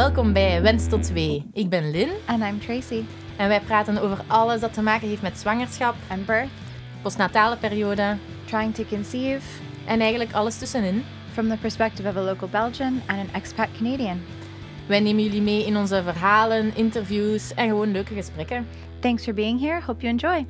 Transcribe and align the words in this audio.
Welkom 0.00 0.32
bij 0.32 0.62
Wens 0.62 0.88
tot 0.88 1.02
2. 1.02 1.46
Ik 1.52 1.68
ben 1.68 1.90
Lynn 1.90 2.10
And 2.26 2.42
I'm 2.42 2.60
Tracy. 2.60 3.02
en 3.36 3.48
wij 3.48 3.60
praten 3.60 3.98
over 4.02 4.24
alles 4.26 4.60
dat 4.60 4.72
te 4.72 4.82
maken 4.82 5.08
heeft 5.08 5.22
met 5.22 5.38
zwangerschap, 5.38 5.94
And 6.08 6.26
birth, 6.26 6.48
postnatale 7.02 7.56
periode 7.56 8.16
trying 8.44 8.74
to 8.74 8.84
conceive 8.84 9.40
en 9.86 10.00
eigenlijk 10.00 10.32
alles 10.32 10.58
tussenin. 10.58 11.04
from 11.32 11.48
the 11.48 11.56
perspective 11.56 12.08
of 12.08 12.16
a 12.16 12.20
local 12.20 12.48
Belgian 12.48 13.02
and 13.06 13.18
an 13.18 13.28
expat 13.32 13.68
Canadian. 13.76 14.20
Wij 14.86 15.00
nemen 15.00 15.22
jullie 15.22 15.42
mee 15.42 15.66
in 15.66 15.76
onze 15.76 16.02
verhalen, 16.02 16.76
interviews 16.76 17.54
en 17.54 17.68
gewoon 17.68 17.92
leuke 17.92 18.14
gesprekken. 18.14 18.66
Thanks 19.00 19.24
for 19.24 19.34
being 19.34 19.60
here. 19.60 19.80
Hope 19.80 20.00
you 20.00 20.12
enjoy. 20.12 20.46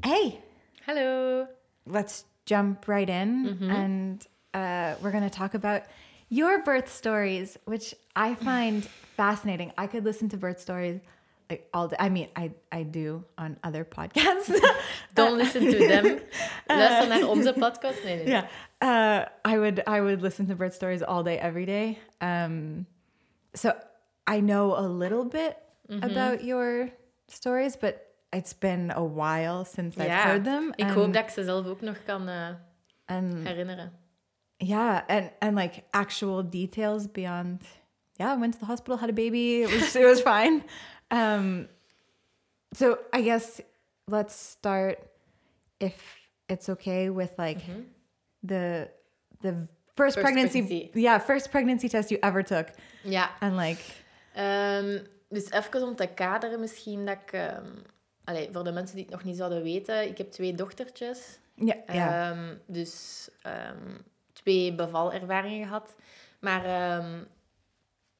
Hey, 0.00 0.40
Hallo. 0.84 1.46
let's 1.84 2.24
jump 2.44 2.84
right 2.84 3.08
in 3.08 3.56
and 3.70 4.28
uh, 4.54 5.00
we're 5.00 5.12
going 5.18 5.30
to 5.30 5.38
talk 5.38 5.54
about 5.54 5.82
your 6.30 6.62
birth 6.62 6.90
stories, 6.90 7.58
which 7.66 7.94
I 8.16 8.34
find 8.34 8.84
fascinating. 9.16 9.72
I 9.76 9.86
could 9.86 10.04
listen 10.04 10.30
to 10.30 10.38
birth 10.38 10.60
stories 10.60 11.00
like 11.50 11.68
all 11.74 11.88
day. 11.88 11.96
I 11.98 12.08
mean, 12.08 12.28
I, 12.36 12.52
I 12.72 12.84
do 12.84 13.24
on 13.36 13.58
other 13.62 13.84
podcasts. 13.84 14.56
Don't 15.14 15.36
listen 15.36 15.64
to 15.64 15.78
them. 15.78 16.04
Luister 16.68 17.08
naar 17.08 17.28
onze 17.28 17.52
podcast. 17.52 18.04
Nee, 18.04 18.16
nee. 18.16 18.26
yeah, 18.26 18.46
uh, 18.80 19.52
I 19.52 19.58
would 19.58 19.82
I 19.86 20.00
would 20.00 20.22
listen 20.22 20.46
to 20.46 20.54
birth 20.54 20.74
stories 20.74 21.02
all 21.02 21.22
day, 21.22 21.36
every 21.36 21.66
day. 21.66 21.98
Um, 22.20 22.86
so 23.54 23.72
I 24.26 24.40
know 24.40 24.76
a 24.76 24.86
little 24.86 25.24
bit 25.24 25.56
about 26.02 26.44
your 26.44 26.90
stories, 27.26 27.76
but 27.76 27.96
it's 28.32 28.58
been 28.58 28.92
a 28.94 29.02
while 29.02 29.64
since 29.64 29.98
I've 29.98 30.10
heard 30.10 30.44
them. 30.44 30.72
Ik 30.76 30.86
hoop 30.86 31.12
dat 31.12 31.22
ik 31.22 31.30
ze 31.30 31.44
zelf 31.44 31.66
ook 31.66 31.80
nog 31.80 31.96
kan 32.04 32.28
eh, 32.28 32.48
and 33.06 33.46
herinneren. 33.46 33.92
Yeah, 34.62 35.02
and 35.08 35.30
and 35.40 35.56
like 35.56 35.84
actual 35.92 36.42
details 36.42 37.06
beyond. 37.06 37.60
Yeah, 38.18 38.34
I 38.34 38.36
went 38.36 38.52
to 38.54 38.60
the 38.60 38.66
hospital, 38.66 38.98
had 38.98 39.08
a 39.10 39.12
baby. 39.14 39.62
It 39.62 39.70
was 39.72 39.96
it 39.96 40.04
was 40.04 40.20
fine. 40.20 40.64
Um, 41.12 41.66
so 42.72 42.98
I 43.12 43.22
guess 43.22 43.60
let's 44.06 44.32
start, 44.50 44.98
if 45.80 45.94
it's 46.48 46.68
okay, 46.68 47.10
with 47.10 47.36
like 47.36 47.58
the 48.46 48.88
the 49.40 49.52
first, 49.96 50.14
First 50.14 50.18
pregnancy, 50.20 50.60
pregnancy. 50.62 50.90
Yeah, 50.94 51.18
first 51.18 51.50
pregnancy 51.50 51.88
test 51.88 52.10
you 52.12 52.18
ever 52.22 52.44
took, 52.44 52.68
Ja, 53.02 53.28
and 53.40 53.56
like 53.56 53.80
Ehm, 54.34 54.98
dus 55.28 55.50
even 55.50 55.82
om 55.82 55.96
te 55.96 56.06
kaderen 56.06 56.60
misschien 56.60 57.06
dat 57.06 57.16
ik... 57.22 57.32
ehm, 57.32 57.66
allee, 58.24 58.48
voor 58.52 58.64
de 58.64 58.72
mensen 58.72 58.96
die 58.96 59.04
het 59.04 59.14
nog 59.14 59.24
niet 59.24 59.36
zouden 59.36 59.62
weten, 59.62 60.08
ik 60.08 60.18
heb 60.18 60.30
twee 60.30 60.54
dochtertjes. 60.54 61.38
yeah, 61.54 61.78
yeah, 61.92 62.30
Ehm, 62.30 62.56
dus 62.66 63.28
ehm, 63.42 63.96
twee 64.42 64.74
bevalervaringen 64.74 65.66
gehad. 65.66 65.94
Maar 66.40 66.64
ehm, 66.64 67.18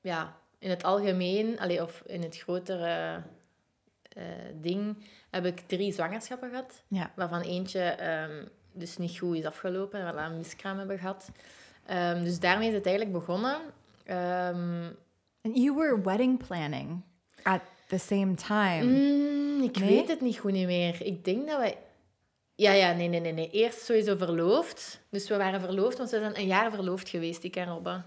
ja, 0.01 0.37
in 0.59 0.71
het 0.71 0.85
algemeen, 0.85 1.59
allee, 1.61 1.83
of 1.83 2.03
in 2.07 2.23
het 2.23 2.37
grotere 2.39 3.23
eh, 4.09 4.23
ding, 4.55 4.97
heb 5.31 5.45
ik 5.47 5.61
drie 5.61 5.93
zwangerschappen 5.93 6.49
gehad. 6.51 6.83
yeah. 6.89 7.07
Waarvan 7.15 7.41
eentje 7.41 7.81
ehm, 7.81 8.45
dus 8.73 8.97
niet 8.97 9.19
goed 9.19 9.37
is 9.37 9.45
afgelopen, 9.45 10.03
waar 10.03 10.15
we 10.15 10.21
een 10.21 10.37
miskraam 10.37 10.79
hebben 10.79 10.99
gehad. 10.99 11.31
Ehm, 11.87 12.25
dus 12.25 12.39
daarmee 12.41 12.69
is 12.69 12.75
het 12.75 12.87
eigenlijk 12.87 13.17
begonnen. 13.19 13.57
Ehm, 14.05 14.89
And 15.43 15.57
you 15.57 15.75
were 15.77 16.01
wedding 16.03 16.47
planning 16.47 17.01
at 17.43 17.61
the 17.89 17.99
same 17.99 18.35
time. 18.35 18.83
Mm, 18.83 19.63
ik 19.63 19.79
Nee? 19.79 19.89
weet 19.89 20.09
het 20.09 20.21
niet 20.21 20.39
goed 20.39 20.53
niet 20.53 20.67
meer. 20.67 21.07
Ik 21.07 21.25
denk 21.25 21.49
dat 21.49 21.59
wij... 21.59 21.79
Ja, 22.61 22.73
ja, 22.73 22.93
nee, 22.93 23.09
nee, 23.09 23.21
nee, 23.21 23.33
nee. 23.33 23.51
Eerst 23.51 23.85
sowieso 23.85 24.17
verloofd. 24.17 25.01
Dus 25.11 25.29
we 25.29 25.37
waren 25.37 25.61
verloofd, 25.61 25.99
want 25.99 26.11
we 26.11 26.19
zijn 26.19 26.39
een 26.39 26.47
jaar 26.47 26.71
verloofd 26.73 27.09
geweest, 27.09 27.45
ik 27.45 27.57
en 27.57 27.67
Robbe. 27.67 28.03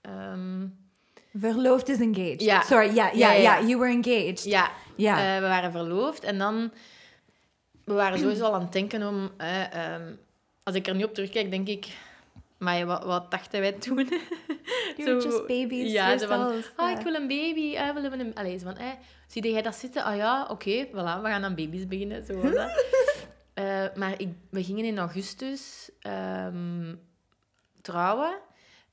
Ehm, 0.00 0.66
Verloofd 1.34 1.88
is 1.88 2.00
engaged. 2.00 2.40
Ja. 2.42 2.62
Sorry, 2.62 2.94
Ja, 2.94 3.10
ja, 3.14 3.32
ja. 3.32 3.60
You 3.62 3.78
were 3.78 3.90
engaged. 3.92 4.44
ja, 4.44 4.70
Ja. 4.96 5.34
eh, 5.36 5.42
we 5.42 5.46
waren 5.48 5.72
verloofd. 5.72 6.22
En 6.24 6.38
dan... 6.38 6.72
We 7.84 7.92
waren 7.94 8.18
sowieso 8.18 8.44
al 8.44 8.54
aan 8.54 8.60
het 8.60 8.72
denken 8.72 9.06
om... 9.08 9.30
eh, 9.36 9.72
ehm, 9.74 10.14
als 10.62 10.74
ik 10.74 10.86
er 10.86 10.94
nu 10.94 11.04
op 11.04 11.14
terugkijk, 11.14 11.50
denk 11.50 11.68
ik... 11.68 11.86
Maar 12.58 12.86
wat, 12.86 13.04
wat 13.04 13.30
dachten 13.30 13.60
wij 13.60 13.72
toen? 13.72 13.96
You 14.96 15.04
were 15.04 15.20
Zo- 15.20 15.28
just 15.28 15.46
babies 15.46 15.92
Ja, 15.92 16.18
zo 16.18 16.26
van, 16.26 16.62
ah, 16.76 16.90
ik 16.90 17.04
wil 17.04 17.14
een 17.14 17.26
baby. 17.28 17.76
Ah, 17.76 17.94
we 17.94 18.00
een... 18.18 18.34
Allee, 18.34 18.58
zo 18.58 18.64
van, 18.64 18.76
eh, 18.76 18.86
zie 19.26 19.50
jij 19.52 19.62
dat 19.62 19.74
zitten? 19.74 20.04
Ah 20.04 20.16
ja, 20.16 20.46
oké, 20.50 20.86
voilà, 20.86 20.92
we 21.22 21.28
gaan 21.28 21.44
aan 21.44 21.54
baby's 21.54 21.86
beginnen. 21.86 22.24
Zo 22.24 22.34
was 22.40 22.52
dat. 22.52 22.70
Eh, 23.58 23.84
maar 23.94 24.20
ik, 24.20 24.28
we 24.50 24.64
gingen 24.64 24.84
in 24.84 24.98
augustus 24.98 25.90
ehm, 26.00 26.94
trouwen. 27.80 28.38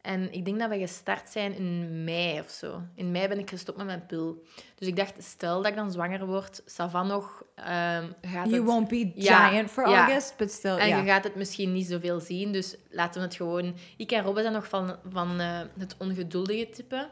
En 0.02 0.34
ik 0.34 0.46
denk 0.46 0.59
dat 0.59 0.70
we 0.70 0.78
gestart 0.78 1.30
zijn 1.30 1.56
in 1.56 2.03
mei 2.03 2.40
of 2.40 2.50
zo. 2.50 2.81
In 2.96 3.12
mei 3.12 3.28
ben 3.28 3.40
ik 3.40 3.50
gestopt 3.50 3.78
met 3.78 3.86
mijn 3.86 4.06
pil. 4.06 4.44
Dus 4.76 4.88
ik 4.88 4.96
dacht, 4.96 5.24
stel 5.24 5.62
dat 5.62 5.72
ik 5.72 5.78
dan 5.78 5.92
zwanger 5.92 6.26
word, 6.26 6.62
Savan 6.66 7.08
nog, 7.08 7.44
ehm, 7.56 8.12
gaat 8.22 8.50
You 8.50 8.56
het... 8.56 8.64
won't 8.64 8.88
be 8.88 9.12
Ja, 9.16 9.48
giant 9.48 9.72
for 9.72 9.90
ja. 9.90 10.06
August, 10.06 10.38
but 10.38 10.52
still, 10.52 10.78
En 10.78 10.88
yeah. 10.88 11.00
je 11.00 11.12
gaat 11.12 11.24
het 11.24 11.36
misschien 11.36 11.74
niet 11.74 11.88
zoveel 11.88 12.20
zien, 12.20 12.52
dus 12.52 12.76
laten 12.90 13.22
we 13.22 13.28
het 13.28 13.36
gewoon... 13.36 13.76
Ik 13.97 14.12
en 14.12 14.24
Robbe 14.24 14.42
zijn 14.42 14.53
nog 14.53 14.68
van, 14.68 14.96
van 15.09 15.40
eh, 15.40 15.59
het 15.78 15.96
ongeduldige 15.97 16.70
type. 16.70 17.09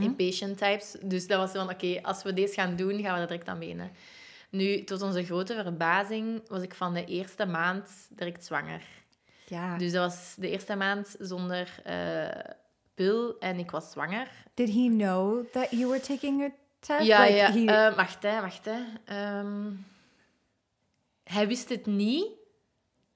Impatient 0.00 0.58
types. 0.58 0.96
Dus 1.02 1.26
dat 1.26 1.38
was 1.38 1.50
van, 1.50 1.70
oké, 1.70 1.98
als 2.02 2.22
we 2.22 2.32
deze 2.32 2.54
gaan 2.54 2.76
doen, 2.76 3.00
gaan 3.00 3.14
we 3.14 3.20
er 3.20 3.26
direct 3.26 3.48
aan 3.48 3.58
beginnen. 3.58 3.90
Nu, 4.50 4.84
tot 4.84 5.02
onze 5.02 5.24
grote 5.24 5.54
verbazing, 5.54 6.48
was 6.48 6.62
ik 6.62 6.74
van 6.74 6.94
de 6.94 7.04
eerste 7.04 7.46
maand 7.46 8.08
direct 8.10 8.44
zwanger. 8.44 8.82
yeah. 9.46 9.78
Dus 9.78 9.92
dat 9.92 10.10
was 10.10 10.34
de 10.38 10.50
eerste 10.50 10.76
maand 10.76 11.16
zonder 11.18 11.80
eh, 11.84 12.52
pil 12.94 13.38
en 13.38 13.58
ik 13.58 13.70
was 13.70 13.90
zwanger. 13.90 14.28
Did 14.54 14.68
he 14.68 14.88
know 14.88 15.46
that 15.52 15.70
you 15.70 15.86
were 15.86 16.00
taking 16.00 16.42
a 16.42 16.50
test? 16.78 17.06
Ja, 17.06 17.20
Like, 17.22 17.34
ja. 17.34 17.52
he- 17.52 17.88
eh, 17.88 17.96
wacht, 17.96 18.22
hè, 18.22 18.40
wacht. 18.40 18.64
Hè. 18.64 18.80
Ehm, 19.04 19.70
hij 21.24 21.46
wist 21.48 21.68
het 21.68 21.86
niet. 21.86 22.26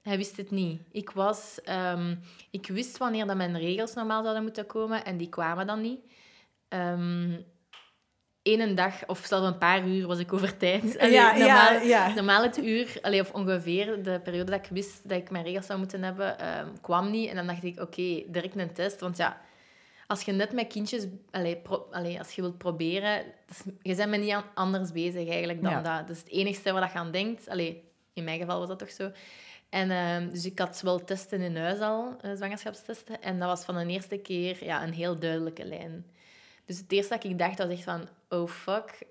Hij 0.01 0.17
wist 0.17 0.37
het 0.37 0.51
niet. 0.51 0.81
Ik 0.91 1.09
was... 1.09 1.61
ehm, 1.63 2.15
ik 2.51 2.67
wist 2.67 2.97
wanneer 2.97 3.25
dat 3.25 3.35
mijn 3.35 3.57
regels 3.57 3.93
normaal 3.93 4.21
zouden 4.21 4.43
moeten 4.43 4.65
komen 4.65 5.05
en 5.05 5.17
die 5.17 5.29
kwamen 5.29 5.67
dan 5.67 5.81
niet. 5.81 5.99
Ehm 6.67 7.41
Eén 8.45 8.75
dag, 8.75 8.93
of 9.07 9.25
zelfs 9.25 9.47
een 9.47 9.57
paar 9.57 9.87
uur, 9.87 10.07
was 10.07 10.19
ik 10.19 10.33
over 10.33 10.57
tijd. 10.57 10.97
Allee, 10.99 11.13
Ja, 11.13 11.37
normaal, 11.37 11.81
ja. 11.81 12.13
normaal 12.13 12.43
het 12.43 12.57
uur, 12.63 12.97
allee, 13.01 13.21
of 13.21 13.31
ongeveer 13.31 14.03
de 14.03 14.19
periode 14.23 14.51
dat 14.51 14.59
ik 14.59 14.69
wist 14.71 15.09
dat 15.09 15.17
ik 15.17 15.29
mijn 15.29 15.43
regels 15.43 15.65
zou 15.65 15.79
moeten 15.79 16.03
hebben, 16.03 16.39
ehm, 16.39 16.67
kwam 16.81 17.11
niet. 17.11 17.29
En 17.29 17.35
dan 17.35 17.47
dacht 17.47 17.63
ik, 17.63 17.79
oké, 17.81 18.23
direct 18.27 18.55
een 18.59 18.73
test. 18.73 18.99
Want 18.99 19.17
ja, 19.17 19.41
als 20.07 20.21
je 20.21 20.31
net 20.31 20.51
met 20.51 20.67
kindjes, 20.67 21.05
allee, 21.31 21.55
pro- 21.55 21.87
als 22.19 22.31
je 22.35 22.41
wilt 22.41 22.57
proberen, 22.57 23.21
is- 23.49 23.63
je 23.81 23.95
bent 23.95 24.09
met 24.09 24.19
niet 24.21 24.33
an- 24.33 24.43
anders 24.53 24.91
bezig 24.91 25.29
eigenlijk 25.29 25.61
dan 25.63 25.83
dat. 25.83 26.07
Dat 26.07 26.09
is 26.15 26.19
het 26.19 26.29
enigste 26.31 26.71
waar 26.71 26.89
je 26.93 26.99
aan 26.99 27.11
denkt. 27.11 27.49
Allee, 27.49 27.83
in 28.13 28.23
mijn 28.23 28.39
geval 28.39 28.59
was 28.59 28.67
dat 28.67 28.79
toch 28.79 28.91
zo. 28.91 29.11
En 29.69 29.91
ehm, 29.91 30.29
dus 30.29 30.45
ik 30.45 30.59
had 30.59 30.81
wel 30.81 31.03
testen 31.03 31.41
in 31.41 31.57
huis 31.57 31.79
al, 31.79 32.15
eh, 32.21 32.31
zwangerschapstesten. 32.35 33.21
En 33.21 33.39
dat 33.39 33.47
was 33.49 33.63
van 33.65 33.75
de 33.77 33.85
eerste 33.93 34.17
keer 34.17 34.63
ja, 34.65 34.83
een 34.83 34.93
heel 34.93 35.19
duidelijke 35.19 35.65
lijn. 35.65 36.05
Dus 36.65 36.77
het 36.77 36.91
eerste 36.91 37.13
dat 37.13 37.23
ik 37.23 37.39
dacht 37.39 37.57
was 37.57 37.69
echt 37.69 37.83
van, 37.83 38.07
oh 38.29 38.47
fuck, 38.47 39.03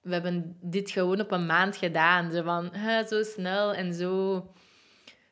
we 0.00 0.12
hebben 0.12 0.56
dit 0.60 0.90
gewoon 0.90 1.20
op 1.20 1.30
een 1.30 1.46
maand 1.46 1.76
gedaan. 1.76 2.30
Zo 2.30 2.42
van, 2.42 2.74
hè, 2.74 3.06
zo 3.06 3.22
snel 3.22 3.74
en 3.74 3.94
zo, 3.94 4.46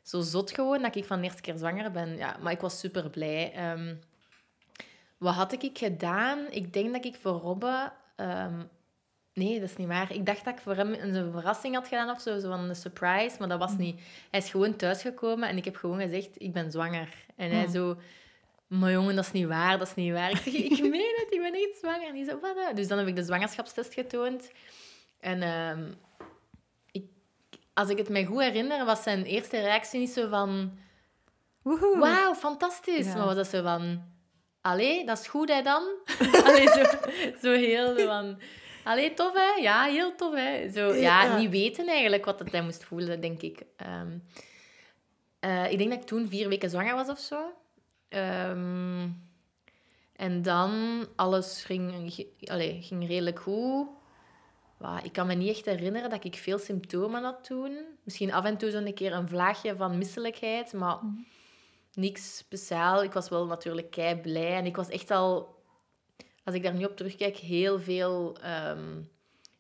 zo 0.03 0.21
zot 0.21 0.51
gewoon 0.51 0.83
dat 0.83 0.97
ik 0.97 1.05
van 1.05 1.19
de 1.19 1.25
eerste 1.25 1.43
keer 1.43 1.57
zwanger 1.57 1.91
ben. 1.91 2.17
Ja, 2.17 2.37
maar 2.41 2.53
ik 2.53 2.61
was 2.61 2.79
super 2.79 3.11
blij. 3.11 3.53
Ehm, 3.53 3.95
wat 5.19 5.35
had 5.35 5.63
ik 5.63 5.79
gedaan? 5.79 6.47
Ik 6.51 6.73
denk 6.73 6.93
dat 6.93 7.05
ik 7.05 7.17
voor 7.21 7.33
Robbe... 7.33 7.93
ehm, 8.17 8.63
nee, 9.33 9.61
dat 9.61 9.69
is 9.71 9.77
niet 9.77 9.89
waar. 9.89 10.13
Ik 10.13 10.27
dacht 10.27 10.45
dat 10.45 10.55
ik 10.55 10.61
voor 10.61 10.77
hem 10.77 10.93
een 10.93 11.33
verrassing 11.33 11.75
had 11.75 11.89
gedaan 11.89 12.11
of 12.11 12.21
zo, 12.21 12.39
zo 12.39 12.49
van 12.49 12.69
een 12.69 12.77
surprise, 12.77 13.37
maar 13.39 13.49
dat 13.49 13.59
was 13.59 13.77
niet. 13.77 14.01
Hij 14.31 14.41
is 14.41 14.51
gewoon 14.51 14.77
thuisgekomen 14.77 15.49
en 15.49 15.57
ik 15.57 15.65
heb 15.65 15.77
gewoon 15.77 16.01
gezegd, 16.01 16.43
ik 16.43 16.53
ben 16.53 16.71
zwanger. 16.71 17.09
En 17.37 17.51
hij 17.51 17.67
zo... 17.67 17.97
Maar 18.67 18.91
jongen, 18.91 19.17
dat 19.17 19.25
is 19.25 19.33
niet 19.33 19.47
waar, 19.47 19.79
dat 19.79 19.89
is 19.89 19.95
niet 19.95 20.13
waar. 20.13 20.31
Ik 20.31 20.37
zeg, 20.37 20.53
ik 20.55 20.81
meen 20.97 21.15
het, 21.17 21.27
ik 21.31 21.41
ben 21.41 21.55
echt 21.55 21.79
zwanger. 21.81 22.07
En 22.09 22.15
die 22.15 22.25
zo, 22.25 22.41
wat? 22.41 22.77
Dus 22.77 22.89
dan 22.89 22.99
heb 22.99 23.07
ik 23.07 23.17
de 23.17 23.25
zwangerschapstest 23.25 23.95
getoond. 23.95 24.51
En 25.21 25.43
ehm, 25.43 25.93
ik, 26.93 27.05
als 27.75 27.89
ik 27.89 27.99
het 27.99 28.09
me 28.09 28.25
goed 28.27 28.41
herinner, 28.41 28.85
was 28.85 29.03
zijn 29.03 29.25
eerste 29.25 29.61
reactie 29.61 30.01
niet 30.01 30.11
zo 30.11 30.29
van... 30.29 30.79
Woehoe. 31.63 31.99
Wauw, 31.99 32.35
fantastisch. 32.35 33.07
Ja. 33.07 33.17
Maar 33.17 33.27
was 33.27 33.35
dat 33.35 33.47
zo 33.49 33.63
van... 33.63 34.13
Allee, 34.61 35.07
dat 35.07 35.19
is 35.19 35.27
goed, 35.27 35.49
hè, 35.53 35.63
dan? 35.63 35.83
Allee, 36.47 36.69
zo, 36.69 36.83
zo 37.43 37.53
heel 37.53 37.99
zo 37.99 38.07
van... 38.07 38.39
Allee, 38.85 39.15
tof, 39.15 39.33
hè? 39.35 39.61
Ja, 39.63 39.85
heel 39.85 40.15
tof, 40.15 40.35
hè? 40.35 40.71
Zo, 40.71 40.95
ja, 40.95 41.23
Ja. 41.25 41.37
niet 41.37 41.51
weten 41.51 41.89
eigenlijk 41.89 42.25
wat 42.25 42.39
het 42.39 42.53
hij 42.53 42.63
moest 42.63 42.85
voelen, 42.85 43.21
denk 43.21 43.43
ik. 43.43 43.63
Ehm, 43.77 44.19
eh, 45.41 45.73
ik 45.73 45.79
denk 45.79 45.91
dat 45.91 46.01
ik 46.01 46.07
toen 46.07 46.29
vier 46.29 46.49
weken 46.49 46.71
zwanger 46.71 46.95
was 46.95 47.09
of 47.09 47.19
zo. 47.19 47.53
Ehm, 48.15 49.09
en 50.17 50.43
dan, 50.43 51.05
alles 51.17 51.65
ging, 51.65 52.15
allee, 52.45 52.83
ging 52.83 53.07
redelijk 53.07 53.41
goed. 53.41 53.89
Wa, 54.77 55.03
ik 55.03 55.13
kan 55.13 55.27
me 55.27 55.35
niet 55.35 55.49
echt 55.49 55.65
herinneren 55.65 56.11
dat 56.11 56.25
ik 56.25 56.35
veel 56.35 56.59
symptomen 56.59 57.23
had 57.23 57.45
toen. 57.45 57.79
Misschien 58.03 58.33
af 58.33 58.45
en 58.45 58.57
toe 58.57 58.71
zo'n 58.71 58.95
keer 58.95 59.13
een 59.13 59.29
vlaagje 59.29 59.77
van 59.77 59.99
misselijkheid, 59.99 60.73
maar 60.73 60.99
niks 61.95 62.37
speciaal. 62.37 63.03
Ik 63.03 63.13
was 63.13 63.29
wel 63.29 63.47
natuurlijk 63.47 63.91
kei 63.91 64.21
blij 64.21 64.57
en 64.57 64.67
ik 64.67 64.77
was 64.77 64.89
echt 64.89 65.11
al 65.11 65.63
als 66.45 66.55
ik 66.55 66.63
daar 66.63 66.75
nu 66.75 66.85
op 66.85 66.97
terugkijk, 66.97 67.37
heel 67.37 67.81
veel 67.81 68.37
ehm, 68.41 69.03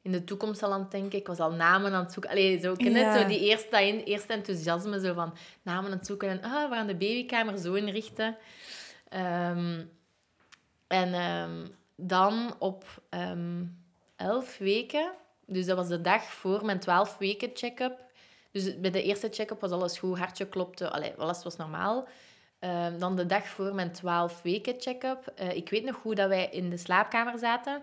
in 0.04 0.12
de 0.12 0.24
toekomst 0.24 0.62
al 0.62 0.72
aan 0.72 0.80
het 0.80 0.90
denken. 0.90 1.18
Ik 1.18 1.26
was 1.26 1.38
al 1.38 1.52
namen 1.52 1.92
aan 1.92 2.02
het 2.02 2.12
zoeken. 2.12 2.30
Allee, 2.30 2.58
zo, 2.58 2.74
ken? 2.74 2.92
Ja. 2.92 3.18
Zo 3.18 3.26
die 3.26 3.40
eerste, 3.40 4.04
eerste 4.04 4.32
enthousiasme 4.32 5.00
zo 5.00 5.14
van 5.14 5.34
namen 5.62 5.90
aan 5.90 5.96
het 5.96 6.06
zoeken. 6.06 6.28
En 6.28 6.42
ah, 6.42 6.68
we 6.68 6.74
gaan 6.74 6.86
de 6.86 6.94
babykamer 6.94 7.58
zo 7.58 7.74
inrichten. 7.74 8.36
Ehm, 9.08 9.84
en 10.86 11.14
ehm, 11.14 11.66
dan 11.96 12.54
op 12.58 12.84
ehm, 13.08 13.64
elf 14.16 14.58
weken, 14.58 15.12
dus 15.46 15.66
dat 15.66 15.76
was 15.76 15.88
de 15.88 16.00
dag 16.00 16.24
voor 16.24 16.64
mijn 16.64 16.78
twaalf 16.78 17.18
weken 17.18 17.50
check-up. 17.54 18.04
Dus 18.50 18.80
bij 18.80 18.90
de 18.90 19.02
eerste 19.02 19.28
check-up 19.30 19.60
was 19.60 19.70
alles 19.70 19.98
goed, 19.98 20.18
hartje 20.18 20.48
klopte, 20.48 20.90
allee, 20.90 21.12
alles 21.16 21.42
was 21.42 21.56
normaal. 21.56 22.08
Dan 22.98 23.16
de 23.16 23.26
dag 23.26 23.46
voor 23.46 23.74
mijn 23.74 23.92
12 23.92 24.42
weken 24.42 24.74
check-up. 24.78 25.32
Eh, 25.36 25.56
ik 25.56 25.68
weet 25.68 25.84
nog 25.84 25.96
goed 25.96 26.16
dat 26.16 26.28
wij 26.28 26.48
in 26.50 26.70
de 26.70 26.76
slaapkamer 26.76 27.38
zaten. 27.38 27.82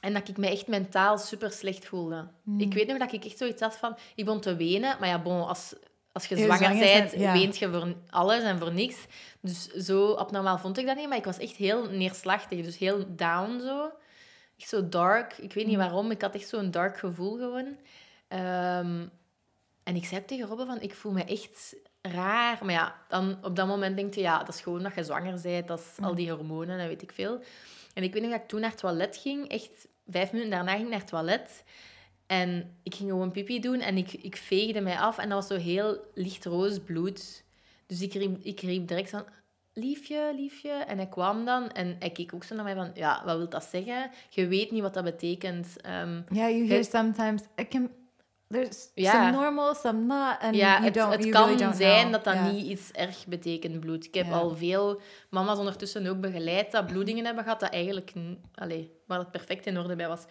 En 0.00 0.12
dat 0.12 0.28
ik 0.28 0.36
me 0.36 0.50
echt 0.50 0.66
mentaal 0.66 1.18
super 1.18 1.52
slecht 1.52 1.86
voelde. 1.86 2.28
Ik 2.58 2.74
weet 2.74 2.86
nog 2.86 2.98
dat 2.98 3.12
ik 3.12 3.24
echt 3.24 3.38
zoiets 3.38 3.62
had 3.62 3.76
van... 3.76 3.96
Ik 4.14 4.24
begon 4.24 4.40
te 4.40 4.56
wenen. 4.56 4.96
Maar 5.00 5.08
ja, 5.08 5.22
bon, 5.22 5.46
als, 5.46 5.74
als 6.12 6.26
je 6.26 6.36
zwanger 6.36 6.56
zwanger 6.56 6.78
bent, 6.78 7.12
ja. 7.12 7.32
weent 7.32 7.58
je 7.58 7.70
voor 7.70 7.94
alles 8.10 8.42
en 8.42 8.58
voor 8.58 8.72
niks. 8.72 8.96
Dus 9.40 9.66
zo 9.66 10.14
abnormaal 10.14 10.58
vond 10.58 10.78
ik 10.78 10.86
dat 10.86 10.96
niet. 10.96 11.08
Maar 11.08 11.16
ik 11.16 11.24
was 11.24 11.38
echt 11.38 11.56
heel 11.56 11.90
neerslachtig. 11.90 12.64
Dus 12.64 12.78
heel 12.78 13.04
down 13.08 13.60
zo. 13.60 13.90
Echt 14.58 14.68
zo 14.68 14.88
dark. 14.88 15.38
Ik 15.38 15.52
weet 15.52 15.66
niet 15.66 15.76
waarom. 15.76 16.10
Ik 16.10 16.22
had 16.22 16.34
echt 16.34 16.48
zo'n 16.48 16.70
dark 16.70 16.98
gevoel 16.98 17.36
gewoon. 17.36 17.76
Ehm, 18.28 19.06
en 19.82 19.96
ik 19.96 20.04
zei 20.04 20.24
tegen 20.24 20.46
Robbe 20.46 20.66
van, 20.66 20.80
ik 20.80 20.94
voel 20.94 21.12
me 21.12 21.24
echt 21.24 21.76
raar. 22.02 22.58
Maar 22.62 22.74
ja, 22.74 22.94
dan 23.08 23.38
op 23.42 23.56
dat 23.56 23.66
moment 23.66 23.96
denk 23.96 24.14
je, 24.14 24.20
ja, 24.20 24.38
dat 24.38 24.54
is 24.54 24.60
gewoon 24.60 24.82
dat 24.82 24.94
je 24.94 25.04
zwanger 25.04 25.40
bent. 25.42 25.68
Dat 25.68 25.78
is 25.78 26.04
al 26.04 26.14
die 26.14 26.30
hormonen 26.30 26.78
en 26.78 26.88
weet 26.88 27.02
ik 27.02 27.12
veel. 27.12 27.40
En 27.98 28.04
ik 28.04 28.12
weet 28.12 28.22
nog 28.22 28.30
dat 28.30 28.40
ik 28.40 28.48
toen 28.48 28.60
naar 28.60 28.70
het 28.70 28.78
toilet 28.78 29.16
ging. 29.16 29.48
Echt 29.48 29.88
vijf 30.06 30.32
minuten 30.32 30.50
daarna 30.52 30.70
ging 30.72 30.82
ik 30.84 30.88
naar 30.90 30.98
het 30.98 31.08
toilet. 31.08 31.64
En 32.26 32.76
ik 32.82 32.94
ging 32.94 33.10
gewoon 33.10 33.30
pipi 33.30 33.60
doen 33.60 33.80
en 33.80 33.96
ik, 33.96 34.12
ik 34.12 34.36
veegde 34.36 34.80
mij 34.80 34.98
af. 34.98 35.18
En 35.18 35.28
dat 35.28 35.38
was 35.48 35.58
zo 35.58 35.64
heel 35.64 35.98
licht 36.14 36.44
roos 36.44 36.78
bloed. 36.78 37.44
Dus 37.86 38.00
ik 38.00 38.12
riep, 38.12 38.38
ik 38.42 38.60
riep 38.60 38.88
direct 38.88 39.10
van, 39.10 39.24
liefje, 39.72 40.32
liefje. 40.36 40.70
En 40.70 40.96
hij 40.96 41.06
kwam 41.08 41.44
dan 41.44 41.70
en 41.70 41.96
hij 41.98 42.10
keek 42.10 42.34
ook 42.34 42.44
zo 42.44 42.54
naar 42.54 42.64
mij 42.64 42.74
van, 42.74 42.90
ja, 42.94 43.22
wat 43.24 43.36
wil 43.36 43.48
dat 43.48 43.64
zeggen? 43.64 44.10
Je 44.30 44.46
weet 44.46 44.70
niet 44.70 44.82
wat 44.82 44.94
dat 44.94 45.04
betekent. 45.04 45.80
Ehm, 45.80 46.14
Yeah, 46.30 46.50
you 46.50 46.66
hear 46.66 46.76
Het- 46.78 46.90
sometimes 46.90 47.42
can. 47.68 47.90
There's 48.48 48.90
Ja. 48.94 49.12
some 49.12 49.30
normal, 49.30 49.74
some 49.74 49.98
not, 50.00 50.36
and 50.40 50.54
ja, 50.54 50.72
you 50.72 50.84
het, 50.84 50.94
don't. 50.94 51.10
het 51.12 51.20
you 51.20 51.30
kan 51.32 51.42
really 51.44 51.62
don't 51.62 51.76
zijn 51.76 52.00
know. 52.00 52.12
dat 52.12 52.24
dat 52.24 52.34
Ja. 52.34 52.50
niet 52.50 52.66
iets 52.66 52.90
erg 52.92 53.26
betekent, 53.26 53.80
bloed. 53.80 54.04
Ik 54.04 54.14
heb 54.14 54.32
al 54.32 54.56
veel 54.56 55.00
mama's 55.30 55.58
ondertussen 55.58 56.06
ook 56.06 56.20
begeleid 56.20 56.70
dat 56.72 56.86
bloedingen 56.86 57.24
hebben 57.24 57.44
gehad, 57.44 57.60
dat 57.60 57.70
eigenlijk... 57.72 58.12
Allee, 58.54 58.92
waar 59.06 59.18
het 59.18 59.30
perfect 59.30 59.66
in 59.66 59.78
orde 59.78 59.96
bij 59.96 60.08
was. 60.08 60.24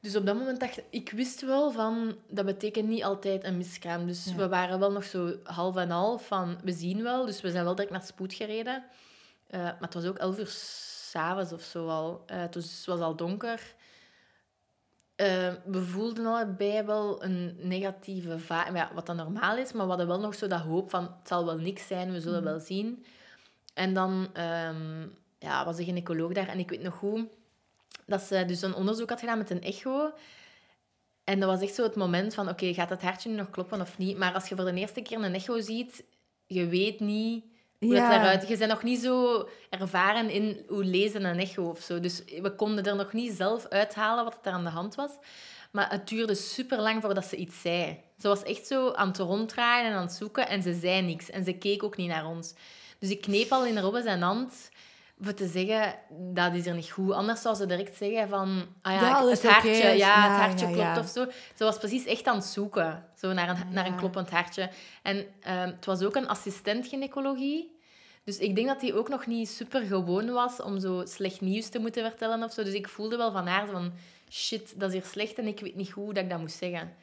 Dus 0.00 0.16
op 0.16 0.26
dat 0.26 0.36
moment 0.36 0.60
dacht 0.60 0.76
ik... 0.78 0.84
Ik 0.90 1.10
wist 1.10 1.40
wel 1.40 1.70
van... 1.70 2.16
Dat 2.28 2.44
betekent 2.44 2.88
niet 2.88 3.04
altijd 3.04 3.44
een 3.44 3.56
miskraam. 3.56 4.06
Dus 4.06 4.24
Ja. 4.24 4.34
we 4.34 4.48
waren 4.48 4.78
wel 4.78 4.92
nog 4.92 5.04
zo 5.04 5.34
half 5.44 5.76
en 5.76 5.90
half 5.90 6.26
van... 6.26 6.58
We 6.64 6.72
zien 6.72 7.02
wel. 7.02 7.26
Dus 7.26 7.40
we 7.40 7.50
zijn 7.50 7.64
wel 7.64 7.74
direct 7.74 7.92
naar 7.92 8.02
spoed 8.02 8.34
gereden. 8.34 8.84
Eh, 9.46 9.60
maar 9.62 9.76
het 9.80 9.94
was 9.94 10.04
ook 10.06 10.18
elf 10.18 10.38
uur 10.38 10.46
s'avonds 10.48 11.52
of 11.52 11.62
zo 11.62 11.88
al. 11.88 12.24
Dus 12.50 12.76
het 12.76 12.86
was 12.86 13.00
al 13.00 13.16
donker. 13.16 13.74
Eh, 15.20 15.52
we 15.64 15.82
voelden 15.82 16.26
allebei 16.26 16.82
wel 16.82 17.24
een 17.24 17.56
negatieve 17.58 18.38
vibe, 18.38 18.72
ja, 18.74 18.90
wat 18.94 19.06
dan 19.06 19.16
normaal 19.16 19.56
is, 19.56 19.72
maar 19.72 19.82
we 19.82 19.88
hadden 19.88 20.06
wel 20.06 20.20
nog 20.20 20.34
zo 20.34 20.46
dat 20.46 20.60
hoop 20.60 20.90
van 20.90 21.02
het 21.02 21.28
zal 21.28 21.44
wel 21.44 21.58
niks 21.58 21.86
zijn, 21.86 22.12
we 22.12 22.20
zullen 22.20 22.44
wel 22.44 22.60
zien. 22.60 23.04
En 23.74 23.94
dan 23.94 24.28
ehm, 24.32 25.06
ja, 25.38 25.64
was 25.64 25.76
de 25.76 25.84
gynaecoloog 25.84 26.32
daar 26.32 26.48
en 26.48 26.58
ik 26.58 26.70
weet 26.70 26.82
nog 26.82 26.94
goed 26.94 27.28
dat 28.06 28.20
ze 28.20 28.44
dus 28.44 28.62
een 28.62 28.74
onderzoek 28.74 29.08
had 29.08 29.20
gedaan 29.20 29.38
met 29.38 29.50
een 29.50 29.62
echo. 29.62 30.12
En 31.24 31.40
dat 31.40 31.48
was 31.48 31.60
echt 31.60 31.74
zo 31.74 31.82
het 31.82 31.96
moment 31.96 32.34
van, 32.34 32.48
oké, 32.48 32.74
gaat 32.74 32.90
het 32.90 33.02
hartje 33.02 33.30
nu 33.30 33.36
nog 33.36 33.50
kloppen 33.50 33.80
of 33.80 33.98
niet? 33.98 34.18
Maar 34.18 34.34
als 34.34 34.48
je 34.48 34.56
voor 34.56 34.64
de 34.64 34.74
eerste 34.74 35.02
keer 35.02 35.22
een 35.22 35.34
echo 35.34 35.60
ziet, 35.60 36.04
je 36.46 36.66
weet 36.66 37.00
niet 37.00 37.44
hoe 37.80 37.94
Ja. 37.94 38.32
dat. 38.32 38.48
Je 38.48 38.56
bent 38.56 38.70
nog 38.70 38.82
niet 38.82 39.00
zo 39.00 39.48
ervaren 39.70 40.30
in 40.30 40.64
hoe 40.68 40.84
lezen 40.84 41.24
een 41.24 41.38
echo 41.38 41.68
of 41.68 41.80
zo. 41.80 42.00
Dus 42.00 42.22
we 42.42 42.54
konden 42.54 42.84
er 42.84 42.96
nog 42.96 43.12
niet 43.12 43.32
zelf 43.36 43.66
uithalen 43.68 44.24
wat 44.24 44.38
er 44.42 44.52
aan 44.52 44.64
de 44.64 44.70
hand 44.70 44.94
was. 44.94 45.10
Maar 45.72 45.90
het 45.90 46.08
duurde 46.08 46.34
super 46.34 46.80
lang 46.80 47.02
voordat 47.02 47.24
ze 47.26 47.36
iets 47.36 47.60
zei. 47.60 48.00
Ze 48.18 48.28
was 48.28 48.42
echt 48.42 48.66
zo 48.66 48.92
aan 48.92 49.08
het 49.08 49.18
ronddraaien 49.18 49.90
en 49.90 49.96
aan 49.96 50.02
het 50.02 50.12
zoeken 50.12 50.48
en 50.48 50.62
ze 50.62 50.74
zei 50.74 51.02
niks. 51.02 51.30
En 51.30 51.44
ze 51.44 51.52
keek 51.52 51.82
ook 51.82 51.96
niet 51.96 52.08
naar 52.08 52.26
ons. 52.26 52.54
Dus 52.98 53.10
ik 53.10 53.20
kneep 53.20 53.52
al 53.52 53.66
in 53.66 53.78
Robbe 53.78 54.02
zijn 54.02 54.22
hand 54.22 54.68
voor 55.20 55.34
te 55.34 55.46
zeggen, 55.46 55.94
dat 56.10 56.54
is 56.54 56.66
er 56.66 56.74
niet 56.74 56.90
goed. 56.90 57.12
Anders 57.12 57.40
zou 57.40 57.54
ze 57.54 57.66
direct 57.66 57.96
zeggen 57.96 58.28
van, 58.28 58.66
ah 58.82 58.92
ja, 58.92 59.28
het 59.28 59.42
hartje, 59.46 59.70
ja, 59.70 59.90
Ja, 59.90 60.30
het 60.30 60.40
hartje 60.40 60.76
ja, 60.76 60.92
klopt 60.92 61.06
of 61.06 61.12
zo. 61.12 61.26
Ze 61.54 61.64
was 61.64 61.78
precies 61.78 62.04
echt 62.04 62.26
aan 62.26 62.36
het 62.36 62.44
zoeken, 62.44 63.04
zo 63.16 63.32
naar 63.32 63.48
een, 63.48 63.72
naar 63.72 63.86
een 63.86 63.96
kloppend 63.96 64.30
hartje. 64.30 64.70
En 65.02 65.26
ehm, 65.40 65.66
het 65.66 65.84
was 65.84 66.02
ook 66.02 66.16
een 66.16 66.28
assistent 66.28 66.86
gynaecologie. 66.86 67.78
Dus 68.24 68.38
ik 68.38 68.54
denk 68.54 68.66
dat 68.66 68.80
die 68.80 68.94
ook 68.94 69.08
nog 69.08 69.26
niet 69.26 69.48
super 69.48 69.82
gewoon 69.82 70.30
was 70.30 70.62
om 70.62 70.80
zo 70.80 71.02
slecht 71.06 71.40
nieuws 71.40 71.68
te 71.68 71.78
moeten 71.78 72.04
vertellen 72.04 72.42
of 72.42 72.52
zo. 72.52 72.62
Dus 72.62 72.74
ik 72.74 72.88
voelde 72.88 73.16
wel 73.16 73.32
van 73.32 73.46
haar 73.46 73.66
van, 73.66 73.92
shit, 74.30 74.80
dat 74.80 74.88
is 74.88 74.94
hier 74.94 75.10
slecht 75.10 75.38
en 75.38 75.46
ik 75.46 75.60
weet 75.60 75.76
niet 75.76 75.92
goed 75.92 76.04
hoe 76.04 76.14
dat 76.14 76.22
ik 76.22 76.30
dat 76.30 76.40
moest 76.40 76.58
zeggen. 76.58 76.94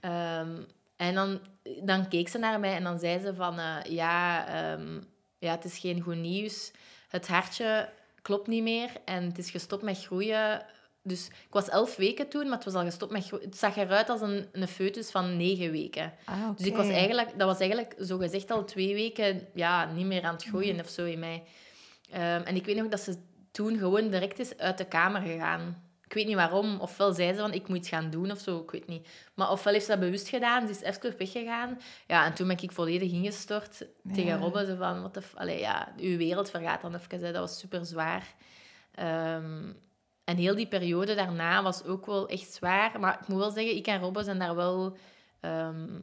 Ehm, 0.00 0.62
en 0.96 1.14
dan, 1.14 1.40
dan 1.82 2.08
keek 2.08 2.28
ze 2.28 2.38
naar 2.38 2.60
mij 2.60 2.74
en 2.74 2.82
dan 2.82 2.98
zei 2.98 3.20
ze 3.20 3.34
van, 3.34 3.58
eh, 3.58 3.76
ja, 3.84 4.46
ehm, 4.46 5.00
ja, 5.38 5.50
het 5.50 5.64
is 5.64 5.78
geen 5.78 6.00
goed 6.00 6.16
nieuws. 6.16 6.72
Het 7.08 7.28
hartje 7.28 7.88
klopt 8.22 8.46
niet 8.46 8.62
meer 8.62 8.90
en 9.04 9.24
het 9.24 9.38
is 9.38 9.50
gestopt 9.50 9.82
met 9.82 10.04
groeien. 10.04 10.64
Dus 11.02 11.26
ik 11.26 11.50
was 11.50 11.68
elf 11.68 11.96
weken 11.96 12.28
toen, 12.28 12.42
maar 12.44 12.56
het 12.56 12.64
was 12.64 12.74
al 12.74 12.84
gestopt 12.84 13.12
met 13.12 13.26
groeien. 13.26 13.44
Het 13.44 13.58
zag 13.58 13.76
eruit 13.76 14.08
als 14.08 14.20
een, 14.20 14.48
een 14.52 14.68
foetus 14.68 15.10
van 15.10 15.36
negen 15.36 15.70
weken. 15.70 16.12
Ah, 16.24 16.48
Dus 16.56 16.66
ik 16.66 16.76
was 16.76 16.88
eigenlijk, 16.88 17.38
dat 17.38 17.48
was 17.48 17.58
eigenlijk 17.58 17.94
zo 18.00 18.18
gezegd 18.18 18.50
al 18.50 18.64
twee 18.64 18.94
weken 18.94 19.48
ja, 19.54 19.92
niet 19.92 20.06
meer 20.06 20.22
aan 20.22 20.34
het 20.34 20.44
groeien 20.44 20.80
of 20.80 20.88
zo 20.88 21.04
in 21.04 21.18
mij. 21.18 21.42
Ehm, 22.10 22.42
en 22.42 22.56
ik 22.56 22.64
weet 22.64 22.76
nog 22.76 22.88
dat 22.88 23.00
ze 23.00 23.16
toen 23.50 23.78
gewoon 23.78 24.10
direct 24.10 24.38
is 24.38 24.56
uit 24.56 24.78
de 24.78 24.84
kamer 24.84 25.20
gegaan. 25.20 25.87
Ik 26.08 26.14
weet 26.14 26.26
niet 26.26 26.34
waarom. 26.34 26.80
Ofwel 26.80 27.12
zei 27.12 27.32
ze 27.32 27.38
van, 27.40 27.52
ik 27.52 27.68
moet 27.68 27.76
iets 27.76 27.88
gaan 27.88 28.10
doen 28.10 28.30
of 28.30 28.38
zo, 28.38 28.58
ik 28.58 28.70
weet 28.70 28.86
niet. 28.86 29.08
Maar 29.34 29.50
ofwel 29.50 29.72
heeft 29.72 29.84
ze 29.84 29.90
dat 29.90 30.00
bewust 30.00 30.28
gedaan, 30.28 30.66
ze 30.66 30.72
is 30.72 30.80
even 30.80 31.18
weggegaan. 31.18 31.78
Ja, 32.06 32.24
en 32.24 32.34
toen 32.34 32.46
ben 32.46 32.62
ik 32.62 32.72
volledig 32.72 33.12
ingestort 33.12 33.86
tegen 34.12 34.24
Ja. 34.24 34.36
Robbe. 34.36 34.66
Zo 34.66 34.76
van, 34.76 35.02
wat 35.02 35.14
de... 35.14 35.22
Allee, 35.34 35.58
ja, 35.58 35.92
uw 35.96 36.16
wereld 36.16 36.50
vergaat 36.50 36.80
dan 36.80 36.94
even. 36.94 37.20
Hè. 37.20 37.32
Dat 37.32 37.40
was 37.40 37.58
super 37.58 37.86
zwaar. 37.86 38.34
Ehm, 38.94 39.72
en 40.24 40.36
heel 40.36 40.54
die 40.54 40.68
periode 40.68 41.14
daarna 41.14 41.62
was 41.62 41.84
ook 41.84 42.06
wel 42.06 42.28
echt 42.28 42.52
zwaar. 42.52 43.00
Maar 43.00 43.18
ik 43.20 43.28
moet 43.28 43.38
wel 43.38 43.50
zeggen, 43.50 43.76
ik 43.76 43.86
en 43.86 44.00
Robbe 44.00 44.22
zijn 44.22 44.38
daar 44.38 44.54
wel... 44.54 44.96
ehm, 45.40 46.00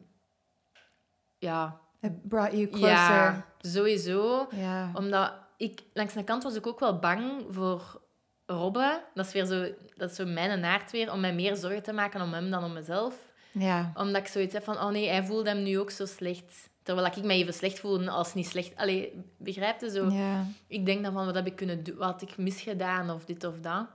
ja, 1.37 1.79
It 2.01 2.27
brought 2.27 2.51
you 2.51 2.67
closer. 2.67 2.89
ja, 2.89 3.45
sowieso. 3.59 4.47
Ja. 4.51 4.91
Omdat 4.93 5.33
ik, 5.57 5.83
langs 5.93 6.13
de 6.13 6.23
kant 6.23 6.43
was 6.43 6.55
ik 6.55 6.67
ook 6.67 6.79
wel 6.79 6.99
bang 6.99 7.45
voor 7.49 8.01
Robbe. 8.45 9.01
Dat 9.13 9.25
is 9.25 9.33
weer 9.33 9.45
zo, 9.45 9.67
dat 9.95 10.09
is 10.09 10.15
zo 10.15 10.25
mijn 10.25 10.59
naart 10.59 10.91
weer, 10.91 11.11
om 11.11 11.19
mij 11.19 11.33
meer 11.33 11.55
zorgen 11.55 11.83
te 11.83 11.93
maken 11.93 12.21
om 12.21 12.33
hem 12.33 12.51
dan 12.51 12.63
om 12.63 12.73
mezelf. 12.73 13.15
Ja. 13.51 13.91
Omdat 13.95 14.21
ik 14.21 14.27
zoiets 14.27 14.53
heb 14.53 14.63
van, 14.63 14.75
oh 14.75 14.89
nee, 14.89 15.09
hij 15.09 15.23
voelde 15.23 15.49
hem 15.49 15.63
nu 15.63 15.79
ook 15.79 15.91
zo 15.91 16.05
slecht. 16.05 16.69
Terwijl 16.83 17.07
ik 17.07 17.23
me 17.23 17.33
even 17.33 17.53
slecht 17.53 17.79
voelde 17.79 18.09
als 18.09 18.33
niet 18.33 18.47
slecht. 18.47 18.75
Allee, 18.75 19.23
begrijp 19.37 19.81
je 19.81 19.89
zo? 19.89 20.09
Ja. 20.09 20.45
Ik 20.67 20.85
denk 20.85 21.03
dan 21.03 21.13
van, 21.13 21.25
wat 21.25 21.35
heb 21.35 21.47
ik 21.47 21.55
kunnen 21.55 21.83
doen? 21.83 21.95
Wat 21.95 22.11
had 22.11 22.21
ik 22.21 22.37
misgedaan 22.37 23.09
of 23.09 23.25
dit 23.25 23.43
of 23.43 23.59
dat? 23.59 23.87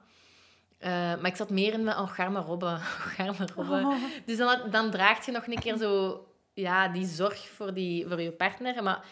Eh, 0.78 0.90
maar 0.90 1.26
ik 1.26 1.36
zat 1.36 1.50
meer 1.50 1.72
in 1.72 1.84
mijn, 1.84 1.98
oh, 1.98 2.10
garme 2.10 2.40
Robbe. 2.40 2.66
Oh, 2.80 3.06
garme 3.06 3.46
Robbe. 3.54 3.74
Oh. 3.74 3.94
Dus 4.26 4.36
dan, 4.36 4.58
dan 4.70 4.90
draagt 4.90 5.26
je 5.26 5.32
nog 5.32 5.46
een 5.46 5.58
keer 5.58 5.76
zo 5.76 6.24
ja, 6.52 6.88
die 6.88 7.06
zorg 7.06 7.48
voor, 7.48 7.74
die, 7.74 8.06
voor 8.08 8.20
je 8.20 8.32
partner. 8.32 8.82
Maar 8.82 9.04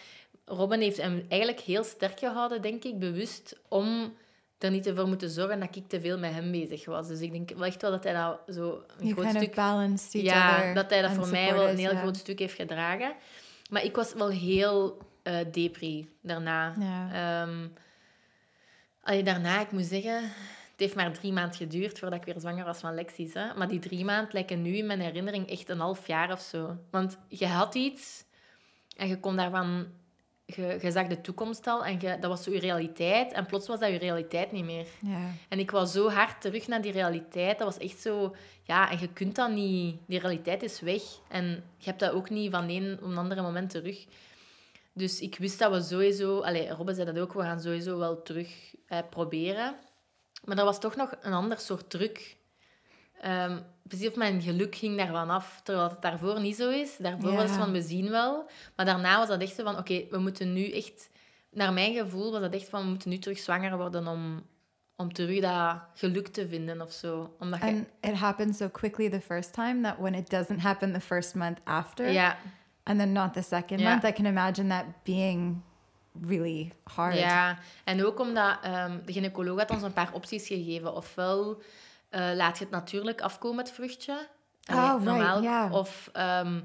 Robin 0.44 0.80
heeft 0.80 0.96
hem 0.96 1.26
eigenlijk 1.28 1.60
heel 1.60 1.84
sterk 1.84 2.18
gehouden, 2.18 2.62
denk 2.62 2.84
ik, 2.84 2.98
bewust, 2.98 3.56
om 3.68 4.14
er 4.58 4.70
niet 4.70 4.90
voor 4.94 5.08
moeten 5.08 5.30
zorgen 5.30 5.60
dat 5.60 5.76
ik 5.76 5.88
te 5.88 6.00
veel 6.00 6.18
met 6.18 6.32
hem 6.32 6.50
bezig 6.50 6.84
was. 6.84 7.08
Dus 7.08 7.20
ik 7.20 7.32
denk 7.32 7.50
wel 7.50 7.64
echt 7.64 7.82
wel 7.82 7.90
dat 7.90 8.04
hij 8.04 8.12
dat 8.12 8.40
zo 8.54 8.82
een 8.98 9.06
You 9.06 9.12
groot 9.12 9.24
kind 9.32 10.00
stuk... 10.00 10.20
of 10.22 10.26
ja, 10.28 10.72
dat 10.74 10.90
hij 10.90 11.02
dat 11.02 11.12
voor 11.12 11.28
mij 11.28 11.54
wel 11.54 11.68
een 11.68 11.78
heel 11.78 11.96
groot 11.96 12.16
stuk 12.16 12.38
heeft 12.38 12.54
gedragen. 12.54 13.14
Maar 13.70 13.84
ik 13.84 13.96
was 13.96 14.14
wel 14.14 14.28
heel 14.28 14.98
eh 15.22 15.52
depri 15.52 16.08
daarna. 16.22 16.74
Ehm, 17.12 17.66
allee, 19.02 19.22
daarna, 19.22 19.60
ik 19.60 19.72
moet 19.72 19.84
zeggen, 19.84 20.22
het 20.22 20.86
heeft 20.86 20.94
maar 20.94 21.12
drie 21.12 21.32
maanden 21.32 21.56
geduurd 21.56 21.98
voordat 21.98 22.18
ik 22.18 22.24
weer 22.24 22.40
zwanger 22.40 22.64
was 22.64 22.78
van 22.78 22.94
Lexis. 22.94 23.34
Hè? 23.34 23.54
Maar 23.54 23.68
die 23.68 23.78
drie 23.78 24.04
maanden 24.04 24.32
lijken 24.32 24.62
nu 24.62 24.76
in 24.76 24.86
mijn 24.86 25.00
herinnering 25.00 25.50
echt 25.50 25.68
een 25.68 25.80
half 25.80 26.06
jaar 26.06 26.32
of 26.32 26.40
zo. 26.40 26.76
Want 26.90 27.18
je 27.28 27.46
had 27.46 27.74
iets 27.74 28.24
en 28.96 29.08
je 29.08 29.20
kon 29.20 29.36
daarvan... 29.36 29.86
Je, 30.54 30.78
je 30.82 30.90
zag 30.90 31.06
de 31.06 31.20
toekomst 31.20 31.66
al 31.66 31.84
en 31.84 32.00
je, 32.00 32.18
dat 32.20 32.30
was 32.30 32.42
zo 32.42 32.50
je 32.50 32.58
realiteit. 32.58 33.32
En 33.32 33.46
plots 33.46 33.66
was 33.66 33.80
dat 33.80 33.90
je 33.90 33.98
realiteit 33.98 34.52
niet 34.52 34.64
meer. 34.64 34.86
Ja. 35.00 35.30
En 35.48 35.58
ik 35.58 35.70
was 35.70 35.92
zo 35.92 36.10
hard 36.10 36.40
terug 36.40 36.68
naar 36.68 36.82
die 36.82 36.92
realiteit. 36.92 37.58
Dat 37.58 37.74
was 37.74 37.88
echt 37.88 38.00
zo... 38.00 38.34
Ja, 38.62 38.90
en 38.90 38.98
je 39.00 39.08
kunt 39.08 39.34
dat 39.34 39.50
niet... 39.50 39.96
Die 40.06 40.18
realiteit 40.18 40.62
is 40.62 40.80
weg. 40.80 41.02
En 41.28 41.44
je 41.76 41.84
hebt 41.84 42.00
dat 42.00 42.12
ook 42.12 42.30
niet 42.30 42.50
van 42.50 42.66
de 42.66 42.72
een 42.72 42.98
op 43.02 43.10
een 43.10 43.18
andere 43.18 43.42
moment 43.42 43.70
terug. 43.70 44.06
Dus 44.92 45.20
ik 45.20 45.38
wist 45.38 45.58
dat 45.58 45.72
we 45.72 45.82
sowieso... 45.82 46.40
Allee, 46.40 46.68
Robbe 46.68 46.94
zei 46.94 47.12
dat 47.12 47.18
ook. 47.18 47.32
We 47.32 47.42
gaan 47.42 47.60
sowieso 47.60 47.98
wel 47.98 48.22
terug 48.22 48.74
eh, 48.86 48.98
proberen. 49.10 49.74
Maar 50.44 50.58
er 50.58 50.64
was 50.64 50.80
toch 50.80 50.96
nog 50.96 51.14
een 51.20 51.32
ander 51.32 51.58
soort 51.58 51.90
druk. 51.90 52.36
Ehm, 53.20 53.58
precies 53.88 54.08
of 54.08 54.14
mijn 54.16 54.42
geluk 54.42 54.74
ging 54.74 54.96
daarvan 54.96 55.30
af, 55.30 55.60
terwijl 55.64 55.88
het 55.88 56.02
daarvoor 56.02 56.40
niet 56.40 56.56
zo 56.56 56.70
is. 56.70 56.96
Daarvoor 56.96 57.32
was 57.32 57.42
het 57.42 57.50
van, 57.58 57.72
we 57.72 57.82
zien 57.82 58.10
wel. 58.10 58.48
Maar 58.76 58.86
daarna 58.86 59.18
was 59.18 59.28
dat 59.28 59.40
echt 59.42 59.54
zo 59.54 59.64
van, 59.64 59.78
oké, 59.78 60.04
we 60.10 60.18
moeten 60.18 60.52
nu 60.52 60.70
echt... 60.72 61.10
Naar 61.50 61.72
mijn 61.72 61.94
gevoel 61.94 62.32
was 62.32 62.40
dat 62.40 62.54
echt 62.54 62.68
van, 62.68 62.82
we 62.82 62.88
moeten 62.88 63.10
nu 63.10 63.18
terug 63.18 63.38
zwanger 63.38 63.76
worden 63.76 64.06
om, 64.06 64.42
om 64.96 65.12
terug 65.12 65.40
dat 65.40 65.76
geluk 65.94 66.26
te 66.28 66.48
vinden 66.48 66.80
of 66.82 66.92
zo. 66.92 67.34
Omdat 67.38 67.60
je- 67.60 67.66
And 67.66 67.86
it 68.00 68.14
happened 68.14 68.56
so 68.56 68.68
quickly 68.68 69.08
the 69.10 69.20
first 69.20 69.52
time 69.52 69.80
that 69.82 69.96
when 69.98 70.14
it 70.14 70.30
doesn't 70.30 70.60
happen 70.60 70.92
the 70.92 71.00
first 71.00 71.34
month 71.34 71.58
after, 71.64 72.10
ja, 72.10 72.36
and 72.82 72.98
then 72.98 73.12
not 73.12 73.32
the 73.32 73.42
second 73.42 73.80
month, 73.90 74.04
I 74.04 74.12
can 74.12 74.26
imagine 74.26 74.68
that 74.68 74.84
being 75.02 75.62
really 76.26 76.72
hard. 76.84 77.14
Ja, 77.18 77.58
en 77.84 78.04
ook 78.04 78.20
omdat 78.20 78.58
ehm, 78.62 78.98
de 79.04 79.12
gynaecoloog 79.12 79.58
had 79.58 79.70
ons 79.70 79.82
een 79.82 79.92
paar 79.92 80.12
opties 80.12 80.46
gegeven. 80.46 80.94
Ofwel 80.94 81.62
eh, 82.08 82.30
laat 82.34 82.58
je 82.58 82.64
het 82.64 82.72
natuurlijk 82.72 83.20
afkomen, 83.20 83.64
het 83.64 83.72
vruchtje. 83.72 84.28
Allee, 84.64 84.82
Oh, 84.82 84.90
right, 84.90 85.04
normaal. 85.04 85.70
Of 85.70 86.10
ehm, 86.12 86.60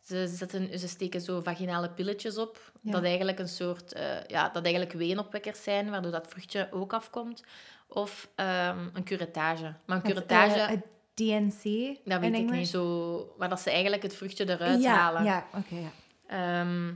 ze, 0.00 0.26
zetten, 0.26 0.78
ze 0.78 0.88
steken 0.88 1.20
zo 1.20 1.40
vaginale 1.40 1.90
pilletjes 1.90 2.38
op. 2.38 2.72
Dat 2.82 3.02
eigenlijk 3.02 3.38
een 3.38 3.48
soort... 3.48 3.92
eh, 3.92 4.24
ja, 4.26 4.48
dat 4.48 4.62
eigenlijk 4.62 4.92
weenopwekkers 4.92 5.62
zijn, 5.62 5.90
waardoor 5.90 6.12
dat 6.12 6.26
vruchtje 6.28 6.68
ook 6.70 6.92
afkomt. 6.92 7.42
Of 7.88 8.28
ehm, 8.34 8.88
een 8.92 9.04
curettage. 9.04 9.74
Maar 9.86 9.96
een 9.96 10.02
curettage, 10.02 10.56
uh, 10.56 10.70
a 10.70 10.76
DNC 11.14 11.62
dat 12.04 12.20
weet 12.20 12.22
in 12.22 12.34
ik 12.34 12.40
English? 12.40 12.58
niet. 12.58 12.68
Zo, 12.68 13.34
waar 13.38 13.48
dat 13.48 13.60
ze 13.60 13.70
eigenlijk 13.70 14.02
het 14.02 14.14
vruchtje 14.16 14.48
eruit 14.48 14.82
ja, 14.82 14.94
halen. 14.94 15.24
ja, 15.24 15.46
oké, 15.54 15.74
ja. 15.74 15.90
Ehm, 16.26 16.94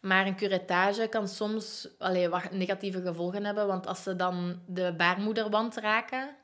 maar 0.00 0.26
een 0.26 0.36
curettage 0.36 1.06
kan 1.08 1.28
soms 1.28 1.88
allee, 1.98 2.28
wat 2.28 2.50
negatieve 2.50 3.02
gevolgen 3.02 3.44
hebben, 3.44 3.66
want 3.66 3.86
als 3.86 4.02
ze 4.02 4.16
dan 4.16 4.60
de 4.66 4.94
baarmoederwand 4.96 5.76
raken. 5.76 6.36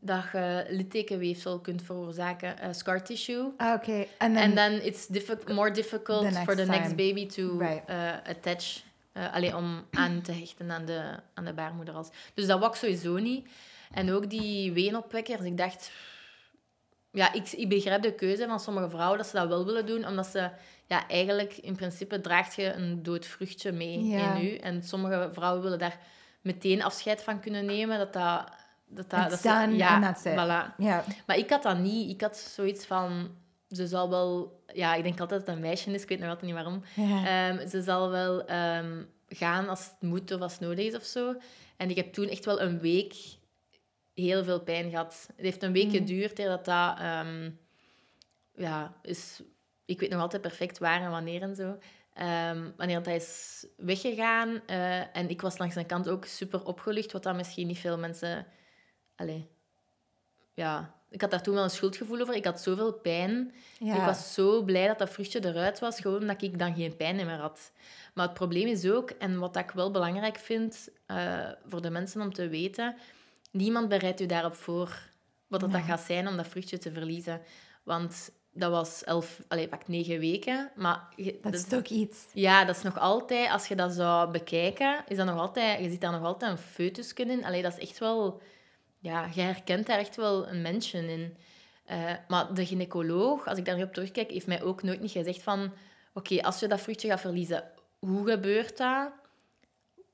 Dat 0.00 0.22
je 0.32 0.66
littekenweefsel 0.68 1.60
kunt 1.60 1.82
veroorzaken, 1.82 2.58
eh, 2.58 2.72
scar 2.72 3.02
tissue. 3.04 3.52
Ah, 3.56 3.74
Oké, 3.74 4.06
and 4.18 4.34
then 4.34 4.36
En 4.36 4.54
dan 4.54 4.72
it's 4.72 5.06
diffi- 5.06 5.52
more 5.52 5.70
difficult 5.70 6.32
The 6.32 6.40
for 6.44 6.56
the 6.56 6.64
next 6.64 6.96
baby 6.96 7.26
to 7.26 7.58
Right. 7.58 7.82
eh, 7.86 8.12
attach, 8.28 8.64
eh, 9.12 9.34
allee, 9.34 9.56
om 9.56 9.84
aan 9.90 10.22
te 10.22 10.32
hechten 10.32 10.70
aan 10.70 10.84
de, 10.84 11.02
aan 11.34 11.44
de 11.44 11.52
baarmoederhals. 11.52 12.08
Dus 12.34 12.46
dat 12.46 12.58
wou 12.58 12.70
ik 12.70 12.76
sowieso 12.78 13.18
niet. 13.18 13.48
En 13.92 14.12
ook 14.12 14.30
die 14.30 14.72
weenopwekkers, 14.72 15.40
ik 15.40 15.56
dacht... 15.56 15.90
Ja, 17.10 17.32
ik, 17.32 17.50
ik 17.52 17.68
begrijp 17.68 18.02
de 18.02 18.14
keuze 18.14 18.46
van 18.46 18.60
sommige 18.60 18.90
vrouwen 18.90 19.18
dat 19.18 19.26
ze 19.26 19.36
dat 19.36 19.48
wel 19.48 19.64
willen 19.64 19.86
doen, 19.86 20.06
omdat 20.06 20.26
ze... 20.26 20.50
Ja, 20.86 21.08
eigenlijk, 21.08 21.56
in 21.56 21.76
principe, 21.76 22.20
draagt 22.20 22.54
je 22.54 22.72
een 22.72 23.02
dood 23.02 23.26
vruchtje 23.26 23.72
mee 23.72 23.92
in 23.98 24.44
u. 24.44 24.56
En 24.56 24.82
sommige 24.82 25.28
vrouwen 25.32 25.62
willen 25.62 25.78
daar 25.78 25.98
meteen 26.40 26.82
afscheid 26.82 27.22
van 27.22 27.40
kunnen 27.40 27.64
nemen, 27.64 27.98
dat 27.98 28.12
dat... 28.12 28.44
Dat, 28.94 29.10
dat, 29.10 29.30
dat 29.30 29.42
ja. 29.76 29.98
Voilà. 30.32 30.76
ja. 30.78 31.04
Maar 31.26 31.36
ik 31.38 31.50
had 31.50 31.62
dat 31.62 31.78
niet. 31.78 32.10
Ik 32.10 32.20
had 32.20 32.36
zoiets 32.36 32.84
van... 32.86 33.30
Ze 33.68 33.86
zal 33.86 34.10
wel... 34.10 34.60
Ja, 34.74 34.94
ik 34.94 35.02
denk 35.02 35.20
altijd 35.20 35.40
dat 35.40 35.48
het 35.48 35.56
een 35.56 35.62
meisje 35.62 35.90
is. 35.90 36.02
Ik 36.02 36.08
weet 36.08 36.18
nog 36.18 36.28
altijd 36.28 36.46
niet 36.46 36.54
waarom. 36.62 36.82
Ja. 36.94 37.48
Ehm, 37.50 37.68
ze 37.68 37.82
zal 37.82 38.10
wel 38.10 38.44
ehm, 38.46 39.02
gaan 39.28 39.68
als 39.68 39.84
het 39.84 39.94
moet 40.10 40.32
of 40.32 40.40
als 40.40 40.52
het 40.52 40.60
nodig 40.60 40.86
is 40.86 40.94
of 40.94 41.04
zo. 41.04 41.34
En 41.76 41.90
ik 41.90 41.96
heb 41.96 42.12
toen 42.12 42.28
echt 42.28 42.44
wel 42.44 42.60
een 42.60 42.78
week 42.80 43.14
heel 44.14 44.44
veel 44.44 44.60
pijn 44.60 44.90
gehad. 44.90 45.26
Het 45.36 45.44
heeft 45.44 45.62
een 45.62 45.72
week 45.72 45.84
Mm. 45.86 45.90
geduurd 45.90 46.38
eer 46.38 46.48
dat 46.48 46.64
dat... 46.64 46.98
ehm, 46.98 47.50
ja, 48.54 48.94
is... 49.02 49.42
Ik 49.84 50.00
weet 50.00 50.10
nog 50.10 50.20
altijd 50.20 50.42
perfect 50.42 50.78
waar 50.78 51.00
en 51.02 51.10
wanneer 51.10 51.42
en 51.42 51.54
zo. 51.54 51.78
Wanneer 52.76 53.02
dat 53.02 53.06
is 53.14 53.66
weggegaan. 53.76 54.60
eh, 54.66 55.16
en 55.16 55.28
ik 55.28 55.40
was 55.40 55.58
langs 55.58 55.74
de 55.74 55.84
kant 55.84 56.08
ook 56.08 56.24
super 56.24 56.64
opgelucht, 56.64 57.12
wat 57.12 57.22
dat 57.22 57.34
misschien 57.36 57.66
niet 57.66 57.78
veel 57.78 57.98
mensen... 57.98 58.46
Allee, 59.16 59.48
ja, 60.54 60.94
ik 61.10 61.20
had 61.20 61.30
daar 61.30 61.42
toen 61.42 61.54
wel 61.54 61.64
een 61.64 61.70
schuldgevoel 61.70 62.20
over. 62.20 62.34
Ik 62.34 62.44
had 62.44 62.60
zoveel 62.60 62.92
pijn. 62.92 63.52
ja. 63.78 63.94
Ik 63.94 64.00
was 64.02 64.34
zo 64.34 64.62
blij 64.62 64.86
dat 64.86 64.98
dat 64.98 65.10
vruchtje 65.10 65.44
eruit 65.44 65.78
was, 65.78 66.00
gewoon 66.00 66.20
omdat 66.20 66.42
ik 66.42 66.58
dan 66.58 66.74
geen 66.74 66.96
pijn 66.96 67.16
meer 67.16 67.28
had. 67.38 67.72
Maar 68.14 68.24
het 68.26 68.34
probleem 68.34 68.66
is 68.66 68.90
ook, 68.90 69.10
en 69.10 69.38
wat 69.38 69.56
ik 69.56 69.70
wel 69.70 69.90
belangrijk 69.90 70.38
vind 70.38 70.88
eh, 71.06 71.48
voor 71.66 71.82
de 71.82 71.90
mensen 71.90 72.20
om 72.20 72.32
te 72.32 72.48
weten, 72.48 72.96
niemand 73.50 73.88
bereidt 73.88 74.20
u 74.20 74.26
daarop 74.26 74.54
voor 74.54 75.10
wat 75.46 75.60
dat, 75.60 75.70
dat 75.70 75.80
Nee. 75.80 75.88
gaat 75.90 76.00
zijn 76.00 76.28
om 76.28 76.36
dat 76.36 76.46
vruchtje 76.46 76.78
te 76.78 76.92
verliezen. 76.92 77.40
Want 77.82 78.30
dat 78.54 78.70
was 78.70 79.04
elf, 79.04 79.40
pak 79.70 79.88
negen 79.88 80.18
weken, 80.18 80.70
maar... 80.76 81.08
je- 81.16 81.38
Dat 81.42 81.54
is 81.54 81.72
ook 81.74 81.86
iets. 81.88 82.18
ja, 82.32 82.64
dat 82.64 82.76
is 82.76 82.82
nog 82.82 82.98
altijd, 82.98 83.50
als 83.50 83.66
je 83.68 83.74
dat 83.74 83.92
zou 83.92 84.30
bekijken, 84.30 85.04
is 85.08 85.16
dat 85.16 85.26
nog 85.26 85.38
altijd, 85.38 85.80
je 85.80 85.90
ziet 85.90 86.00
daar 86.00 86.12
nog 86.12 86.22
altijd 86.24 86.50
een 86.52 86.58
foetusje 86.58 87.14
in. 87.14 87.44
Allee, 87.44 87.62
dat 87.62 87.72
is 87.78 87.88
echt 87.88 87.98
wel, 87.98 88.40
ja, 89.02 89.28
je 89.34 89.40
herkent 89.40 89.86
daar 89.86 89.98
echt 89.98 90.16
wel 90.16 90.48
een 90.48 90.62
mensje 90.62 90.98
in. 91.12 91.36
Eh, 91.84 92.12
maar 92.28 92.54
de 92.54 92.66
gynaecoloog, 92.66 93.46
als 93.46 93.58
ik 93.58 93.64
daar 93.64 93.76
nu 93.76 93.82
op 93.82 93.92
terugkijk, 93.92 94.30
heeft 94.30 94.46
mij 94.46 94.62
ook 94.62 94.82
nooit 94.82 95.00
niet 95.00 95.10
gezegd 95.10 95.42
van, 95.42 95.72
oké, 96.14 96.42
als 96.42 96.60
je 96.60 96.66
dat 96.68 96.80
vruchtje 96.80 97.08
gaat 97.08 97.20
verliezen, 97.20 97.64
hoe 97.98 98.30
gebeurt 98.30 98.76
dat? 98.76 99.08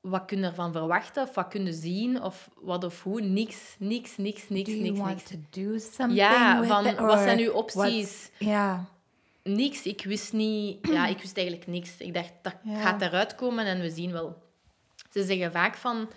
Wat 0.00 0.24
kun 0.24 0.38
je 0.38 0.44
ervan 0.44 0.72
verwachten? 0.72 1.22
Of 1.22 1.34
wat 1.34 1.48
kun 1.48 1.64
je 1.64 1.72
zien? 1.72 2.22
Of 2.22 2.50
wat 2.60 2.84
of 2.84 3.02
hoe? 3.02 3.20
Niks, 3.20 3.76
niks, 3.78 4.16
niks, 4.16 4.48
niks, 4.48 4.68
Do 4.68 4.74
you 4.76 4.82
niks, 4.82 4.98
want 4.98 5.14
niks. 5.14 5.30
to 5.30 5.36
do 5.50 5.78
something 5.78 6.18
Ja, 6.18 6.64
van 6.64 6.86
it, 6.86 6.98
wat 6.98 7.18
zijn 7.18 7.38
uw 7.38 7.52
opties? 7.52 8.30
Ja. 8.38 8.84
Niks. 9.42 9.82
Ik 9.82 10.04
wist 10.04 10.32
niet... 10.32 10.88
Ja, 10.88 11.06
ik 11.06 11.18
wist 11.18 11.36
eigenlijk 11.36 11.66
niks. 11.66 11.96
Ik 11.98 12.14
dacht, 12.14 12.32
dat 12.42 12.54
gaat 12.72 13.00
eruit 13.00 13.34
komen 13.34 13.66
en 13.66 13.80
we 13.80 13.90
zien 13.90 14.12
wel. 14.12 14.42
Ze 15.12 15.24
zeggen 15.24 15.52
vaak 15.52 15.74
van... 15.74 16.08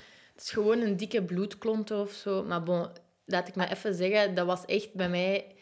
Het 0.41 0.49
is 0.49 0.55
gewoon 0.55 0.79
een 0.81 0.97
dikke 0.97 1.23
bloedklont 1.23 1.91
of 1.91 2.11
zo. 2.11 2.43
Maar 2.43 2.63
bon, 2.63 2.87
laat 3.25 3.47
ik 3.47 3.55
maar 3.55 3.71
even 3.71 3.93
zeggen, 3.93 4.35
dat 4.35 4.45
was 4.45 4.65
echt 4.65 4.93
bij 4.93 5.09
mij... 5.09 5.55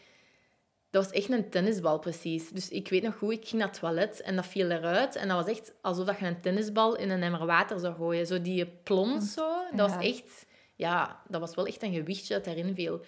Dat 0.90 1.04
was 1.04 1.12
echt 1.12 1.30
een 1.30 1.50
tennisbal, 1.50 1.98
precies. 1.98 2.48
Dus 2.50 2.68
ik 2.68 2.88
weet 2.88 3.02
nog 3.02 3.16
goed, 3.16 3.32
ik 3.32 3.48
ging 3.48 3.60
naar 3.62 3.70
het 3.70 3.80
toilet 3.80 4.20
en 4.20 4.36
dat 4.36 4.46
viel 4.46 4.70
eruit. 4.70 5.16
En 5.16 5.28
dat 5.28 5.44
was 5.44 5.56
echt 5.56 5.72
alsof 5.80 6.06
dat 6.06 6.18
je 6.18 6.26
een 6.26 6.40
tennisbal 6.40 6.96
in 6.96 7.10
een 7.10 7.22
emmer 7.22 7.46
water 7.46 7.78
zou 7.78 7.94
gooien. 7.94 8.26
Zo 8.26 8.40
die 8.42 8.66
plons 8.66 9.32
zo. 9.32 9.48
Dat 9.76 9.90
Ja. 9.90 9.96
was 9.96 10.04
echt... 10.06 10.46
Ja, 10.76 11.22
dat 11.28 11.40
was 11.40 11.54
wel 11.54 11.66
echt 11.66 11.82
een 11.82 11.92
gewichtje 11.92 12.34
dat 12.34 12.46
erin 12.46 12.74
viel. 12.74 13.00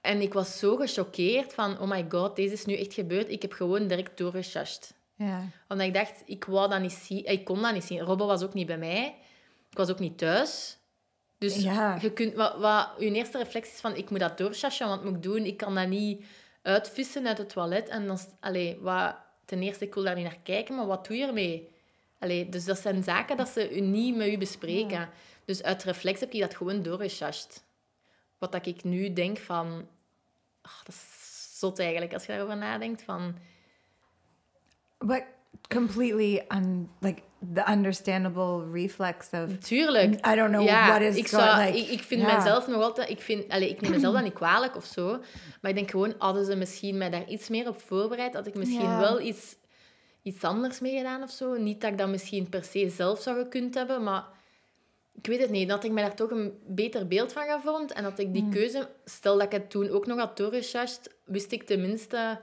En 0.00 0.20
ik 0.20 0.32
was 0.32 0.58
zo 0.58 0.76
gechoqueerd 0.76 1.54
van, 1.54 1.78
oh 1.80 1.88
my 1.90 2.06
god, 2.08 2.36
deze 2.36 2.52
is 2.52 2.64
nu 2.64 2.76
echt 2.76 2.94
gebeurd. 2.94 3.30
Ik 3.30 3.42
heb 3.42 3.52
gewoon 3.52 3.86
direct 3.86 4.18
doorgechast. 4.18 4.94
Ja. 5.14 5.48
Omdat 5.68 5.86
ik 5.86 5.94
dacht, 5.94 6.22
ik 6.24 6.44
wou 6.44 6.70
dat 6.70 6.80
niet 6.80 6.92
zien. 6.92 7.24
Ik 7.24 7.44
kon 7.44 7.62
dat 7.62 7.72
niet 7.72 7.84
zien. 7.84 8.00
Robbo 8.00 8.26
was 8.26 8.42
ook 8.42 8.54
niet 8.54 8.66
bij 8.66 8.78
mij. 8.78 9.14
Ik 9.70 9.76
was 9.76 9.90
ook 9.90 9.98
niet 9.98 10.18
thuis. 10.18 10.76
Dus 11.42 11.62
Ja. 11.62 11.98
je 12.00 12.12
kunt, 12.12 12.34
wat, 12.34 12.56
wat 12.58 12.88
je 12.98 13.12
eerste 13.12 13.38
reflex 13.38 13.72
is 13.72 13.80
van, 13.80 13.96
ik 13.96 14.10
moet 14.10 14.20
dat 14.20 14.38
doorchassen, 14.38 14.88
wat 14.88 15.04
moet 15.04 15.14
ik 15.14 15.22
doen? 15.22 15.44
Ik 15.44 15.56
kan 15.56 15.74
dat 15.74 15.88
niet 15.88 16.24
uitvissen 16.62 17.26
uit 17.26 17.38
het 17.38 17.48
toilet. 17.48 17.88
En 17.88 18.06
dan, 18.06 18.18
allee, 18.40 18.78
wat, 18.80 19.16
ten 19.44 19.62
eerste, 19.62 19.84
ik 19.84 19.94
wil 19.94 20.02
daar 20.02 20.14
niet 20.14 20.24
naar 20.24 20.38
kijken, 20.42 20.74
maar 20.74 20.86
wat 20.86 21.06
doe 21.06 21.16
je 21.16 21.26
ermee? 21.26 21.68
Allee, 22.18 22.48
dus 22.48 22.64
dat 22.64 22.78
zijn 22.78 23.02
zaken 23.02 23.36
dat 23.36 23.48
ze 23.48 23.76
u 23.76 23.80
niet 23.80 24.16
met 24.16 24.28
u 24.28 24.38
bespreken. 24.38 25.08
Dus 25.44 25.62
uit 25.62 25.82
reflex 25.82 26.20
heb 26.20 26.32
je 26.32 26.40
dat 26.40 26.56
gewoon 26.56 26.82
doorgechast. 26.82 27.64
Wat 28.38 28.52
dat 28.52 28.66
ik 28.66 28.84
nu 28.84 29.12
denk 29.12 29.38
van... 29.38 29.88
ach, 30.62 30.82
dat 30.84 30.94
is 30.94 31.58
zot 31.58 31.78
eigenlijk, 31.78 32.12
als 32.12 32.26
je 32.26 32.32
daarover 32.32 32.56
nadenkt. 32.56 33.02
Van, 33.02 33.36
But 34.98 35.24
completely 35.68 36.44
un 36.48 36.90
like 37.00 37.22
the 37.54 37.70
understandable 37.70 38.70
reflex 38.72 39.28
of 39.32 39.58
tuurlijk. 39.58 40.26
I 40.26 40.34
don't 40.34 40.50
know 40.50 40.64
ja, 40.64 40.88
what 40.88 41.00
is 41.00 41.16
ik, 41.16 41.26
zou, 41.26 41.64
like, 41.64 41.78
ik, 41.78 41.88
ik 41.88 42.02
vind 42.02 42.22
ja. 42.22 42.36
mezelf 42.36 42.66
nog 42.66 42.82
altijd... 42.82 43.10
Ik, 43.10 43.20
vind, 43.20 43.48
allee, 43.48 43.68
ik 43.68 43.80
neem 43.80 43.90
mezelf 43.90 44.14
dat 44.14 44.22
niet 44.22 44.32
kwalijk 44.32 44.76
of 44.76 44.84
zo. 44.84 45.08
Maar 45.60 45.70
ik 45.70 45.76
denk 45.76 45.90
gewoon, 45.90 46.14
hadden 46.18 46.44
ze 46.44 46.56
misschien 46.56 46.98
mij 46.98 47.10
daar 47.10 47.28
iets 47.28 47.48
meer 47.48 47.68
op 47.68 47.80
voorbereid, 47.80 48.34
had 48.34 48.46
ik 48.46 48.54
misschien 48.54 48.98
wel 48.98 49.20
iets, 49.20 49.56
iets 50.22 50.44
anders 50.44 50.80
mee 50.80 50.96
gedaan 50.96 51.22
of 51.22 51.30
zo. 51.30 51.54
Niet 51.54 51.80
dat 51.80 51.90
ik 51.90 51.98
dat 51.98 52.08
misschien 52.08 52.48
per 52.48 52.64
se 52.64 52.88
zelf 52.88 53.20
zou 53.20 53.42
gekund 53.42 53.74
hebben, 53.74 54.02
maar... 54.02 54.24
Ik 55.14 55.26
weet 55.26 55.40
het 55.40 55.50
niet. 55.50 55.68
Dat 55.68 55.84
ik 55.84 55.90
mij 55.92 56.02
daar 56.02 56.14
toch 56.14 56.30
een 56.30 56.52
beter 56.66 57.06
beeld 57.06 57.32
van 57.32 57.42
gevormd. 57.42 57.92
En 57.92 58.02
dat 58.02 58.18
ik 58.18 58.32
die 58.32 58.48
keuze... 58.48 58.88
Stel 59.04 59.34
dat 59.34 59.42
ik 59.42 59.52
het 59.52 59.70
toen 59.70 59.88
ook 59.88 60.06
nog 60.06 60.18
had 60.18 60.36
doorgechast, 60.36 61.14
wist 61.24 61.52
ik 61.52 61.62
tenminste 61.62 62.40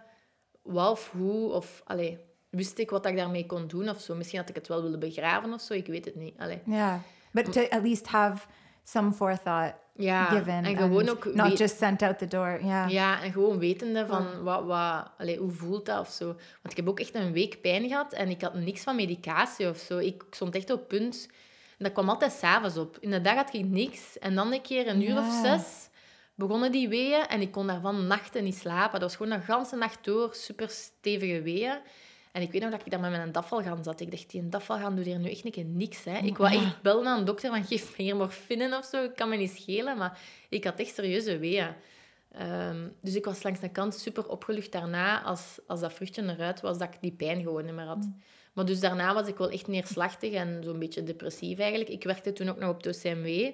wat 0.62 0.92
of 0.92 1.12
hoe. 1.12 1.52
Of, 1.52 1.82
allee, 1.86 2.29
wist 2.50 2.78
ik 2.80 2.90
wat 2.90 3.06
ik 3.06 3.16
daarmee 3.18 3.46
kon 3.46 3.68
doen 3.68 3.90
of 3.90 4.02
zo. 4.02 4.16
Misschien 4.16 4.40
had 4.40 4.50
ik 4.50 4.56
het 4.56 4.68
wel 4.68 4.82
willen 4.84 5.00
begraven 5.00 5.54
of 5.54 5.62
zo. 5.62 5.74
Ik 5.74 5.88
weet 5.88 6.06
het 6.06 6.16
niet. 6.16 6.34
Allee. 6.38 6.62
yeah. 6.66 6.96
But 7.32 7.52
to 7.52 7.62
at 7.70 7.84
least 7.84 8.08
have 8.08 8.46
some 8.84 9.12
forethought 9.12 9.74
Ja, 9.96 10.26
given 10.26 10.64
en 10.66 10.78
gewoon 10.78 11.10
ook... 11.10 11.34
not 11.34 11.58
just 11.58 11.78
sent 11.78 12.02
out 12.02 12.18
the 12.18 12.28
door. 12.28 12.60
Yeah. 12.64 12.90
Ja, 12.90 13.22
en 13.24 13.32
gewoon 13.32 13.60
wetende 13.60 14.06
van 14.06 14.44
wat, 14.44 14.64
wat, 14.66 15.08
allee, 15.18 15.38
hoe 15.38 15.52
voelt 15.52 15.86
dat 15.86 16.00
of 16.00 16.10
zo. 16.10 16.26
Want 16.26 16.70
ik 16.72 16.76
heb 16.78 16.88
ook 16.90 17.00
echt 17.00 17.16
een 17.16 17.32
week 17.32 17.62
pijn 17.62 17.88
gehad 17.88 18.14
en 18.14 18.30
ik 18.30 18.42
had 18.42 18.54
niks 18.54 18.82
van 18.84 18.96
medicatie 18.96 19.70
of 19.70 19.78
zo. 19.78 19.98
Ik 19.98 20.24
stond 20.30 20.56
echt 20.56 20.70
op 20.70 20.88
punt. 20.88 21.28
En 21.78 21.86
dat 21.86 21.94
kwam 21.94 22.10
altijd 22.10 22.32
s'avonds 22.32 22.78
op. 22.78 22.98
In 23.00 23.12
de 23.12 23.22
dag 23.22 23.36
had 23.36 23.54
ik 23.54 23.66
niks. 23.66 24.20
En 24.20 24.36
dan 24.36 24.54
een 24.54 24.62
keer 24.62 24.88
een 24.88 25.02
uur 25.10 25.18
of 25.18 25.26
Ja. 25.44 25.58
zes 25.58 25.90
begonnen 26.36 26.72
die 26.72 26.90
weeën 26.90 27.28
en 27.28 27.42
ik 27.42 27.52
kon 27.52 27.68
daarvan 27.68 28.08
nachten 28.08 28.44
niet 28.44 28.58
slapen. 28.58 29.00
Dat 29.00 29.10
was 29.10 29.16
gewoon 29.16 29.32
een 29.32 29.42
ganse 29.44 29.76
nacht 29.76 29.98
door 30.02 30.30
super 30.34 30.70
stevige 30.70 31.42
weeën. 31.42 31.78
En 32.32 32.42
ik 32.42 32.52
weet 32.52 32.62
nog 32.62 32.72
dat 32.72 32.82
ik 32.86 32.92
daar 32.92 33.00
met 33.00 33.12
mijn 33.12 33.32
dafvalgaan 33.32 33.84
zat. 33.84 34.00
Ik 34.00 34.12
dacht, 34.12 34.30
die 34.30 34.50
dafvalgaan 34.50 34.96
doet 34.96 35.06
hier 35.06 35.20
nu 35.20 35.30
echt 35.30 35.46
een 35.46 35.52
keer 35.52 35.66
niks. 35.66 36.04
Hè. 36.04 36.18
Ik 36.18 36.38
wou 36.38 36.54
echt 36.54 36.82
bellen 36.82 37.08
aan 37.08 37.20
een 37.20 37.26
dokter 37.26 37.50
van, 37.50 37.64
geef 37.64 37.98
me 37.98 38.04
hier 38.04 38.16
morfine 38.16 38.78
of 38.78 38.86
zo. 38.86 39.04
Ik 39.04 39.16
kan 39.16 39.30
me 39.30 39.36
niet 39.36 39.52
schelen, 39.52 39.98
maar 39.98 40.20
ik 40.50 40.64
had 40.64 40.80
echt 40.80 40.94
serieuze 40.94 41.38
weeën. 41.38 41.74
Ehm, 42.32 42.88
dus 43.02 43.16
ik 43.16 43.26
was 43.26 43.44
langs 43.44 43.60
de 43.60 43.70
kant 43.70 43.96
super 43.96 44.28
opgelucht 44.28 44.72
daarna, 44.72 45.22
als, 45.22 45.60
als 45.68 45.80
dat 45.80 45.94
vruchtje 45.94 46.24
eruit 46.24 46.62
was, 46.62 46.78
dat 46.78 46.94
ik 46.94 47.02
die 47.02 47.12
pijn 47.12 47.42
gewoon 47.42 47.66
niet 47.66 47.74
meer 47.74 47.86
had. 47.86 48.08
Maar 48.54 48.66
dus 48.66 48.80
daarna 48.80 49.14
was 49.14 49.28
ik 49.28 49.38
wel 49.38 49.50
echt 49.50 49.68
neerslachtig 49.68 50.34
en 50.34 50.62
zo'n 50.64 50.80
beetje 50.80 51.04
depressief 51.04 51.60
eigenlijk. 51.60 51.90
Ik 51.90 52.04
werkte 52.04 52.34
toen 52.34 52.50
ook 52.50 52.60
nog 52.60 52.70
op 52.70 52.84
de 52.84 52.90
OCMW. 52.90 53.52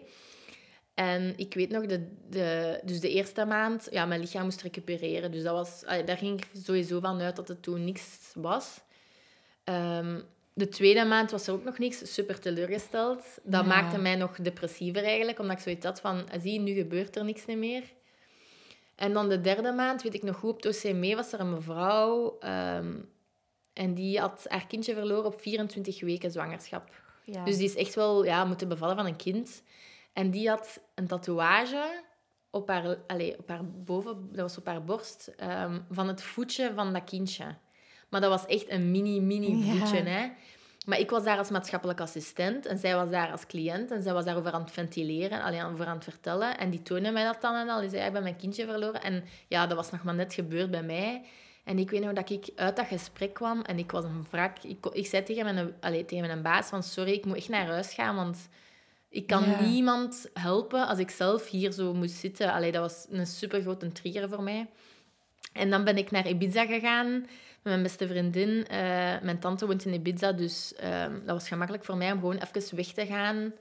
En 0.96 1.34
ik 1.38 1.54
weet 1.54 1.70
nog, 1.70 1.86
de, 1.86 2.08
de, 2.30 2.80
dus 2.84 3.00
de 3.00 3.10
eerste 3.10 3.46
maand, 3.46 3.88
ja, 3.92 4.06
mijn 4.06 4.20
lichaam 4.20 4.44
moest 4.44 4.62
recupereren. 4.62 5.32
Dus 5.32 5.44
dat 5.44 5.54
was, 5.54 5.84
daar 6.06 6.18
ging 6.18 6.40
ik 6.40 6.48
sowieso 6.64 7.00
van 7.00 7.22
uit 7.22 7.36
dat 7.36 7.48
het 7.48 7.64
toen 7.64 7.86
niks 7.86 8.32
was. 8.36 8.82
Ehm, 9.64 10.22
de 10.54 10.70
tweede 10.70 11.06
maand 11.06 11.32
was 11.32 11.48
er 11.48 11.54
ook 11.54 11.64
nog 11.64 11.78
niks, 11.78 12.14
super 12.14 12.40
teleurgesteld. 12.40 13.24
Dat 13.44 13.62
Ja. 13.62 13.68
maakte 13.68 13.98
mij 13.98 14.16
nog 14.16 14.36
depressiever 14.38 15.04
eigenlijk, 15.04 15.40
omdat 15.40 15.56
ik 15.58 15.64
zoiets 15.64 15.86
had 15.86 16.00
van, 16.00 16.30
"Ah, 16.32 16.42
zie, 16.42 16.60
nu 16.60 16.74
gebeurt 16.74 17.16
er 17.16 17.24
niks 17.26 17.46
meer. 17.46 17.84
En 18.96 19.14
dan 19.14 19.30
de 19.30 19.42
derde 19.42 19.72
maand, 19.72 20.02
weet 20.04 20.14
ik 20.14 20.24
nog 20.24 20.36
goed, 20.38 20.50
op 20.52 20.64
het 20.64 20.86
OCME 20.86 21.16
was 21.16 21.34
er 21.34 21.40
een 21.40 21.54
mevrouw... 21.54 22.38
ehm, 22.40 22.94
en 23.74 23.94
die 23.94 24.20
had 24.20 24.46
haar 24.48 24.68
kindje 24.68 24.94
verloren 24.94 25.26
op 25.26 25.42
24 25.42 26.02
weken 26.02 26.32
zwangerschap. 26.32 26.90
Ja. 27.24 27.44
Dus 27.44 27.58
die 27.58 27.66
is 27.66 27.76
echt 27.76 27.96
wel 27.96 28.26
ja, 28.26 28.46
moeten 28.46 28.68
bevallen 28.68 28.96
van 28.96 29.06
een 29.06 29.16
kind. 29.16 29.62
En 30.16 30.32
die 30.32 30.50
had 30.50 30.80
een 30.96 31.08
tatoeage 31.08 32.04
op 32.50 32.68
haar, 32.70 32.98
allez, 33.08 33.36
op 33.38 33.50
haar 33.50 33.66
boven, 33.72 34.28
dat 34.32 34.42
was 34.42 34.58
op 34.58 34.66
haar 34.66 34.84
borst, 34.84 35.28
ehm, 35.38 35.80
van 35.90 36.08
het 36.08 36.24
voetje 36.24 36.72
van 36.76 36.94
dat 36.94 37.04
kindje. 37.04 37.46
Maar 38.10 38.22
dat 38.22 38.30
was 38.30 38.46
echt 38.46 38.70
een 38.72 38.92
mini, 38.92 39.20
mini 39.22 39.58
Ja. 39.58 39.74
voetje, 39.74 39.98
hè. 39.98 40.32
Maar 40.86 41.00
ik 41.00 41.10
was 41.10 41.24
daar 41.24 41.38
als 41.38 41.50
maatschappelijk 41.50 42.00
assistent 42.02 42.66
en 42.66 42.78
zij 42.78 42.96
was 42.96 43.10
daar 43.10 43.32
als 43.32 43.46
cliënt 43.46 43.92
en 43.92 44.02
zij 44.02 44.14
was 44.14 44.26
daarover 44.26 44.52
aan 44.52 44.62
het 44.62 44.72
ventileren, 44.72 45.44
allee, 45.44 45.64
over 45.66 45.86
aan 45.86 45.96
het 45.96 46.04
vertellen. 46.04 46.58
En 46.58 46.70
die 46.70 46.82
toonde 46.82 47.12
mij 47.12 47.24
dat 47.24 47.42
dan 47.42 47.56
en 47.56 47.70
al. 47.70 47.80
Die 47.80 47.90
zei, 47.90 48.06
ik 48.06 48.14
ben 48.14 48.24
mijn 48.24 48.36
kindje 48.36 48.66
verloren. 48.66 49.02
En 49.02 49.24
ja, 49.48 49.68
dat 49.68 49.78
was 49.78 49.92
nog 49.92 50.04
maar 50.04 50.16
net 50.16 50.34
gebeurd 50.34 50.72
bij 50.72 50.84
mij. 50.84 51.26
En 51.64 51.80
ik 51.80 51.90
weet 51.90 52.04
nog 52.04 52.14
dat 52.14 52.30
ik 52.30 52.50
uit 52.56 52.76
dat 52.76 52.86
gesprek 52.88 53.34
kwam 53.34 53.62
en 53.62 53.78
ik 53.80 53.92
was 53.92 54.04
een 54.04 54.26
wrak. 54.32 54.58
Ik, 54.64 54.86
ik 54.86 55.06
zei 55.06 55.24
tegen 55.24 55.44
mijn, 55.44 55.74
allee, 55.80 56.06
tegen 56.06 56.28
mijn 56.28 56.42
baas 56.42 56.68
van, 56.68 56.84
sorry, 56.84 57.12
ik 57.12 57.26
moet 57.26 57.38
echt 57.38 57.50
naar 57.50 57.68
huis 57.68 57.94
gaan, 57.94 58.16
want 58.16 58.50
ik 59.16 59.28
kan 59.28 59.50
Ja. 59.50 59.62
niemand 59.62 60.30
helpen 60.34 60.88
als 60.88 61.00
ik 61.00 61.10
zelf 61.10 61.50
hier 61.50 61.72
zo 61.72 61.94
moest 61.94 62.16
zitten. 62.16 62.54
Allee, 62.54 62.72
dat 62.72 62.82
was 62.82 63.06
een 63.10 63.28
super 63.28 63.62
grote 63.62 63.92
trigger 63.92 64.30
voor 64.30 64.44
mij. 64.44 64.68
En 65.54 65.70
dan 65.70 65.84
ben 65.84 65.98
ik 65.98 66.12
naar 66.12 66.28
Ibiza 66.28 66.66
gegaan 66.66 67.12
met 67.12 67.74
mijn 67.74 67.84
beste 67.84 68.08
vriendin. 68.08 68.68
Eh, 68.68 68.78
mijn 69.22 69.40
tante 69.40 69.66
woont 69.66 69.86
in 69.86 69.94
Ibiza, 69.94 70.32
dus 70.32 70.74
ehm, 70.76 71.14
dat 71.14 71.36
was 71.36 71.48
gemakkelijk 71.48 71.86
voor 71.86 71.98
mij 71.98 72.12
om 72.12 72.20
gewoon 72.20 72.38
even 72.38 72.76
weg 72.76 72.88
te 72.88 73.06
gaan. 73.06 73.54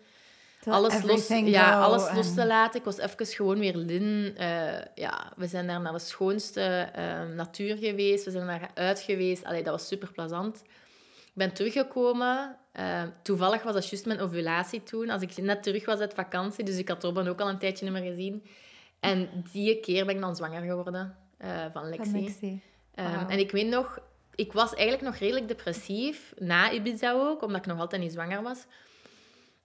Alles, 0.65 1.03
los, 1.03 1.29
ja, 1.29 1.81
alles 1.81 2.13
los 2.15 2.35
te 2.35 2.47
laten. 2.47 2.79
Ik 2.79 2.85
was 2.85 2.99
even 2.99 3.27
gewoon 3.27 3.59
weer 3.59 3.77
Lin. 3.77 4.35
Eh, 4.37 4.81
ja, 4.95 5.33
we 5.37 5.47
zijn 5.47 5.67
daar 5.67 5.81
naar 5.81 5.93
de 5.93 5.99
schoonste 5.99 6.61
eh, 6.95 7.23
natuur 7.35 7.77
geweest. 7.77 8.25
We 8.25 8.31
zijn 8.31 8.47
daar 8.47 8.71
uit 8.75 9.01
geweest. 9.01 9.45
Allee, 9.45 9.63
dat 9.63 9.73
was 9.73 9.87
super 9.87 10.13
plezant. 10.13 10.63
Ik 11.35 11.41
ben 11.41 11.53
teruggekomen. 11.53 12.57
Eh, 12.73 13.03
toevallig 13.23 13.63
was 13.63 13.75
dat 13.75 13.89
juist 13.89 14.07
mijn 14.07 14.21
ovulatie 14.21 14.83
toen. 14.83 15.11
Als 15.11 15.23
ik 15.23 15.37
net 15.37 15.63
terug 15.63 15.85
was 15.85 15.99
uit 15.99 16.15
vakantie. 16.15 16.65
Dus 16.65 16.77
ik 16.77 16.89
had 16.89 17.03
Robin 17.03 17.29
ook 17.29 17.41
al 17.41 17.49
een 17.49 17.59
tijdje 17.59 17.85
niet 17.85 17.95
meer 17.95 18.13
gezien. 18.13 18.45
En 19.01 19.29
die 19.53 19.81
keer 19.81 20.07
ben 20.07 20.15
ik 20.15 20.21
dan 20.21 20.37
zwanger 20.37 20.63
geworden 20.63 21.17
eh, 21.37 21.65
van 21.73 21.89
Lexi. 21.89 22.11
Van 22.11 22.21
Lexi. 22.21 22.61
Ehm. 22.95 23.29
En 23.29 23.39
ik 23.39 23.51
weet 23.51 23.67
nog, 23.67 23.99
ik 24.35 24.53
was 24.53 24.75
eigenlijk 24.75 25.03
nog 25.03 25.17
redelijk 25.17 25.49
depressief, 25.49 26.35
na 26.39 26.73
Ibiza 26.73 27.13
ook, 27.13 27.43
omdat 27.43 27.61
ik 27.61 27.67
nog 27.67 27.79
altijd 27.79 28.03
niet 28.03 28.13
zwanger 28.13 28.43
was. 28.43 28.67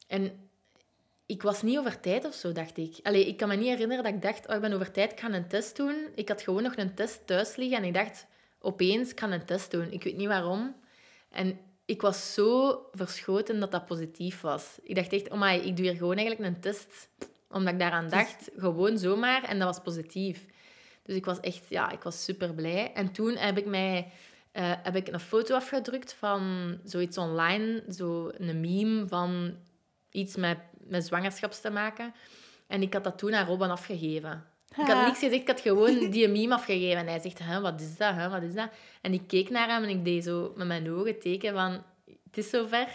En 0.07 0.49
ik 1.25 1.41
was 1.41 1.61
niet 1.61 1.77
over 1.77 1.99
tijd 1.99 2.25
of 2.25 2.33
zo, 2.33 2.51
dacht 2.51 2.77
ik. 2.77 2.99
Allee, 3.03 3.27
ik 3.27 3.37
kan 3.37 3.47
me 3.47 3.55
niet 3.55 3.67
herinneren 3.67 4.03
dat 4.03 4.13
ik 4.13 4.21
dacht, 4.21 4.47
oh, 4.47 4.55
ik 4.55 4.61
ben 4.61 4.73
over 4.73 4.91
tijd, 4.91 5.11
ik 5.11 5.19
ga 5.19 5.31
een 5.31 5.47
test 5.47 5.75
doen. 5.75 6.07
Ik 6.15 6.29
had 6.29 6.41
gewoon 6.41 6.63
nog 6.63 6.77
een 6.77 6.95
test 6.95 7.27
thuis 7.27 7.55
liggen 7.55 7.77
en 7.77 7.83
ik 7.83 7.93
dacht, 7.93 8.25
opeens, 8.59 9.11
ik 9.11 9.19
ga 9.19 9.31
een 9.31 9.45
test 9.45 9.71
doen. 9.71 9.91
Ik 9.91 10.03
weet 10.03 10.17
niet 10.17 10.27
waarom. 10.27 10.75
En 11.29 11.59
ik 11.85 12.01
was 12.01 12.33
zo 12.33 12.79
verschoten 12.91 13.59
dat 13.59 13.71
dat 13.71 13.85
positief 13.85 14.41
was. 14.41 14.79
Ik 14.83 14.95
dacht 14.95 15.13
echt, 15.13 15.29
oh 15.29 15.39
my, 15.39 15.53
ik 15.53 15.75
doe 15.75 15.85
hier 15.85 15.95
gewoon 15.95 16.17
eigenlijk 16.17 16.55
een 16.55 16.61
test, 16.61 17.09
omdat 17.49 17.73
ik 17.73 17.79
daaraan 17.79 18.09
dacht, 18.09 18.49
gewoon 18.57 18.97
zomaar, 18.97 19.43
en 19.43 19.59
dat 19.59 19.67
was 19.67 19.83
positief. 19.83 20.45
Dus 21.03 21.15
ik 21.15 21.25
was 21.25 21.39
echt, 21.39 21.69
ja, 21.69 21.91
ik 21.91 22.03
was 22.03 22.23
super 22.23 22.53
blij. 22.53 22.93
En 22.93 23.11
toen 23.11 23.35
heb 23.35 23.57
ik 23.57 23.65
mij 23.65 24.11
eh, 24.51 24.71
heb 24.83 24.95
ik 24.95 25.07
een 25.07 25.19
foto 25.19 25.55
afgedrukt 25.55 26.13
van 26.13 26.73
zoiets 26.83 27.17
online, 27.17 27.83
zo 27.89 28.31
een 28.33 28.59
meme 28.59 29.07
van 29.07 29.55
iets 30.11 30.35
met, 30.35 30.57
met 30.77 31.05
zwangerschaps 31.05 31.61
te 31.61 31.69
maken. 31.69 32.13
En 32.67 32.81
ik 32.81 32.93
had 32.93 33.03
dat 33.03 33.17
toen 33.17 33.33
aan 33.33 33.45
Robin 33.45 33.69
afgegeven. 33.69 34.45
Ik 34.69 34.75
had 34.75 34.87
Ha. 34.87 35.05
niks 35.05 35.19
gezegd, 35.19 35.41
ik 35.41 35.47
had 35.47 35.59
gewoon 35.61 35.99
die 36.11 36.27
meme 36.27 36.53
afgegeven. 36.53 36.97
En 36.99 37.07
hij 37.07 37.19
zegt, 37.19 37.39
hè, 37.39 37.61
wat 37.61 37.81
is 37.81 37.97
dat, 37.97 38.15
hè, 38.15 38.29
wat 38.29 38.41
is 38.41 38.53
dat? 38.53 38.69
En 39.01 39.13
ik 39.13 39.21
keek 39.27 39.49
naar 39.49 39.67
hem 39.69 39.83
en 39.83 39.89
ik 39.89 40.05
deed 40.05 40.23
zo 40.23 40.53
met 40.55 40.67
mijn 40.67 40.91
ogen 40.91 41.19
teken 41.19 41.53
van, 41.53 41.83
het 42.23 42.37
is 42.37 42.49
zover. 42.49 42.87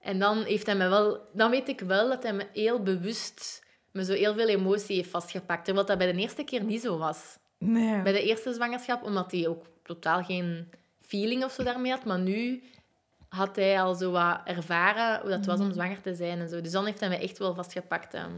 En 0.00 0.18
dan 0.18 0.42
heeft 0.44 0.66
hij 0.66 0.76
me 0.76 0.88
wel... 0.88 1.28
Dan 1.32 1.50
weet 1.50 1.68
ik 1.68 1.80
wel 1.80 2.08
dat 2.08 2.22
hij 2.22 2.32
me 2.32 2.46
heel 2.52 2.82
bewust 2.82 3.66
me 3.90 4.04
zo 4.04 4.12
heel 4.12 4.34
veel 4.34 4.48
emotie 4.48 4.96
heeft 4.96 5.10
vastgepakt. 5.10 5.64
Terwijl 5.64 5.86
dat 5.86 5.98
bij 5.98 6.12
de 6.12 6.18
eerste 6.18 6.44
keer 6.44 6.62
niet 6.64 6.80
zo 6.80 6.98
was. 6.98 7.38
Nee. 7.58 8.02
Bij 8.02 8.12
de 8.12 8.22
eerste 8.22 8.52
zwangerschap, 8.52 9.02
omdat 9.02 9.30
hij 9.32 9.48
ook 9.48 9.64
totaal 9.82 10.22
geen 10.24 10.70
feeling 11.00 11.44
of 11.44 11.52
zo 11.52 11.62
daarmee 11.62 11.90
had. 11.92 12.04
Maar 12.04 12.18
nu 12.18 12.62
had 13.28 13.56
hij 13.56 13.82
al 13.82 13.94
zo 13.94 14.10
wat 14.10 14.40
ervaren 14.44 15.20
hoe 15.20 15.30
dat 15.30 15.46
was 15.46 15.60
om 15.60 15.72
zwanger 15.72 16.00
te 16.00 16.14
zijn 16.14 16.38
en 16.38 16.48
zo. 16.48 16.60
Dus 16.60 16.72
dan 16.72 16.84
heeft 16.84 17.00
hij 17.00 17.08
me 17.08 17.16
echt 17.18 17.38
wel 17.38 17.54
vastgepakt. 17.54 18.14
ehm, 18.14 18.32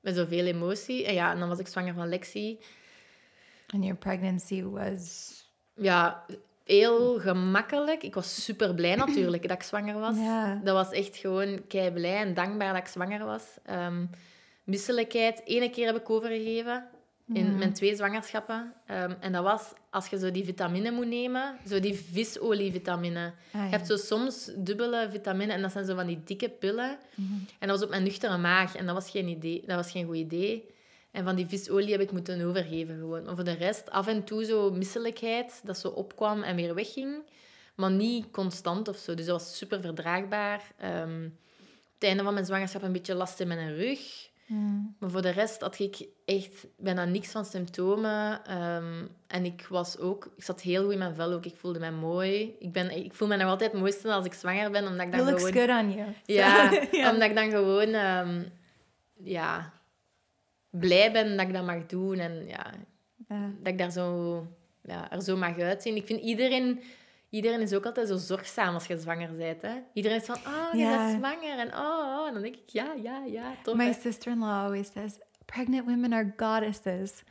met 0.00 0.16
zoveel 0.16 0.46
emotie. 0.46 1.04
En 1.06 1.14
ja, 1.14 1.32
en 1.32 1.38
dan 1.38 1.48
was 1.48 1.58
ik 1.58 1.66
zwanger 1.66 1.94
van 1.94 2.08
Lexi. 2.08 2.60
And 3.66 3.84
your 3.84 3.98
pregnancy 3.98 4.62
was... 4.62 5.34
Ja, 5.74 6.24
heel 6.64 7.20
gemakkelijk. 7.20 8.02
Ik 8.02 8.14
was 8.14 8.44
super 8.44 8.74
blij 8.74 8.94
natuurlijk 8.94 9.48
dat 9.48 9.56
ik 9.56 9.62
zwanger 9.62 9.98
was. 9.98 10.16
Dat 10.64 10.74
was 10.74 10.90
echt 10.90 11.16
gewoon 11.16 11.66
kei 11.66 11.90
blij 11.90 12.16
en 12.16 12.34
dankbaar 12.34 12.72
dat 12.72 12.82
ik 12.82 12.88
zwanger 12.88 13.24
was. 13.24 13.44
Ehm 13.64 14.04
misselijkheid, 14.68 15.42
ene 15.44 15.70
keer 15.70 15.86
heb 15.86 15.96
ik 15.96 16.10
overgegeven 16.10 16.88
in 17.32 17.58
mijn 17.58 17.72
twee 17.72 17.96
zwangerschappen. 17.96 18.72
Ehm, 18.86 19.14
en 19.20 19.32
dat 19.32 19.42
was 19.42 19.72
als 19.90 20.06
je 20.06 20.18
zo 20.18 20.30
die 20.30 20.44
vitamine 20.44 20.90
moet 20.90 21.06
nemen, 21.06 21.56
zo 21.66 21.80
die 21.80 21.94
visolievitamine. 21.94 23.32
Ah, 23.52 23.62
Je 23.64 23.68
hebt 23.70 23.86
zo 23.86 23.96
soms 23.96 24.50
dubbele 24.56 25.08
vitamine 25.10 25.52
en 25.52 25.62
dat 25.62 25.72
zijn 25.72 25.84
zo 25.84 25.94
van 25.94 26.06
die 26.06 26.20
dikke 26.24 26.48
pillen. 26.48 26.98
En 27.58 27.68
dat 27.68 27.70
was 27.70 27.82
op 27.82 27.90
mijn 27.90 28.02
nuchtere 28.02 28.36
maag 28.38 28.76
en 28.76 28.86
dat 28.86 28.94
was 28.94 29.10
geen, 29.10 29.28
idee, 29.28 29.62
dat 29.66 29.76
was 29.76 29.90
geen 29.90 30.06
goed 30.06 30.16
idee. 30.16 30.64
En 31.10 31.24
van 31.24 31.36
die 31.36 31.46
visolie 31.46 31.90
heb 31.92 32.00
ik 32.00 32.12
moeten 32.12 32.46
overgeven 32.46 32.98
gewoon. 32.98 33.24
Maar 33.24 33.34
voor 33.34 33.44
de 33.44 33.52
rest, 33.52 33.90
af 33.90 34.06
en 34.06 34.24
toe 34.24 34.44
zo 34.44 34.70
misselijkheid, 34.70 35.60
dat 35.64 35.78
zo 35.78 35.88
opkwam 35.88 36.42
en 36.42 36.56
weer 36.56 36.74
wegging. 36.74 37.16
Maar 37.74 37.90
niet 37.90 38.30
constant 38.30 38.88
of 38.88 38.96
zo. 38.96 39.14
Dus 39.14 39.26
dat 39.26 39.40
was 39.40 39.56
super 39.56 39.80
verdraagbaar. 39.80 40.62
Ehm, 40.78 41.24
op 41.24 41.94
het 41.94 42.08
einde 42.08 42.22
van 42.22 42.32
mijn 42.34 42.46
zwangerschap 42.46 42.82
een 42.82 42.92
beetje 42.92 43.14
last 43.14 43.40
in 43.40 43.48
mijn 43.48 43.76
rug. 43.76 44.28
Mm. 44.48 44.96
Maar 44.98 45.10
voor 45.10 45.22
de 45.22 45.30
rest 45.30 45.60
had 45.60 45.78
ik 45.78 46.06
echt 46.24 46.66
bijna 46.76 47.04
niks 47.04 47.30
van 47.30 47.44
symptomen. 47.44 48.44
Ehm, 48.44 49.06
en 49.26 49.44
ik 49.44 49.66
was 49.70 49.98
ook... 49.98 50.24
Ik 50.36 50.42
zat 50.42 50.60
heel 50.60 50.82
goed 50.82 50.92
in 50.92 50.98
mijn 50.98 51.14
vel 51.14 51.32
ook. 51.32 51.44
Ik 51.44 51.56
voelde 51.56 51.78
mij 51.78 51.92
mooi. 51.92 52.56
Ik, 52.58 52.72
ben, 52.72 52.90
ik 53.04 53.14
voel 53.14 53.28
me 53.28 53.36
nog 53.36 53.48
altijd 53.48 53.72
het 53.72 53.80
mooiste 53.80 54.12
als 54.12 54.24
ik 54.24 54.32
zwanger 54.32 54.70
ben, 54.70 54.86
omdat 54.86 55.06
ik 55.06 55.12
dan 55.12 55.28
It 55.28 55.36
gewoon... 55.36 55.52
good 55.52 55.68
on 55.68 55.92
you. 55.92 56.08
Ja. 56.24 56.70
omdat 57.12 57.28
ik 57.28 57.34
dan 57.34 57.50
gewoon... 57.50 57.88
ehm, 57.88 58.42
ja, 59.22 59.72
blij 60.70 61.12
ben 61.12 61.36
dat 61.36 61.46
ik 61.46 61.52
dat 61.52 61.64
mag 61.64 61.86
doen. 61.86 62.18
En 62.18 62.46
ja, 62.46 62.66
Ja. 63.28 63.50
dat 63.58 63.72
ik 63.72 63.78
daar 63.78 63.90
zo, 63.90 64.46
ja, 64.82 65.10
er 65.10 65.22
zo 65.22 65.36
mag 65.36 65.58
uitzien. 65.58 65.96
Ik 65.96 66.06
vind 66.06 66.20
iedereen... 66.20 66.82
Iedereen 67.30 67.60
is 67.60 67.72
ook 67.74 67.86
altijd 67.86 68.08
zo 68.08 68.16
zorgzaam 68.16 68.74
als 68.74 68.86
je 68.86 68.98
zwanger 68.98 69.36
bent. 69.36 69.62
Hè? 69.62 69.74
Iedereen 69.92 70.18
is 70.18 70.24
van, 70.26 70.36
oh, 70.36 70.68
je 70.72 70.78
Ja. 70.78 70.96
bent 71.06 71.18
zwanger. 71.18 71.58
En 71.58 71.74
oh, 71.74 72.18
oh. 72.20 72.26
En 72.26 72.32
dan 72.32 72.42
denk 72.42 72.54
ik, 72.56 72.68
ja, 72.68 72.92
ja, 73.02 73.22
ja, 73.26 73.54
tof. 73.62 73.74
My 73.76 73.92
sister-in-law 73.92 74.64
always 74.64 74.90
says, 74.92 75.18
pregnant 75.44 75.84
women 75.86 76.12
are 76.12 76.32
goddesses. 76.36 77.22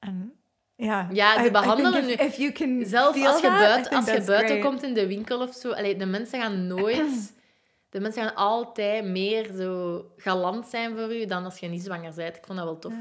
And 0.00 0.30
yeah, 0.76 1.10
Ja, 1.12 1.42
ze 1.44 1.50
behandelen 1.50 1.92
think 1.92 2.04
if, 2.12 2.18
nu- 2.20 2.26
if 2.26 2.36
you 2.36 2.52
can 2.52 2.86
Zelfs 2.88 3.24
als 3.26 3.40
je, 3.40 3.48
buiten, 3.48 3.96
als 3.96 4.04
je 4.06 4.22
buiten 4.22 4.48
great. 4.48 4.60
komt 4.64 4.82
in 4.82 4.94
de 4.94 5.06
winkel 5.06 5.40
of 5.40 5.54
zo, 5.54 5.70
allee, 5.72 5.96
de 5.96 6.06
mensen 6.06 6.40
gaan 6.40 6.66
nooit... 6.66 7.36
De 7.90 8.00
mensen 8.00 8.22
gaan 8.22 8.34
altijd 8.34 9.04
meer 9.04 9.50
zo 9.56 10.04
galant 10.16 10.66
zijn 10.66 10.96
voor 10.96 11.14
u 11.14 11.26
dan 11.26 11.44
als 11.44 11.58
je 11.58 11.66
niet 11.68 11.82
zwanger 11.82 12.12
bent. 12.14 12.36
Ik 12.36 12.44
vond 12.46 12.58
dat 12.58 12.66
wel 12.66 12.78
tof. 12.78 12.92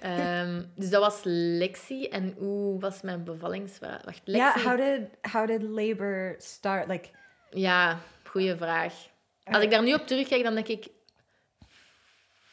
Ehm, 0.00 0.62
dus 0.74 0.90
dat 0.90 1.00
was 1.00 1.20
Lexi. 1.24 2.04
En 2.04 2.34
hoe 2.38 2.80
was 2.80 3.00
mijn 3.02 3.24
bevallingsvraag? 3.24 4.04
Wacht, 4.04 4.20
Lexi? 4.24 4.60
Yeah, 4.60 4.64
how 4.64 4.76
did 4.76 5.32
how 5.32 5.46
did 5.46 5.62
labor 5.62 6.34
start? 6.38 6.88
Like, 6.88 7.08
Ja, 7.50 7.98
goede 8.24 8.56
vraag. 8.56 8.94
Als 9.44 9.62
ik 9.64 9.70
daar 9.70 9.82
nu 9.82 9.94
op 9.94 10.06
terugkijk, 10.06 10.42
dan 10.42 10.54
denk 10.54 10.68
ik... 10.68 10.88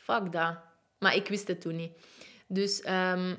Fuck 0.03 0.31
dat. 0.31 0.57
Maar 0.99 1.15
ik 1.15 1.27
wist 1.27 1.47
het 1.47 1.61
toen 1.61 1.75
niet. 1.75 1.91
Dus 2.47 2.81
ehm, 2.81 3.35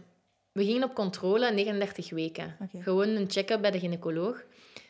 we 0.52 0.64
gingen 0.64 0.84
op 0.84 0.94
controle 0.94 1.52
39 1.52 2.10
weken. 2.10 2.56
Gewoon 2.78 3.08
een 3.08 3.30
check-up 3.30 3.60
bij 3.60 3.70
de 3.70 3.78
gynaecoloog. 3.78 4.42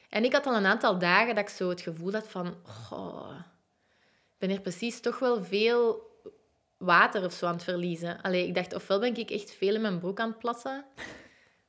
En 0.09 0.25
ik 0.25 0.33
had 0.33 0.47
al 0.47 0.57
een 0.57 0.67
aantal 0.67 0.99
dagen 0.99 1.35
dat 1.35 1.45
ik 1.45 1.51
zo 1.51 1.69
het 1.69 1.81
gevoel 1.81 2.13
had 2.13 2.29
van... 2.29 2.47
Ik 2.47 4.39
ben 4.39 4.49
hier 4.49 4.61
precies 4.61 5.01
toch 5.01 5.19
wel 5.19 5.45
veel 5.45 6.10
water 6.81 7.25
of 7.25 7.33
zo 7.33 7.47
aan 7.47 7.53
het 7.55 7.65
verliezen. 7.65 8.23
Allee, 8.23 8.47
ik 8.47 8.55
dacht, 8.55 8.75
ofwel 8.75 9.01
ben 9.01 9.17
ik 9.17 9.31
echt 9.31 9.55
veel 9.59 9.75
in 9.75 9.81
mijn 9.81 9.99
broek 9.99 10.21
aan 10.21 10.29
het 10.29 10.39
plassen. 10.39 10.85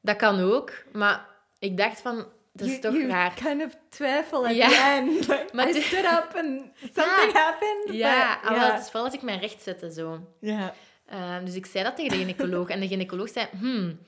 Dat 0.01 0.15
kan 0.15 0.39
ook. 0.39 0.71
Maar 0.93 1.25
ik 1.59 1.77
dacht 1.77 2.01
van, 2.01 2.15
dat 2.53 2.67
is 2.67 2.71
You- 2.71 2.79
toch 2.81 2.93
you 2.93 3.07
raar. 3.07 3.33
kind 3.33 3.63
of 3.63 3.75
twijfel 3.89 4.45
at 4.47 4.55
Ja. 4.55 4.67
the 4.67 4.75
end. 4.75 5.27
Maar 5.53 5.69
I 5.69 5.81
stood 5.81 6.03
up 6.05 6.31
and 6.35 6.61
something 6.93 7.31
happened. 7.33 7.83
Ja, 7.97 8.39
maar 8.43 8.55
ja. 8.55 8.71
het 8.71 8.81
is 8.81 8.85
vooral 8.89 9.05
als 9.05 9.13
ik 9.13 9.21
mij 9.21 9.37
recht 9.37 9.61
zette 9.61 9.91
zo. 9.91 10.19
Ja. 10.39 10.73
Ehm, 11.05 11.45
dus 11.45 11.55
ik 11.55 11.65
zei 11.65 11.83
dat 11.83 11.95
tegen 11.95 12.11
de 12.11 12.17
gynaecoloog. 12.17 12.67
En 12.69 12.79
de 12.79 12.87
gynaecoloog 12.87 13.29
zei, 13.29 13.47
hmm, 13.59 13.99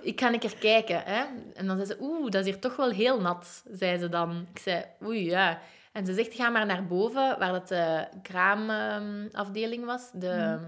ik 0.00 0.20
ga 0.20 0.32
een 0.32 0.38
keer 0.38 0.56
kijken. 0.56 1.02
Hè? 1.04 1.24
En 1.54 1.66
dan 1.66 1.76
zei 1.76 1.88
ze, 1.88 1.96
oeh, 2.00 2.30
dat 2.30 2.40
is 2.46 2.50
hier 2.52 2.58
toch 2.60 2.76
wel 2.76 2.90
heel 2.90 3.20
nat, 3.20 3.62
zei 3.72 3.98
ze 3.98 4.08
dan. 4.08 4.46
Ik 4.54 4.58
zei, 4.60 4.84
oei, 5.04 5.24
ja. 5.24 5.60
En 5.92 6.06
ze 6.06 6.14
zegt, 6.14 6.34
ga 6.34 6.48
maar 6.48 6.66
naar 6.66 6.86
boven, 6.86 7.38
waar 7.38 7.52
dat 7.52 7.68
de 7.68 8.06
kraamafdeling 8.22 9.84
was. 9.84 10.10
De, 10.12 10.58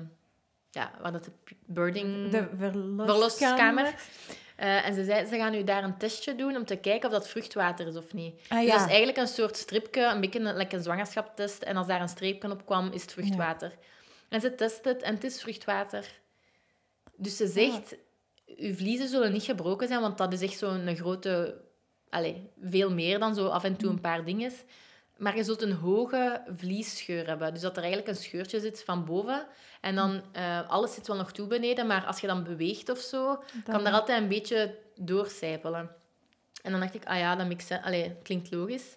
ja, 0.70 0.90
waar 1.00 1.12
dat 1.12 1.24
de 1.24 1.32
birding... 1.66 2.30
De 2.30 2.48
verloskamer. 2.56 3.06
verloskamer. 3.06 3.94
Eh, 4.56 4.86
en 4.86 4.94
ze 4.94 5.04
zei, 5.04 5.26
ze 5.26 5.36
gaan 5.36 5.52
nu 5.52 5.64
daar 5.64 5.84
een 5.84 5.98
testje 5.98 6.34
doen 6.34 6.56
om 6.56 6.64
te 6.64 6.76
kijken 6.76 7.08
of 7.08 7.14
dat 7.14 7.28
vruchtwater 7.28 7.86
is 7.86 7.96
of 7.96 8.12
niet. 8.12 8.40
Ah, 8.48 8.58
Dus 8.60 8.70
dat 8.70 8.80
is 8.80 8.86
eigenlijk 8.86 9.18
een 9.18 9.26
soort 9.26 9.56
stripje, 9.56 10.02
een 10.04 10.20
beetje 10.20 10.40
een, 10.40 10.56
like 10.56 10.76
een 10.76 10.82
zwangerschapstest. 10.82 11.62
En 11.62 11.76
als 11.76 11.86
daar 11.86 12.00
een 12.00 12.08
streepje 12.08 12.50
op 12.50 12.66
kwam, 12.66 12.90
is 12.92 13.02
het 13.02 13.12
vruchtwater. 13.12 13.72
En 14.28 14.40
ze 14.40 14.54
test 14.54 14.84
het 14.84 15.02
en 15.02 15.14
het 15.14 15.24
is 15.24 15.40
vruchtwater. 15.40 16.20
Dus 17.16 17.36
ze 17.36 17.46
zegt, 17.46 17.96
uw 18.46 18.74
vliezen 18.74 19.08
zullen 19.08 19.32
niet 19.32 19.42
gebroken 19.42 19.88
zijn, 19.88 20.00
want 20.00 20.18
dat 20.18 20.32
is 20.32 20.40
echt 20.40 20.58
zo'n 20.58 20.96
grote... 20.96 21.60
Allez, 22.10 22.36
veel 22.62 22.90
meer 22.90 23.18
dan 23.18 23.34
zo 23.34 23.46
af 23.46 23.64
en 23.64 23.76
toe 23.76 23.90
een 23.90 24.00
paar 24.00 24.24
dingen. 24.24 24.52
Maar 25.16 25.36
je 25.36 25.44
zult 25.44 25.62
een 25.62 25.72
hoge 25.72 26.42
vliesscheur 26.56 27.26
hebben. 27.26 27.52
Dus 27.52 27.62
dat 27.62 27.76
er 27.76 27.82
eigenlijk 27.82 28.08
een 28.16 28.22
scheurtje 28.22 28.60
zit 28.60 28.82
van 28.84 29.04
boven. 29.04 29.46
En 29.80 29.94
dan, 29.94 30.22
eh, 30.32 30.68
alles 30.68 30.94
zit 30.94 31.06
wel 31.06 31.16
nog 31.16 31.32
toe 31.32 31.46
beneden, 31.46 31.86
maar 31.86 32.04
als 32.04 32.20
je 32.20 32.26
dan 32.26 32.44
beweegt 32.44 32.88
of 32.88 32.98
zo, 32.98 33.42
kan 33.64 33.86
er 33.86 33.92
altijd 33.92 34.22
een 34.22 34.28
beetje 34.28 34.78
doorcijpelen. 34.94 35.90
En 36.62 36.70
dan 36.70 36.80
dacht 36.80 36.94
ik, 36.94 37.04
ah 37.04 37.18
ja, 37.18 37.36
dat 37.36 37.48
makes 37.48 37.66
sense. 37.66 37.84
Allee, 37.84 38.16
klinkt 38.22 38.50
logisch. 38.50 38.96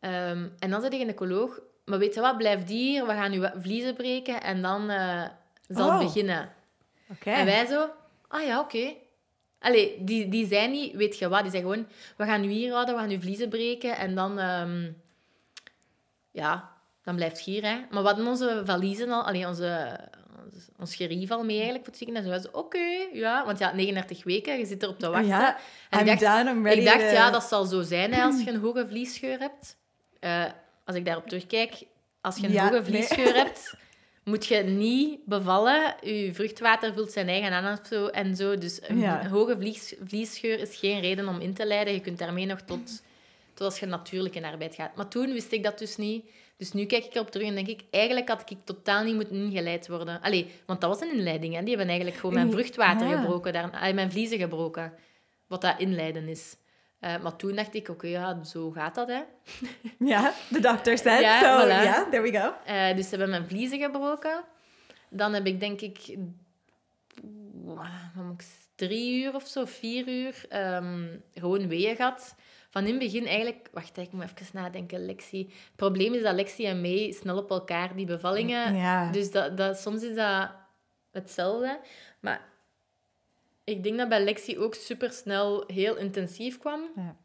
Ehm, 0.00 0.48
en 0.58 0.70
dan 0.70 0.80
zei 0.80 0.90
de 0.90 0.96
gynaecoloog, 0.96 1.60
maar 1.84 1.98
weet 1.98 2.14
je 2.14 2.20
wat, 2.20 2.36
blijf 2.36 2.66
hier, 2.66 3.06
we 3.06 3.12
gaan 3.12 3.30
nu 3.30 3.48
vliezen 3.60 3.94
breken 3.94 4.42
en 4.42 4.62
dan 4.62 4.90
eh, 4.90 5.24
zal 5.68 5.92
het 5.92 6.02
beginnen. 6.02 6.52
Oké. 7.10 7.30
En 7.30 7.44
wij 7.44 7.66
zo, 7.66 7.88
ah 8.28 8.46
ja, 8.46 8.60
oké. 8.60 8.94
Allee, 9.58 10.04
die, 10.04 10.28
die 10.28 10.46
zei 10.46 10.68
niet, 10.68 10.94
weet 10.94 11.18
je 11.18 11.28
wat, 11.28 11.42
die 11.42 11.50
zei 11.50 11.62
gewoon, 11.62 11.86
we 12.16 12.24
gaan 12.24 12.40
nu 12.40 12.48
hier 12.48 12.72
houden, 12.72 12.94
we 12.94 13.00
gaan 13.00 13.08
nu 13.08 13.20
vliezen 13.20 13.48
breken 13.48 13.96
en 13.96 14.14
dan, 14.14 14.38
ehm, 14.38 14.90
ja, 16.32 16.70
dan 17.02 17.14
blijft 17.16 17.40
hier, 17.40 17.62
hè. 17.62 17.76
Maar 17.90 18.02
we 18.02 18.08
hadden 18.08 18.26
onze 18.26 18.62
valiezen 18.64 19.10
al, 19.10 19.22
allee, 19.22 19.46
onze, 19.46 19.98
ons, 20.44 20.68
ons 20.78 20.94
gerief 20.94 21.30
al 21.30 21.44
mee 21.44 21.54
eigenlijk 21.56 21.84
voor 21.84 21.92
het 21.94 22.02
ziekenhuis. 22.02 22.44
En 22.44 22.50
zo, 22.52 22.58
oké, 22.58 23.06
ja, 23.12 23.44
want 23.44 23.58
ja, 23.58 23.72
39 23.74 24.24
weken, 24.24 24.58
je 24.58 24.66
zit 24.66 24.82
erop 24.82 24.98
te 24.98 25.08
wachten. 25.08 25.26
Ja, 25.28 25.56
en 25.90 25.98
ik 26.00 26.06
dacht, 26.06 26.20
ik 26.76 26.84
dacht, 26.84 26.98
to- 26.98 27.04
ja, 27.14 27.30
dat 27.30 27.42
zal 27.44 27.64
zo 27.64 27.82
zijn 27.82 28.12
hè, 28.14 28.22
als 28.22 28.42
je 28.42 28.50
een 28.50 28.60
hoge 28.60 28.86
vliesscheur 28.88 29.38
hebt. 29.38 29.76
Eh, 30.20 30.44
als 30.84 30.96
ik 30.96 31.04
daarop 31.04 31.26
terugkijk, 31.28 31.82
als 32.20 32.36
je 32.36 32.46
een 32.46 32.52
Ja, 32.52 32.62
hoge 32.62 32.72
nee. 32.74 32.84
vliesscheur 32.84 33.34
hebt, 33.44 33.74
moet 34.24 34.46
je 34.46 34.56
niet 34.62 35.24
bevallen. 35.24 35.94
Je 36.00 36.30
vruchtwater 36.34 36.92
vult 36.94 37.12
zijn 37.12 37.28
eigen 37.28 37.52
aan 37.52 37.64
en 37.64 37.78
zo. 37.88 38.06
En 38.06 38.36
zo. 38.36 38.58
Dus 38.58 38.78
een 38.88 38.98
Ja. 38.98 39.28
hoge 39.28 39.56
vlies, 39.58 39.94
vliesscheur 40.04 40.58
is 40.58 40.76
geen 40.76 41.00
reden 41.00 41.28
om 41.28 41.40
in 41.40 41.54
te 41.54 41.66
leiden. 41.66 41.94
Je 41.94 42.00
kunt 42.00 42.18
daarmee 42.18 42.46
nog 42.46 42.60
tot, 42.60 43.02
als 43.64 43.78
je 43.78 43.86
natuurlijk 43.86 44.34
in 44.34 44.44
arbeid 44.44 44.74
gaat. 44.74 44.96
Maar 44.96 45.08
toen 45.08 45.32
wist 45.32 45.52
ik 45.52 45.62
dat 45.62 45.78
dus 45.78 45.96
niet. 45.96 46.30
Dus 46.56 46.72
nu 46.72 46.84
kijk 46.84 47.04
ik 47.04 47.14
erop 47.14 47.30
terug 47.30 47.46
en 47.46 47.54
denk 47.54 47.66
ik, 47.66 47.82
eigenlijk 47.90 48.28
had 48.28 48.50
ik 48.50 48.56
totaal 48.64 49.04
niet 49.04 49.14
moeten 49.14 49.36
ingeleid 49.36 49.88
worden. 49.88 50.20
Allee, 50.20 50.52
want 50.66 50.80
dat 50.80 50.90
was 50.90 51.08
een 51.08 51.16
inleiding. 51.16 51.54
Hè. 51.54 51.60
Die 51.60 51.68
hebben 51.68 51.86
eigenlijk 51.88 52.16
gewoon 52.18 52.34
mijn 52.34 52.46
Mm, 52.46 52.52
vruchtwater 52.52 53.08
ja. 53.08 53.20
gebroken, 53.20 53.52
daar, 53.52 53.70
allee, 53.70 53.94
mijn 53.94 54.10
vliezen 54.10 54.38
gebroken. 54.38 54.92
Wat 55.46 55.60
dat 55.60 55.74
inleiden 55.78 56.28
is. 56.28 56.56
Eh, 57.00 57.22
maar 57.22 57.36
toen 57.36 57.54
dacht 57.54 57.74
ik, 57.74 57.88
oké, 57.88 58.06
ja, 58.06 58.44
zo 58.44 58.70
gaat 58.70 58.94
dat, 58.94 59.08
hè. 59.08 59.20
Ja, 60.12 60.34
the 60.52 60.60
doctor 60.60 60.98
said. 60.98 61.20
Ja, 61.20 61.40
so, 61.40 61.64
voilà. 61.64 61.82
yeah, 61.82 62.10
there 62.10 62.22
we 62.22 62.38
go. 62.38 62.54
Eh, 62.64 62.96
dus 62.96 63.04
ze 63.04 63.10
hebben 63.10 63.30
mijn 63.30 63.46
vliezen 63.46 63.78
gebroken. 63.78 64.44
Dan 65.08 65.34
heb 65.34 65.46
ik, 65.46 65.60
denk 65.60 65.80
ik, 65.80 66.16
drie 68.74 69.22
uur 69.22 69.34
of 69.34 69.46
zo, 69.46 69.64
vier 69.64 70.08
uur, 70.08 70.44
ehm, 70.48 71.06
gewoon 71.34 71.68
weeën 71.68 71.96
gehad. 71.96 72.34
Van 72.72 72.86
in 72.86 72.90
het 72.90 72.98
begin 72.98 73.26
eigenlijk... 73.26 73.68
Wacht, 73.72 73.96
ik 73.96 74.12
moet 74.12 74.22
even 74.22 74.46
nadenken, 74.52 75.04
Lexi. 75.04 75.38
Het 75.38 75.76
probleem 75.76 76.14
is 76.14 76.22
dat 76.22 76.34
Lexi 76.34 76.66
en 76.66 76.80
mij 76.80 77.12
snel 77.18 77.36
op 77.36 77.50
elkaar 77.50 77.96
die 77.96 78.06
bevallingen... 78.06 78.74
Ja. 78.74 79.10
Dus 79.10 79.30
dat, 79.30 79.56
dat, 79.56 79.78
soms 79.78 80.02
is 80.02 80.14
dat 80.14 80.50
hetzelfde. 81.10 81.80
Maar 82.20 82.48
ik 83.64 83.82
denk 83.82 83.98
dat 83.98 84.08
bij 84.08 84.24
Lexi 84.24 84.58
ook 84.58 84.74
supersnel 84.74 85.64
heel 85.66 85.96
intensief 85.96 86.58
kwam. 86.58 86.90
Ja. 86.96 87.16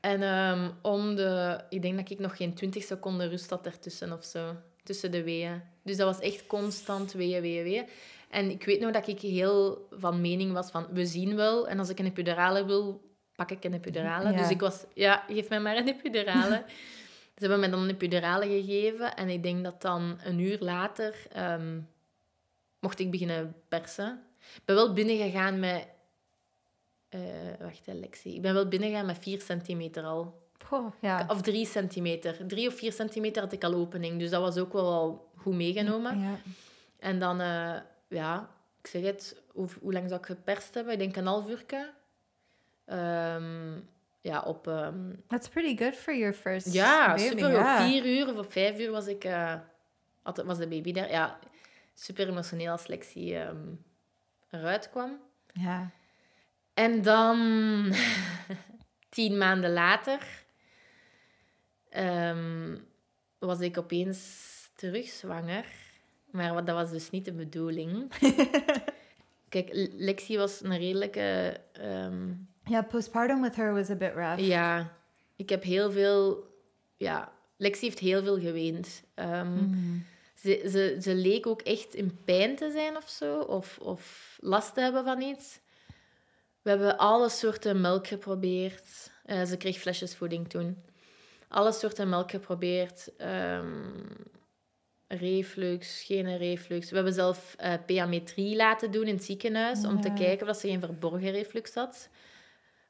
En 0.00 0.22
ehm, 0.22 0.70
om 0.82 1.14
de... 1.14 1.60
Ik 1.68 1.82
denk 1.82 1.96
dat 1.96 2.10
ik 2.10 2.18
nog 2.18 2.36
geen 2.36 2.54
20 2.54 2.82
seconden 2.82 3.28
rust 3.28 3.50
had 3.50 3.66
ertussen 3.66 4.12
of 4.12 4.24
zo. 4.24 4.56
Tussen 4.82 5.10
de 5.10 5.22
weeën. 5.22 5.62
Dus 5.82 5.96
dat 5.96 6.06
was 6.06 6.24
echt 6.24 6.46
constant 6.46 7.12
weeën, 7.12 7.40
weeën, 7.40 7.64
weeën. 7.64 7.86
En 8.30 8.50
ik 8.50 8.64
weet 8.64 8.80
nog 8.80 8.92
dat 8.92 9.06
ik 9.06 9.20
heel 9.20 9.88
van 9.90 10.20
mening 10.20 10.52
was 10.52 10.70
van... 10.70 10.86
We 10.90 11.06
zien 11.06 11.36
wel. 11.36 11.68
En 11.68 11.78
als 11.78 11.88
ik 11.88 11.98
een 11.98 12.06
epidurale 12.06 12.66
wil, 12.66 13.05
pak 13.36 13.50
ik 13.50 13.64
een 13.64 13.74
epidurale. 13.74 14.30
Ja. 14.30 14.36
Dus 14.36 14.50
ik 14.50 14.60
was... 14.60 14.84
Ja, 14.94 15.24
geef 15.28 15.48
mij 15.48 15.60
maar 15.60 15.76
een 15.76 15.88
epidurale. 15.88 16.64
Ze 17.36 17.42
hebben 17.42 17.60
mij 17.60 17.70
dan 17.70 17.82
een 17.82 17.90
epidurale 17.90 18.46
gegeven. 18.46 19.16
En 19.16 19.28
ik 19.28 19.42
denk 19.42 19.64
dat 19.64 19.82
dan 19.82 20.18
een 20.24 20.38
uur 20.38 20.58
later... 20.60 21.14
ehm, 21.32 21.80
mocht 22.80 22.98
ik 22.98 23.10
beginnen 23.10 23.54
persen. 23.68 24.22
Ik 24.54 24.62
ben 24.64 24.74
wel 24.74 24.92
binnengegaan 24.92 25.60
met... 25.60 25.86
eh, 27.08 27.20
wacht, 27.60 27.86
hè, 27.86 27.92
Lexi. 27.92 28.34
Ik 28.34 28.42
ben 28.42 28.54
wel 28.54 28.68
binnengegaan 28.68 29.06
met 29.06 29.18
4 29.18 29.40
centimeter 29.40 30.04
al. 30.04 30.44
Goh, 30.64 30.92
ja. 31.00 31.24
Of 31.28 31.42
3 31.42 31.66
centimeter. 31.66 32.46
3 32.46 32.68
of 32.68 32.74
4 32.74 32.92
centimeter 32.92 33.42
had 33.42 33.52
ik 33.52 33.64
al 33.64 33.74
opening. 33.74 34.18
Dus 34.18 34.30
dat 34.30 34.40
was 34.40 34.56
ook 34.56 34.72
wel 34.72 34.92
al 34.92 35.30
goed 35.36 35.54
meegenomen. 35.54 36.20
Ja. 36.20 36.38
En 36.98 37.18
dan, 37.18 37.40
eh, 37.40 37.74
ja, 38.08 38.50
ik 38.80 38.86
zeg 38.86 39.02
het, 39.02 39.42
hoe, 39.52 39.68
hoe 39.80 39.92
lang 39.92 40.08
zou 40.08 40.20
ik 40.20 40.26
geperst 40.26 40.74
hebben? 40.74 40.92
Ik 40.92 40.98
denk 40.98 41.16
een 41.16 41.26
half 41.26 41.48
uurtje. 41.48 41.90
Ehm, 42.86 43.78
ja, 44.20 44.40
op... 44.40 44.66
ehm, 44.68 45.12
That's 45.26 45.48
pretty 45.48 45.84
good 45.84 45.94
for 45.94 46.14
your 46.16 46.32
first 46.34 46.72
ja, 46.72 47.06
baby. 47.14 47.20
super. 47.28 47.50
ja. 47.50 47.80
Op 47.80 47.86
vier 47.88 48.06
uur 48.06 48.28
of 48.32 48.36
op 48.38 48.52
vijf 48.52 48.78
uur 48.78 48.90
was, 48.90 49.06
ik, 49.06 49.24
eh, 49.24 49.54
had, 50.22 50.42
was 50.44 50.58
de 50.58 50.68
baby 50.68 50.92
daar. 50.92 51.10
Ja, 51.10 51.38
super 51.94 52.28
emotioneel 52.28 52.70
als 52.70 52.86
Lexi 52.86 53.34
ehm, 53.34 53.56
eruit 54.50 54.90
kwam. 54.90 55.20
Ja. 55.52 55.90
En 56.74 57.02
dan, 57.02 57.38
tien 59.08 59.38
maanden 59.38 59.72
later, 59.72 60.20
was 63.38 63.60
ik 63.60 63.78
opeens 63.78 64.44
terug 64.74 65.06
zwanger. 65.08 65.64
Maar 66.30 66.54
wat- 66.54 66.66
dat 66.66 66.74
was 66.74 66.90
dus 66.90 67.10
niet 67.10 67.24
de 67.24 67.32
bedoeling. 67.32 68.12
Kijk, 69.48 69.68
Lexi 69.96 70.36
was 70.36 70.62
een 70.64 70.76
redelijke... 70.78 71.60
Ja, 72.68 72.82
postpartum 72.82 73.42
with 73.42 73.56
her 73.56 73.74
was 73.74 73.90
a 73.90 73.94
bit 73.94 74.12
rough. 74.14 74.38
ja, 74.40 74.92
ik 75.36 75.48
heb 75.48 75.62
heel 75.62 75.90
veel... 75.90 76.44
Ja, 76.96 77.32
Lexi 77.56 77.84
heeft 77.84 77.98
heel 77.98 78.22
veel 78.22 78.38
geweend. 78.40 79.02
Ehm, 79.14 79.54
Mhm. 79.54 79.96
ze, 80.34 80.68
ze, 80.70 80.96
ze 81.00 81.14
leek 81.14 81.46
ook 81.46 81.60
echt 81.62 81.94
in 81.94 82.18
pijn 82.24 82.56
te 82.56 82.70
zijn 82.70 82.96
of 82.96 83.08
zo, 83.08 83.40
of, 83.40 83.78
of 83.78 84.36
last 84.40 84.74
te 84.74 84.80
hebben 84.80 85.04
van 85.04 85.20
iets. 85.20 85.60
We 86.62 86.70
hebben 86.70 86.98
alle 86.98 87.28
soorten 87.28 87.80
melk 87.80 88.06
geprobeerd. 88.06 89.10
Eh, 89.24 89.42
ze 89.44 89.56
kreeg 89.56 89.78
flesjesvoeding 89.78 90.48
toen. 90.48 90.82
Alle 91.48 91.72
soorten 91.72 92.08
melk 92.08 92.30
geprobeerd. 92.30 93.10
Ehm, 93.16 93.90
reflux, 95.08 96.02
geen 96.02 96.36
reflux. 96.36 96.88
We 96.90 96.94
hebben 96.96 97.14
zelf 97.14 97.54
eh 97.58 97.72
peametrie 97.86 98.56
laten 98.56 98.90
doen 98.90 99.06
in 99.06 99.14
het 99.14 99.24
ziekenhuis 99.24 99.84
om 99.84 100.00
te 100.00 100.12
kijken 100.12 100.48
of 100.48 100.56
ze 100.56 100.68
geen 100.68 100.80
verborgen 100.80 101.30
reflux 101.30 101.74
had. 101.74 102.08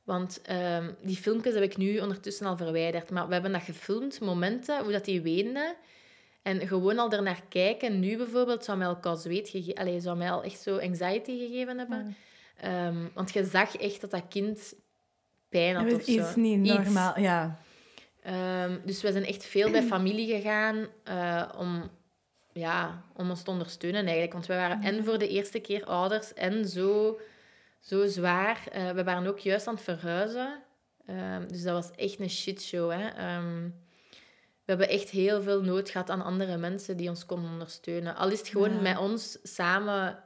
Want 0.07 0.40
ehm, 0.42 0.92
die 1.03 1.16
filmpjes 1.16 1.55
heb 1.55 1.62
ik 1.62 1.77
nu 1.77 1.99
ondertussen 1.99 2.47
al 2.47 2.57
verwijderd. 2.57 3.11
Maar 3.11 3.27
we 3.27 3.33
hebben 3.33 3.53
dat 3.53 3.62
gefilmd, 3.62 4.21
momenten, 4.21 4.83
hoe 4.83 4.92
dat 4.92 5.05
die 5.05 5.21
weende. 5.21 5.77
En 6.42 6.66
gewoon 6.69 6.99
al 6.99 7.12
ernaar 7.12 7.42
kijken, 7.49 8.01
nu 8.01 8.16
bijvoorbeeld, 8.16 8.64
zou 8.64 8.79
mij 8.79 8.87
al 8.87 8.97
koud 8.97 9.21
zweet 9.21 9.49
gegeven... 9.49 9.75
Allee, 9.75 10.01
zou 10.01 10.16
mij 10.16 10.31
al 10.31 10.42
echt 10.42 10.61
zo 10.61 10.79
anxiety 10.79 11.38
gegeven 11.38 11.79
hebben. 11.79 12.16
Ehm, 12.57 12.97
want 13.14 13.33
je 13.33 13.45
zag 13.45 13.77
echt 13.77 14.01
dat 14.01 14.11
dat 14.11 14.23
kind 14.29 14.75
pijn 15.49 15.75
had 15.77 15.85
Het 15.85 15.95
of 15.95 16.03
zo. 16.03 16.11
iets 16.11 16.35
niet 16.35 16.66
Iets. 16.66 16.75
normaal. 16.75 17.21
Ja. 17.21 17.59
Ehm, 18.23 18.79
dus 18.85 19.03
we 19.03 19.12
zijn 19.12 19.25
echt 19.25 19.45
veel 19.45 19.71
bij 19.71 19.83
familie 19.83 20.35
gegaan 20.35 20.87
eh, 21.05 21.49
om, 21.59 21.90
ja, 22.53 23.03
om 23.14 23.31
ons 23.31 23.42
te 23.42 23.51
ondersteunen 23.51 24.03
eigenlijk. 24.03 24.33
Want 24.33 24.47
wij 24.47 24.57
waren 24.57 24.83
en 24.83 25.05
voor 25.05 25.19
de 25.19 25.29
eerste 25.29 25.61
keer 25.61 25.85
ouders 25.85 26.35
en 26.35 26.69
zo 26.69 27.19
zo 27.87 28.07
zwaar. 28.07 28.66
Eh, 28.72 28.90
we 28.90 29.05
waren 29.05 29.27
ook 29.27 29.38
juist 29.38 29.66
aan 29.66 29.75
het 29.75 29.83
verhuizen. 29.83 30.62
Ehm, 31.07 31.49
dus 31.49 31.62
dat 31.62 31.72
was 31.75 31.90
echt 31.96 32.20
een 32.20 32.31
shitshow. 32.31 32.90
Hè. 32.90 33.09
Ehm, 33.09 33.62
we 34.64 34.72
hebben 34.72 34.88
echt 34.88 35.11
heel 35.11 35.42
veel 35.42 35.62
nood 35.62 35.90
gehad 35.90 36.11
aan 36.11 36.22
andere 36.22 36.57
mensen 36.57 36.96
die 36.96 37.09
ons 37.09 37.27
konden 37.27 37.51
ondersteunen. 37.51 38.16
Al 38.16 38.31
is 38.31 38.38
het 38.38 38.49
gewoon 38.49 38.75
Ja. 38.75 38.81
met 38.81 38.99
ons 38.99 39.38
samen, 39.42 40.18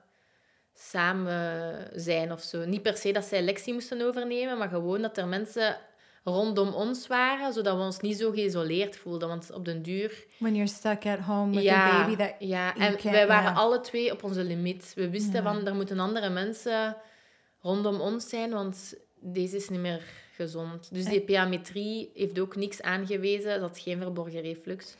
samen 0.75 1.89
zijn 1.95 2.33
of 2.33 2.43
zo. 2.43 2.65
Niet 2.65 2.83
per 2.83 2.97
se 2.97 3.13
dat 3.13 3.25
zij 3.25 3.43
lectie 3.43 3.73
moesten 3.73 4.03
overnemen, 4.03 4.59
maar 4.59 4.69
gewoon 4.69 5.03
dat 5.03 5.19
er 5.19 5.27
mensen 5.29 5.77
rondom 6.25 6.73
ons 6.75 7.07
waren, 7.07 7.53
zodat 7.53 7.77
we 7.77 7.83
ons 7.83 8.01
niet 8.01 8.19
zo 8.19 8.31
geïsoleerd 8.31 8.97
voelden. 8.97 9.29
Want 9.29 9.53
op 9.53 9.65
den 9.65 9.83
duur 9.83 10.25
When 10.39 10.55
you're 10.55 10.71
stuck 10.71 11.07
at 11.07 11.19
home 11.19 11.55
with 11.55 11.63
ja, 11.63 11.91
a 11.91 12.05
baby 12.05 12.17
that 12.17 12.35
ja. 12.39 12.77
en 12.77 12.97
wij 13.03 13.27
waren 13.27 13.55
alle 13.55 13.81
twee 13.81 14.13
op 14.13 14.25
onze 14.25 14.45
limiet. 14.45 14.93
We 14.95 15.11
wisten 15.11 15.43
Ja. 15.43 15.53
van, 15.53 15.67
er 15.67 15.75
moeten 15.75 15.99
andere 15.99 16.29
mensen 16.31 16.97
rondom 17.63 18.01
ons 18.01 18.29
zijn, 18.29 18.51
want 18.51 18.95
deze 19.19 19.57
is 19.57 19.69
niet 19.69 19.81
meer 19.81 20.03
gezond. 20.35 20.89
Dus 20.93 21.05
die 21.05 21.21
piametrie 21.21 22.11
heeft 22.15 22.39
ook 22.39 22.57
niks 22.57 22.83
aangewezen, 22.83 23.61
dat 23.61 23.79
geen 23.79 23.99
verborgen 24.01 24.41
reflux. 24.41 24.95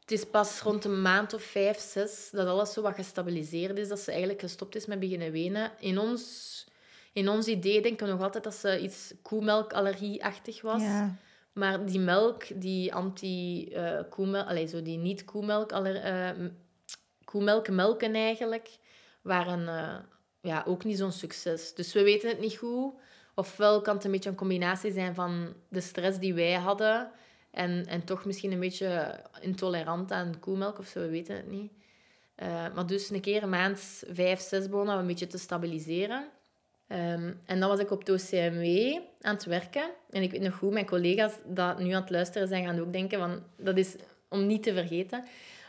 Het 0.00 0.10
is 0.10 0.24
pas 0.26 0.60
rond 0.60 0.84
een 0.84 1.02
maand 1.02 1.32
of 1.34 1.42
vijf, 1.42 1.78
zes, 1.78 2.28
dat 2.32 2.46
alles 2.46 2.72
zo 2.72 2.82
wat 2.82 2.94
gestabiliseerd 2.94 3.78
is, 3.78 3.88
dat 3.88 4.00
ze 4.00 4.10
eigenlijk 4.10 4.40
gestopt 4.40 4.74
is 4.76 4.86
met 4.86 5.00
beginnen 5.00 5.32
wenen. 5.32 5.72
In 5.80 5.98
ons, 5.98 6.64
in 7.12 7.28
ons 7.28 7.46
idee 7.46 7.82
denken 7.82 8.06
we 8.06 8.12
nog 8.12 8.22
altijd 8.22 8.44
dat 8.44 8.54
ze 8.54 8.80
iets 8.80 9.12
koemelkallergie-achtig 9.22 10.62
was. 10.62 10.82
Ja. 10.82 11.16
Maar 11.52 11.86
die 11.86 11.98
melk, 12.00 12.44
die 12.60 12.94
anti-koemelk, 12.94 14.46
allee, 14.48 14.66
zo 14.66 14.82
die 14.82 14.98
niet-koemelk, 14.98 15.72
aller- 15.72 16.02
eh, 16.02 16.30
m- 16.36 16.56
koemelk, 17.24 17.68
melken 17.70 18.14
eigenlijk, 18.14 18.68
waren 19.22 19.68
eh, 19.68 19.96
ja, 20.42 20.64
ook 20.66 20.84
niet 20.84 20.98
zo'n 20.98 21.12
succes. 21.12 21.74
Dus 21.74 21.92
we 21.92 22.02
weten 22.02 22.28
het 22.28 22.40
niet 22.40 22.56
goed. 22.56 22.92
Ofwel 23.34 23.80
kan 23.80 23.94
het 23.94 24.04
een 24.04 24.10
beetje 24.10 24.30
een 24.30 24.36
combinatie 24.36 24.92
zijn 24.92 25.14
van 25.14 25.54
de 25.68 25.80
stress 25.80 26.18
die 26.18 26.34
wij 26.34 26.52
hadden 26.52 27.10
en, 27.50 27.86
en 27.86 28.04
toch 28.04 28.24
misschien 28.24 28.52
een 28.52 28.60
beetje 28.60 29.20
intolerant 29.40 30.12
aan 30.12 30.40
koemelk 30.40 30.78
of 30.78 30.86
zo, 30.86 31.00
we 31.00 31.08
weten 31.08 31.36
het 31.36 31.50
niet. 31.50 31.72
Eh, 32.34 32.74
maar 32.74 32.86
dus 32.86 33.10
een 33.10 33.20
keer 33.20 33.42
een 33.42 33.48
maand, 33.48 34.02
vijf, 34.10 34.40
zes 34.40 34.68
begonnen 34.68 34.94
we 34.94 35.00
een 35.00 35.06
beetje 35.06 35.26
te 35.26 35.38
stabiliseren. 35.38 36.28
Ehm, 36.86 37.32
en 37.44 37.60
dan 37.60 37.68
was 37.68 37.78
ik 37.78 37.90
op 37.90 38.06
het 38.06 38.08
OCMW 38.08 38.98
aan 39.20 39.34
het 39.34 39.44
werken. 39.44 39.90
En 40.10 40.22
ik 40.22 40.30
weet 40.30 40.40
nog 40.40 40.54
goed, 40.54 40.72
mijn 40.72 40.86
collega's 40.86 41.32
dat 41.46 41.78
nu 41.78 41.90
aan 41.92 42.00
het 42.00 42.10
luisteren 42.10 42.48
zijn, 42.48 42.64
gaan 42.64 42.80
ook 42.80 42.92
denken 42.92 43.18
van... 43.18 43.42
Dat 43.56 43.76
is 43.76 43.96
om 44.28 44.46
niet 44.46 44.62
te 44.62 44.72
vergeten. 44.72 45.24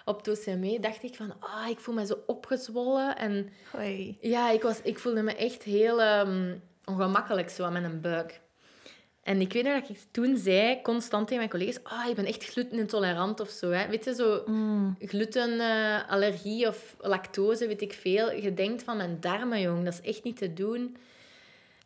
Op 0.05 0.27
OCMW 0.27 0.81
dacht 0.81 1.03
ik 1.03 1.15
van... 1.15 1.33
Ah, 1.39 1.69
ik 1.69 1.79
voel 1.79 1.95
me 1.95 2.05
zo 2.05 2.17
opgezwollen. 2.25 3.17
En 3.17 3.49
Oei. 3.75 4.17
ja, 4.21 4.51
ik, 4.51 4.61
was, 4.61 4.81
ik 4.81 4.99
voelde 4.99 5.21
me 5.21 5.35
echt 5.35 5.63
heel 5.63 6.01
ehm, 6.01 6.55
ongemakkelijk 6.85 7.49
zo 7.49 7.63
aan 7.63 7.73
mijn 7.73 8.01
buik. 8.01 8.41
En 9.23 9.41
ik 9.41 9.53
weet 9.53 9.63
nog 9.63 9.79
dat 9.79 9.89
ik 9.89 9.99
toen 10.11 10.37
zei, 10.37 10.81
constant 10.81 11.27
tegen 11.27 11.37
mijn 11.37 11.49
collega's... 11.49 11.83
Ah, 11.83 12.09
ik 12.09 12.15
ben 12.15 12.25
echt 12.25 12.43
glutenintolerant 12.43 13.39
of 13.39 13.49
zo. 13.49 13.69
Hè. 13.69 13.87
Weet 13.87 14.05
je, 14.05 14.15
zo 14.15 14.43
glutenallergie 14.99 16.67
of 16.67 16.95
lactose, 16.99 17.67
weet 17.67 17.81
ik 17.81 17.93
veel. 17.93 18.31
Je 18.31 18.53
denkt 18.53 18.83
van 18.83 18.97
mijn 18.97 19.17
darmen, 19.19 19.61
jong. 19.61 19.83
Dat 19.83 19.93
is 19.93 20.09
echt 20.09 20.23
niet 20.23 20.37
te 20.37 20.53
doen. 20.53 20.97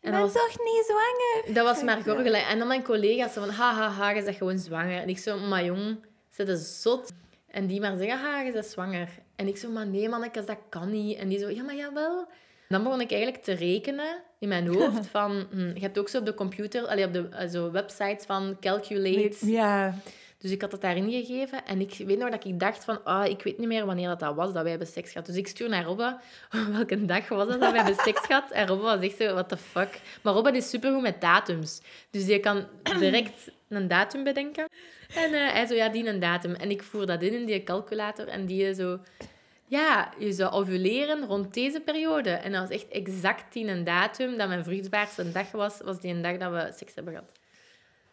En 0.00 0.10
ben 0.10 0.20
was, 0.20 0.32
toch 0.32 0.58
niet 0.58 0.84
zwanger? 0.86 1.54
dat 1.54 1.64
was 1.64 1.82
maar 1.82 2.02
gorgelen. 2.02 2.46
En 2.46 2.58
dan 2.58 2.68
mijn 2.68 2.82
collega's 2.82 3.32
zo 3.32 3.40
van... 3.40 3.50
Ha, 3.50 3.74
ha, 3.74 3.88
ha, 3.88 4.10
je 4.10 4.22
bent 4.22 4.36
gewoon 4.36 4.58
zwanger. 4.58 5.00
En 5.00 5.08
ik 5.08 5.18
zo, 5.18 5.38
maar 5.38 5.64
jong, 5.64 5.98
ze 6.30 6.42
is 6.42 6.82
zot. 6.82 7.12
En 7.50 7.66
die 7.66 7.80
maar 7.80 7.96
zeggen, 7.96 8.18
ha, 8.18 8.40
je 8.40 8.52
bent 8.52 8.66
zwanger. 8.66 9.08
En 9.36 9.48
ik 9.48 9.56
zo, 9.56 9.70
maar 9.70 9.86
nee, 9.86 10.08
mannetjes, 10.08 10.46
dat 10.46 10.58
kan 10.68 10.90
niet. 10.90 11.18
En 11.18 11.28
die 11.28 11.38
zo, 11.38 11.50
ja, 11.50 11.62
maar 11.62 11.76
jawel. 11.76 12.28
Dan 12.68 12.82
begon 12.82 13.00
ik 13.00 13.10
eigenlijk 13.10 13.42
te 13.42 13.52
rekenen 13.52 14.22
in 14.38 14.48
mijn 14.48 14.66
hoofd 14.66 15.06
van... 15.16 15.46
Hm, 15.50 15.74
je 15.74 15.80
hebt 15.80 15.98
ook 15.98 16.08
zo 16.08 16.18
op 16.18 16.26
de 16.26 16.34
computer, 16.34 16.86
allee, 16.86 17.04
op 17.04 17.12
de 17.12 17.28
eh, 17.28 17.48
zo 17.48 17.70
websites 17.70 18.24
van 18.26 18.56
calculate. 18.60 19.36
Ja. 19.40 19.94
Dus 20.38 20.50
ik 20.50 20.60
had 20.60 20.72
het 20.72 20.80
daarin 20.80 21.10
gegeven. 21.10 21.64
En 21.66 21.80
ik 21.80 21.94
weet 22.06 22.18
nog 22.18 22.30
dat 22.30 22.44
ik 22.44 22.60
dacht 22.60 22.84
van... 22.84 23.04
Ah, 23.04 23.26
ik 23.26 23.42
weet 23.42 23.58
niet 23.58 23.68
meer 23.68 23.86
wanneer 23.86 24.08
dat, 24.08 24.20
dat 24.20 24.34
was, 24.34 24.52
dat 24.52 24.62
wij 24.62 24.70
hebben 24.70 24.88
seks 24.88 25.12
gehad. 25.12 25.26
Dus 25.26 25.36
ik 25.36 25.48
stuur 25.48 25.68
naar 25.68 25.84
Robbe. 25.84 26.18
Welke 26.72 27.04
dag 27.04 27.28
was 27.28 27.48
het 27.48 27.60
dat 27.60 27.72
wij 27.72 27.82
hebben 27.82 28.04
seks 28.04 28.26
gehad? 28.26 28.50
En 28.50 28.66
Robbe 28.66 28.84
was 28.84 29.00
echt 29.00 29.16
zo, 29.16 29.32
what 29.32 29.48
the 29.48 29.56
fuck. 29.56 30.00
Maar 30.22 30.32
Robbe 30.34 30.56
is 30.56 30.70
supergoed 30.70 31.02
met 31.02 31.20
datums. 31.20 31.80
Dus 32.10 32.24
die 32.24 32.40
kan 32.40 32.66
direct 32.98 33.50
een 33.68 33.88
datum 33.88 34.24
bedenken. 34.24 34.68
En 35.14 35.32
eh, 35.34 35.52
hij 35.52 35.66
zo, 35.66 35.74
ja, 35.74 35.88
die 35.88 36.06
een 36.06 36.20
datum. 36.20 36.54
En 36.54 36.70
ik 36.70 36.82
voer 36.82 37.06
dat 37.06 37.22
in 37.22 37.32
in 37.32 37.46
die 37.46 37.62
calculator. 37.62 38.28
En 38.28 38.46
die 38.46 38.74
zo... 38.74 38.98
Ja, 39.66 40.12
je 40.18 40.32
zou 40.32 40.52
ovuleren 40.52 41.26
rond 41.26 41.54
deze 41.54 41.80
periode. 41.80 42.30
En 42.30 42.52
dat 42.52 42.60
was 42.60 42.70
echt 42.70 42.88
exact 42.88 43.52
die 43.52 43.66
een 43.66 43.84
datum 43.84 44.36
dat 44.36 44.48
mijn 44.48 44.64
vruchtbaarste 44.64 45.32
dag 45.32 45.50
was. 45.50 45.80
Was 45.84 46.00
die 46.00 46.14
een 46.14 46.22
dag 46.22 46.36
dat 46.36 46.52
we 46.52 46.72
seks 46.76 46.94
hebben 46.94 47.12
gehad. 47.12 47.32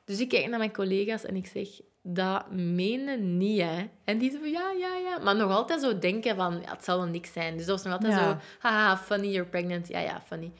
Dus 0.05 0.19
ik 0.19 0.29
kijk 0.29 0.47
naar 0.47 0.59
mijn 0.59 0.73
collega's 0.73 1.23
en 1.25 1.35
ik 1.35 1.47
zeg, 1.47 1.67
dat 2.01 2.51
menen 2.51 3.37
niet, 3.37 3.61
hè. 3.61 3.89
En 4.03 4.17
die 4.17 4.31
zo, 4.31 4.45
ja, 4.45 4.71
ja, 4.71 4.95
ja. 4.95 5.19
Maar 5.23 5.35
nog 5.35 5.51
altijd 5.51 5.81
zo 5.81 5.99
denken 5.99 6.35
van, 6.35 6.61
ja, 6.63 6.71
het 6.71 6.83
zal 6.83 6.97
wel 6.97 7.07
niks 7.07 7.33
zijn. 7.33 7.57
Dus 7.57 7.65
dat 7.65 7.75
was 7.75 7.83
nog 7.85 7.93
altijd 7.93 8.13
Ja. 8.13 8.29
zo, 8.29 8.37
haha, 8.59 8.97
funny, 8.97 9.27
you're 9.27 9.49
pregnant. 9.49 9.87
Ja, 9.87 9.99
ja, 9.99 10.21
funny. 10.27 10.51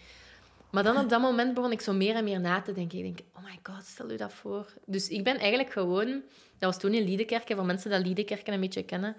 Maar 0.76 0.84
dan 0.84 0.98
op 0.98 1.10
dat 1.10 1.22
moment 1.22 1.54
begon 1.54 1.72
ik 1.72 1.82
zo 1.82 1.94
meer 1.94 2.16
en 2.16 2.24
meer 2.24 2.40
na 2.40 2.62
te 2.62 2.72
denken. 2.72 2.98
Ik 2.98 3.04
denk, 3.04 3.20
oh 3.36 3.44
my 3.44 3.60
god, 3.64 3.86
stel 3.86 4.12
je 4.12 4.18
dat 4.18 4.34
voor. 4.34 4.66
Dus 4.86 5.10
ik 5.10 5.24
ben 5.24 5.38
eigenlijk 5.38 5.72
gewoon... 5.72 6.08
Dat 6.60 6.74
was 6.74 6.80
toen 6.80 6.94
in 6.94 7.04
Liedekerken, 7.04 7.56
voor 7.56 7.66
mensen 7.66 7.90
dat 7.90 8.06
Liedekerken 8.06 8.54
een 8.54 8.60
beetje 8.60 8.84
kennen. 8.84 9.16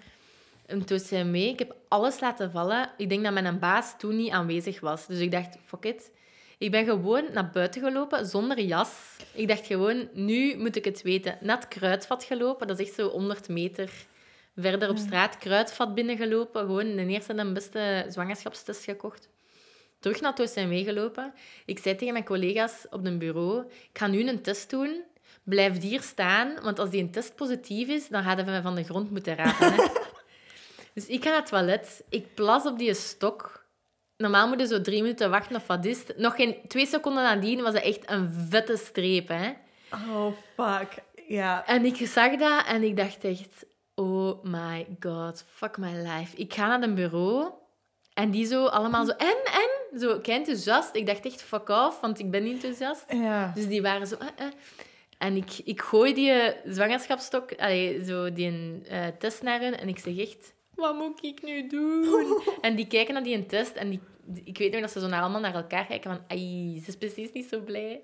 Een 0.65 0.85
tussen 0.85 1.31
mee. 1.31 1.49
Ik 1.49 1.59
heb 1.59 1.75
alles 1.87 2.19
laten 2.19 2.51
vallen. 2.51 2.89
Ik 2.97 3.09
denk 3.09 3.23
dat 3.23 3.33
mijn 3.33 3.59
baas 3.59 3.97
toen 3.97 4.15
niet 4.15 4.31
aanwezig 4.31 4.79
was. 4.79 5.07
Dus 5.07 5.19
ik 5.19 5.31
dacht, 5.31 5.57
fuck 5.65 5.85
it. 5.85 6.11
Ik 6.57 6.71
ben 6.71 6.85
gewoon 6.85 7.23
naar 7.33 7.49
buiten 7.49 7.81
gelopen 7.81 8.25
zonder 8.25 8.59
jas. 8.59 9.17
Ik 9.33 9.47
dacht 9.47 9.65
gewoon, 9.65 10.09
nu 10.13 10.57
moet 10.57 10.75
ik 10.75 10.85
het 10.85 11.01
weten. 11.01 11.37
Naar 11.41 11.55
het 11.55 11.67
kruidvat 11.67 12.23
gelopen. 12.23 12.67
Dat 12.67 12.79
is 12.79 12.87
echt 12.87 12.95
zo 12.95 13.09
100 13.09 13.47
meter 13.47 13.91
verder 14.55 14.89
op 14.89 14.97
straat. 14.97 15.37
Kruidvat 15.37 15.95
binnengelopen. 15.95 16.61
Gewoon 16.61 16.95
de 16.95 17.05
eerste 17.05 17.33
en 17.33 17.53
beste 17.53 18.05
zwangerschapstest 18.09 18.83
gekocht. 18.83 19.29
Terug 19.99 20.21
naar 20.21 20.33
het 20.35 20.51
OCMW 20.51 20.83
gelopen. 20.83 21.33
Ik 21.65 21.79
zei 21.79 21.95
tegen 21.95 22.13
mijn 22.13 22.25
collega's 22.25 22.85
op 22.89 23.05
een 23.05 23.17
bureau, 23.17 23.65
ik 23.69 23.97
ga 23.97 24.07
nu 24.07 24.27
een 24.27 24.41
test 24.41 24.69
doen. 24.69 25.03
Blijf 25.43 25.81
hier 25.81 26.01
staan, 26.01 26.61
want 26.61 26.79
als 26.79 26.89
die 26.89 27.01
een 27.01 27.11
test 27.11 27.35
positief 27.35 27.87
is, 27.87 28.07
dan 28.07 28.23
gaan 28.23 28.35
we 28.35 28.43
me 28.43 28.61
van 28.61 28.75
de 28.75 28.83
grond 28.83 29.11
moeten 29.11 29.35
rapen. 29.35 29.73
Hè. 29.73 29.87
dus 30.93 31.07
ik 31.07 31.23
ga 31.23 31.29
naar 31.29 31.39
het 31.39 31.49
toilet. 31.49 32.03
Ik 32.09 32.33
plas 32.33 32.65
op 32.65 32.77
die 32.77 32.93
stok. 32.93 33.65
Normaal 34.17 34.47
moet 34.47 34.59
je 34.59 34.67
zo 34.67 34.81
drie 34.81 35.01
minuten 35.01 35.29
wachten 35.29 35.55
of 35.55 35.67
wat 35.67 35.85
is. 35.85 36.03
Nog 36.15 36.35
geen 36.35 36.57
twee 36.67 36.85
seconden 36.85 37.23
nadien 37.23 37.61
was 37.61 37.73
het 37.73 37.83
echt 37.83 38.09
een 38.09 38.31
vette 38.49 38.77
streep. 38.77 39.27
Hè. 39.27 39.53
Oh, 39.91 40.33
fuck. 40.55 41.03
Ja. 41.27 41.65
En 41.65 41.85
ik 41.85 42.07
zag 42.07 42.35
dat 42.35 42.65
en 42.65 42.83
ik 42.83 42.97
dacht 42.97 43.23
echt... 43.23 43.65
Oh 43.95 44.43
my 44.43 44.87
god, 44.99 45.45
fuck 45.47 45.77
my 45.77 45.91
life. 45.91 46.35
Ik 46.35 46.53
ga 46.53 46.67
naar 46.67 46.81
een 46.81 46.95
bureau 46.95 47.51
en 48.13 48.31
die 48.31 48.45
zo 48.45 48.65
allemaal 48.65 49.05
zo... 49.05 49.11
En, 49.11 49.37
en? 49.43 49.76
Zo 49.99 50.19
kei 50.19 50.37
enthousiast. 50.37 50.95
Ik 50.95 51.05
dacht 51.05 51.25
echt, 51.25 51.41
fuck 51.41 51.69
off, 51.69 51.99
want 52.01 52.19
ik 52.19 52.31
ben 52.31 52.43
niet 52.43 52.53
enthousiast. 52.53 53.05
Ja. 53.09 53.51
Dus 53.55 53.67
die 53.67 53.81
waren 53.81 54.07
zo... 54.07 54.15
eh, 54.15 54.27
eh. 54.35 54.51
En 55.17 55.35
ik, 55.35 55.59
ik 55.63 55.81
gooi 55.81 56.13
die 56.13 56.31
eh, 56.31 56.71
zwangerschapsstok, 56.73 57.53
allee, 57.57 58.05
zo 58.05 58.33
die 58.33 58.81
eh, 58.87 59.07
test 59.19 59.41
naar 59.41 59.59
hen 59.59 59.79
en 59.79 59.87
ik 59.87 59.99
zeg 59.99 60.17
echt... 60.17 60.53
Wat 60.75 60.95
moet 60.95 61.23
ik 61.23 61.43
nu 61.43 61.67
doen? 61.67 62.27
en 62.61 62.75
die 62.75 62.87
kijken 62.87 63.13
naar 63.13 63.23
die 63.23 63.45
test 63.45 63.75
en 63.75 63.89
die, 63.89 63.99
ik 64.43 64.57
weet 64.57 64.71
nog 64.71 64.81
dat 64.81 64.91
ze 64.91 64.99
zo 64.99 65.07
naar 65.07 65.21
allemaal 65.21 65.41
naar 65.41 65.55
elkaar 65.55 65.85
kijken 65.85 66.11
van... 66.11 66.23
Ai, 66.27 66.79
ze 66.83 66.87
is 66.87 66.95
precies 66.95 67.31
niet 67.31 67.49
zo 67.49 67.59
blij. 67.59 68.01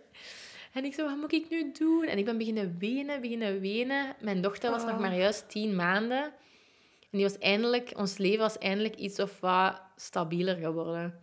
En 0.73 0.85
ik 0.85 0.93
zo, 0.93 1.05
wat 1.05 1.17
moet 1.17 1.33
ik 1.33 1.49
nu 1.49 1.71
doen? 1.71 2.03
En 2.03 2.17
ik 2.17 2.25
ben 2.25 2.37
beginnen 2.37 2.75
wenen, 2.79 3.21
beginnen 3.21 3.59
wenen. 3.59 4.15
Mijn 4.19 4.41
dochter 4.41 4.71
was 4.71 4.85
nog 4.85 4.99
maar 4.99 5.15
juist 5.15 5.49
tien 5.49 5.75
maanden. 5.75 6.23
En 6.23 7.19
die 7.19 7.23
was 7.23 7.37
eindelijk, 7.37 7.93
ons 7.95 8.17
leven 8.17 8.39
was 8.39 8.57
eindelijk 8.57 8.95
iets 8.95 9.19
of 9.19 9.39
wat 9.39 9.81
stabieler 9.95 10.55
geworden. 10.55 11.22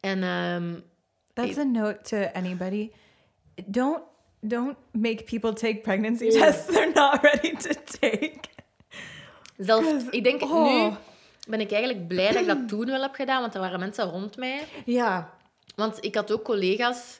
En 0.00 0.22
ehm, 0.22 0.74
That's 1.34 1.58
a 1.58 1.64
note 1.64 1.98
to 2.02 2.16
anybody. 2.34 2.90
Don't 3.66 4.02
don't 4.40 4.76
make 4.92 5.24
people 5.24 5.52
take 5.52 5.82
pregnancy 5.82 6.30
tests 6.30 6.66
they're 6.66 6.92
not 6.92 7.22
ready 7.22 7.56
to 7.56 7.74
take. 8.00 8.40
zelfs, 9.56 10.04
ik 10.10 10.24
denk, 10.24 10.42
oh. 10.42 10.64
nu 10.64 10.96
ben 11.48 11.60
ik 11.60 11.72
eigenlijk 11.72 12.08
blij 12.08 12.32
dat 12.32 12.40
ik 12.40 12.46
dat 12.46 12.68
toen 12.68 12.86
wel 12.86 13.02
heb 13.02 13.14
gedaan, 13.14 13.40
want 13.40 13.54
er 13.54 13.60
waren 13.60 13.78
mensen 13.78 14.04
rond 14.04 14.36
mij. 14.36 14.64
Ja. 14.84 15.34
Want 15.74 16.04
ik 16.04 16.14
had 16.14 16.32
ook 16.32 16.44
collega's, 16.44 17.18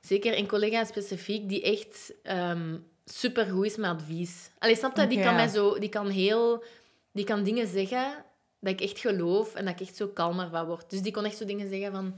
zeker 0.00 0.38
een 0.38 0.46
collega 0.46 0.84
specifiek, 0.84 1.48
die 1.48 1.62
echt 1.62 2.14
super 2.24 2.82
supergoed 3.04 3.66
is 3.66 3.76
met 3.76 3.90
advies. 3.90 4.50
Allee, 4.58 4.76
snap 4.76 4.96
je? 4.96 5.06
Die 5.06 5.18
kan 5.18 5.30
ja. 5.30 5.36
mij 5.36 5.48
zo... 5.48 5.78
Die 5.78 5.88
kan 5.88 6.08
heel... 6.08 6.64
Die 7.12 7.24
kan 7.24 7.42
dingen 7.42 7.66
zeggen 7.66 8.24
dat 8.60 8.72
ik 8.72 8.80
echt 8.80 8.98
geloof 8.98 9.54
en 9.54 9.64
dat 9.64 9.80
ik 9.80 9.86
echt 9.86 9.96
zo 9.96 10.08
kalmer 10.08 10.50
van 10.50 10.66
word. 10.66 10.90
Dus 10.90 11.02
die 11.02 11.12
kon 11.12 11.24
echt 11.24 11.36
zo 11.36 11.44
dingen 11.44 11.68
zeggen 11.68 11.92
van... 11.92 12.14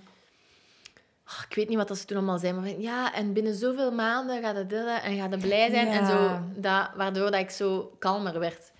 "Ah, 1.24 1.44
ik 1.48 1.54
weet 1.54 1.68
niet 1.68 1.76
wat 1.76 1.88
dat 1.88 1.98
ze 1.98 2.04
toen 2.04 2.16
allemaal 2.16 2.38
zei, 2.38 2.52
maar 2.52 2.68
van, 2.68 2.80
ja, 2.80 3.14
en 3.14 3.32
binnen 3.32 3.54
zoveel 3.54 3.92
maanden 3.92 4.42
gaat 4.42 4.56
het 4.56 4.72
en 4.72 5.16
gaat 5.16 5.30
het 5.30 5.40
blij 5.40 5.70
zijn. 5.70 5.88
En 5.88 6.06
zo, 6.06 6.40
dat, 6.60 6.90
waardoor 6.96 7.30
dat 7.30 7.40
ik 7.40 7.50
zo 7.50 7.96
kalmer 7.98 8.38
werd. 8.38 8.72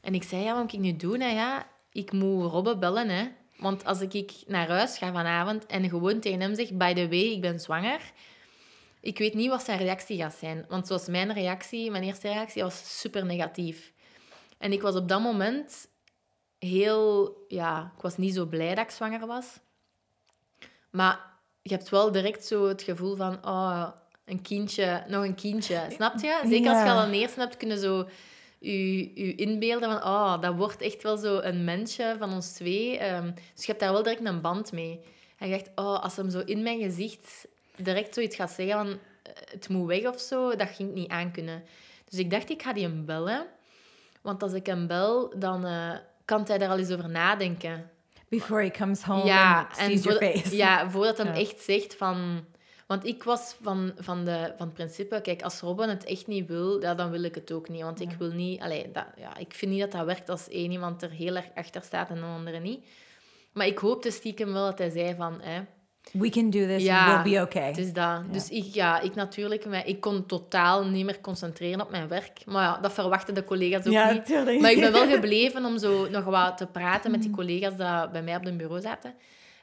En 0.00 0.14
ik 0.14 0.22
zei, 0.22 0.42
ja, 0.42 0.52
wat 0.52 0.62
moet 0.62 0.72
ik 0.72 0.78
nu 0.78 0.96
doen? 0.96 1.20
hè? 1.20 1.28
ja, 1.28 1.66
ik 1.92 2.12
moet 2.12 2.50
Robbe 2.50 2.76
bellen, 2.78 3.08
hè. 3.08 3.28
Want 3.56 3.84
als 3.84 4.00
ik 4.00 4.32
naar 4.46 4.68
huis 4.68 4.98
ga 4.98 5.12
vanavond 5.12 5.66
en 5.66 5.88
gewoon 5.88 6.20
tegen 6.20 6.40
hem 6.40 6.54
zeg, 6.54 6.72
by 6.72 6.92
the 6.94 7.08
way, 7.08 7.18
ik 7.18 7.40
ben 7.40 7.60
zwanger, 7.60 8.00
ik 9.00 9.18
weet 9.18 9.34
niet 9.34 9.48
wat 9.48 9.64
zijn 9.64 9.78
reactie 9.78 10.18
gaat 10.18 10.34
zijn. 10.34 10.64
Want 10.68 10.86
zoals 10.86 11.06
mijn 11.06 11.32
reactie, 11.32 11.90
mijn 11.90 12.02
eerste 12.02 12.28
reactie, 12.28 12.62
was 12.62 13.00
super 13.00 13.26
negatief. 13.26 13.92
En 14.58 14.72
ik 14.72 14.82
was 14.82 14.94
op 14.94 15.08
dat 15.08 15.20
moment 15.20 15.88
heel... 16.64 17.36
Ja, 17.48 17.92
ik 17.96 18.02
was 18.02 18.16
niet 18.16 18.34
zo 18.34 18.46
blij 18.46 18.74
dat 18.74 18.84
ik 18.84 18.90
zwanger 18.90 19.26
was. 19.26 19.46
Maar 20.90 21.20
je 21.62 21.70
hebt 21.70 21.88
wel 21.88 22.12
direct 22.12 22.44
zo 22.44 22.66
het 22.68 22.82
gevoel 22.82 23.16
van... 23.16 23.46
Oh, 23.46 23.88
een 24.24 24.42
kindje, 24.42 25.04
nog 25.08 25.24
een 25.24 25.34
kindje. 25.34 25.86
Snap 25.90 26.18
je? 26.20 26.40
Zeker 26.46 26.70
als 26.70 26.82
je 26.82 26.90
al 26.90 27.02
een 27.02 27.12
eerste 27.12 27.40
hebt, 27.40 27.56
kunnen 27.56 27.78
zo 27.78 28.08
je, 28.58 28.98
je 29.26 29.34
inbeelden 29.34 29.90
van... 29.90 30.02
Oh, 30.12 30.40
dat 30.40 30.54
wordt 30.54 30.80
echt 30.80 31.02
wel 31.02 31.16
zo 31.16 31.38
een 31.38 31.64
mensje 31.64 32.16
van 32.18 32.32
ons 32.32 32.52
twee. 32.52 32.98
Ehm, 32.98 33.30
dus 33.54 33.64
je 33.64 33.66
hebt 33.66 33.80
daar 33.80 33.92
wel 33.92 34.02
direct 34.02 34.24
een 34.24 34.40
band 34.40 34.72
mee. 34.72 35.00
En 35.38 35.48
je 35.48 35.56
dacht, 35.56 35.70
oh, 35.74 36.02
als 36.02 36.16
hem 36.16 36.30
zo 36.30 36.40
in 36.40 36.62
mijn 36.62 36.80
gezicht 36.82 37.46
direct 37.76 38.14
zoiets 38.14 38.36
gaat 38.36 38.50
zeggen 38.50 38.76
van... 38.76 38.88
eh, 39.22 39.32
Het 39.50 39.68
moet 39.68 39.86
weg 39.86 40.06
of 40.06 40.20
zo, 40.20 40.56
dat 40.56 40.68
ging 40.68 40.88
ik 40.88 40.94
niet 40.94 41.10
aankunnen. 41.10 41.64
Dus 42.08 42.18
ik 42.18 42.30
dacht, 42.30 42.50
ik 42.50 42.62
ga 42.62 42.72
die 42.72 42.82
hem 42.82 43.04
bellen. 43.04 43.46
Want 44.22 44.42
als 44.42 44.52
ik 44.52 44.66
hem 44.66 44.86
bel, 44.86 45.38
dan 45.38 45.66
eh, 45.66 45.96
kan 46.24 46.44
hij 46.46 46.58
daar 46.58 46.68
al 46.68 46.78
eens 46.78 46.90
over 46.92 47.08
nadenken. 47.10 47.90
Before 48.28 48.62
he 48.62 48.70
comes 48.70 49.02
home 49.02 49.24
Ja, 49.24 49.60
and 49.60 49.74
sees 49.76 50.02
your 50.02 50.18
voordat- 50.18 50.40
face. 50.42 50.56
Ja, 50.56 50.90
voordat 50.90 51.18
hem 51.18 51.26
Ja. 51.26 51.34
echt 51.34 51.60
zegt 51.60 51.94
van... 51.94 52.44
Want 52.86 53.04
ik 53.06 53.22
was 53.22 53.56
van, 53.62 53.92
van, 53.96 54.24
de, 54.24 54.52
van 54.56 54.66
het 54.66 54.74
principe, 54.74 55.20
kijk, 55.20 55.42
als 55.42 55.60
Robin 55.60 55.88
het 55.88 56.04
echt 56.04 56.26
niet 56.26 56.46
wil, 56.48 56.80
ja, 56.82 56.94
dan 56.94 57.10
wil 57.10 57.22
ik 57.22 57.34
het 57.34 57.52
ook 57.52 57.68
niet. 57.68 57.82
Want 57.82 58.00
ik 58.00 58.10
wil 58.18 58.30
niet... 58.30 58.60
Allee, 58.60 58.90
dat, 58.92 59.06
ja, 59.16 59.36
ik 59.36 59.54
vind 59.54 59.70
niet 59.70 59.80
dat 59.80 59.92
dat 59.92 60.04
werkt 60.06 60.28
als 60.28 60.48
één 60.48 60.70
iemand 60.70 61.02
er 61.02 61.10
heel 61.10 61.36
erg 61.36 61.46
achter 61.54 61.82
staat 61.82 62.08
en 62.08 62.14
de 62.14 62.22
andere 62.22 62.58
niet. 62.58 62.86
Maar 63.52 63.66
ik 63.66 63.78
hoopte 63.78 64.10
stiekem 64.10 64.52
wel 64.52 64.64
dat 64.64 64.78
hij 64.78 64.90
zei 64.90 65.14
van... 65.14 65.40
Hè, 65.42 65.60
We 66.12 66.28
can 66.28 66.50
do 66.50 66.66
this 66.66 66.82
Ja, 66.82 67.22
we'll 67.22 67.32
be 67.32 67.42
okay. 67.42 67.66
het 67.66 67.78
is 67.78 67.92
dat. 67.92 68.32
Dus 68.32 68.48
ik, 68.48 68.64
ja, 68.64 69.00
ik 69.00 69.14
natuurlijk... 69.14 69.64
Ik 69.64 70.00
kon 70.00 70.26
totaal 70.26 70.86
niet 70.86 71.04
meer 71.04 71.20
concentreren 71.20 71.80
op 71.80 71.90
mijn 71.90 72.08
werk. 72.08 72.42
Maar 72.46 72.62
ja, 72.62 72.78
dat 72.80 72.92
verwachten 72.92 73.34
de 73.34 73.44
collega's 73.44 73.86
ook 73.86 73.92
ja, 73.92 74.12
niet. 74.12 74.26
tuurlijk. 74.26 74.60
Maar 74.60 74.70
ik 74.70 74.80
ben 74.80 74.92
wel 74.92 75.08
gebleven 75.16 75.64
om 75.64 75.78
zo 75.78 76.08
nog 76.08 76.24
wat 76.24 76.56
te 76.56 76.66
praten 76.66 77.10
met 77.10 77.22
die 77.22 77.30
collega's 77.30 77.76
die 77.76 78.10
bij 78.12 78.22
mij 78.22 78.36
op 78.36 78.44
het 78.44 78.56
bureau 78.56 78.80
zaten. 78.80 79.14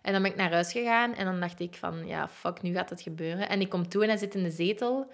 En 0.02 0.14
dan 0.14 0.22
ben 0.22 0.32
ik 0.32 0.38
naar 0.38 0.52
huis 0.52 0.72
gegaan 0.72 1.16
en 1.16 1.26
dan 1.26 1.40
dacht 1.40 1.60
ik 1.60 1.76
van, 1.76 2.08
ja, 2.08 2.28
fuck, 2.28 2.62
nu 2.62 2.74
gaat 2.74 2.90
het 2.90 3.02
gebeuren. 3.02 3.50
En 3.50 3.62
ik 3.62 3.70
kom 3.70 3.88
toe 3.88 4.02
en 4.04 4.10
hij 4.10 4.18
zit 4.18 4.36
in 4.36 4.44
de 4.44 4.52
zetel. 4.52 5.12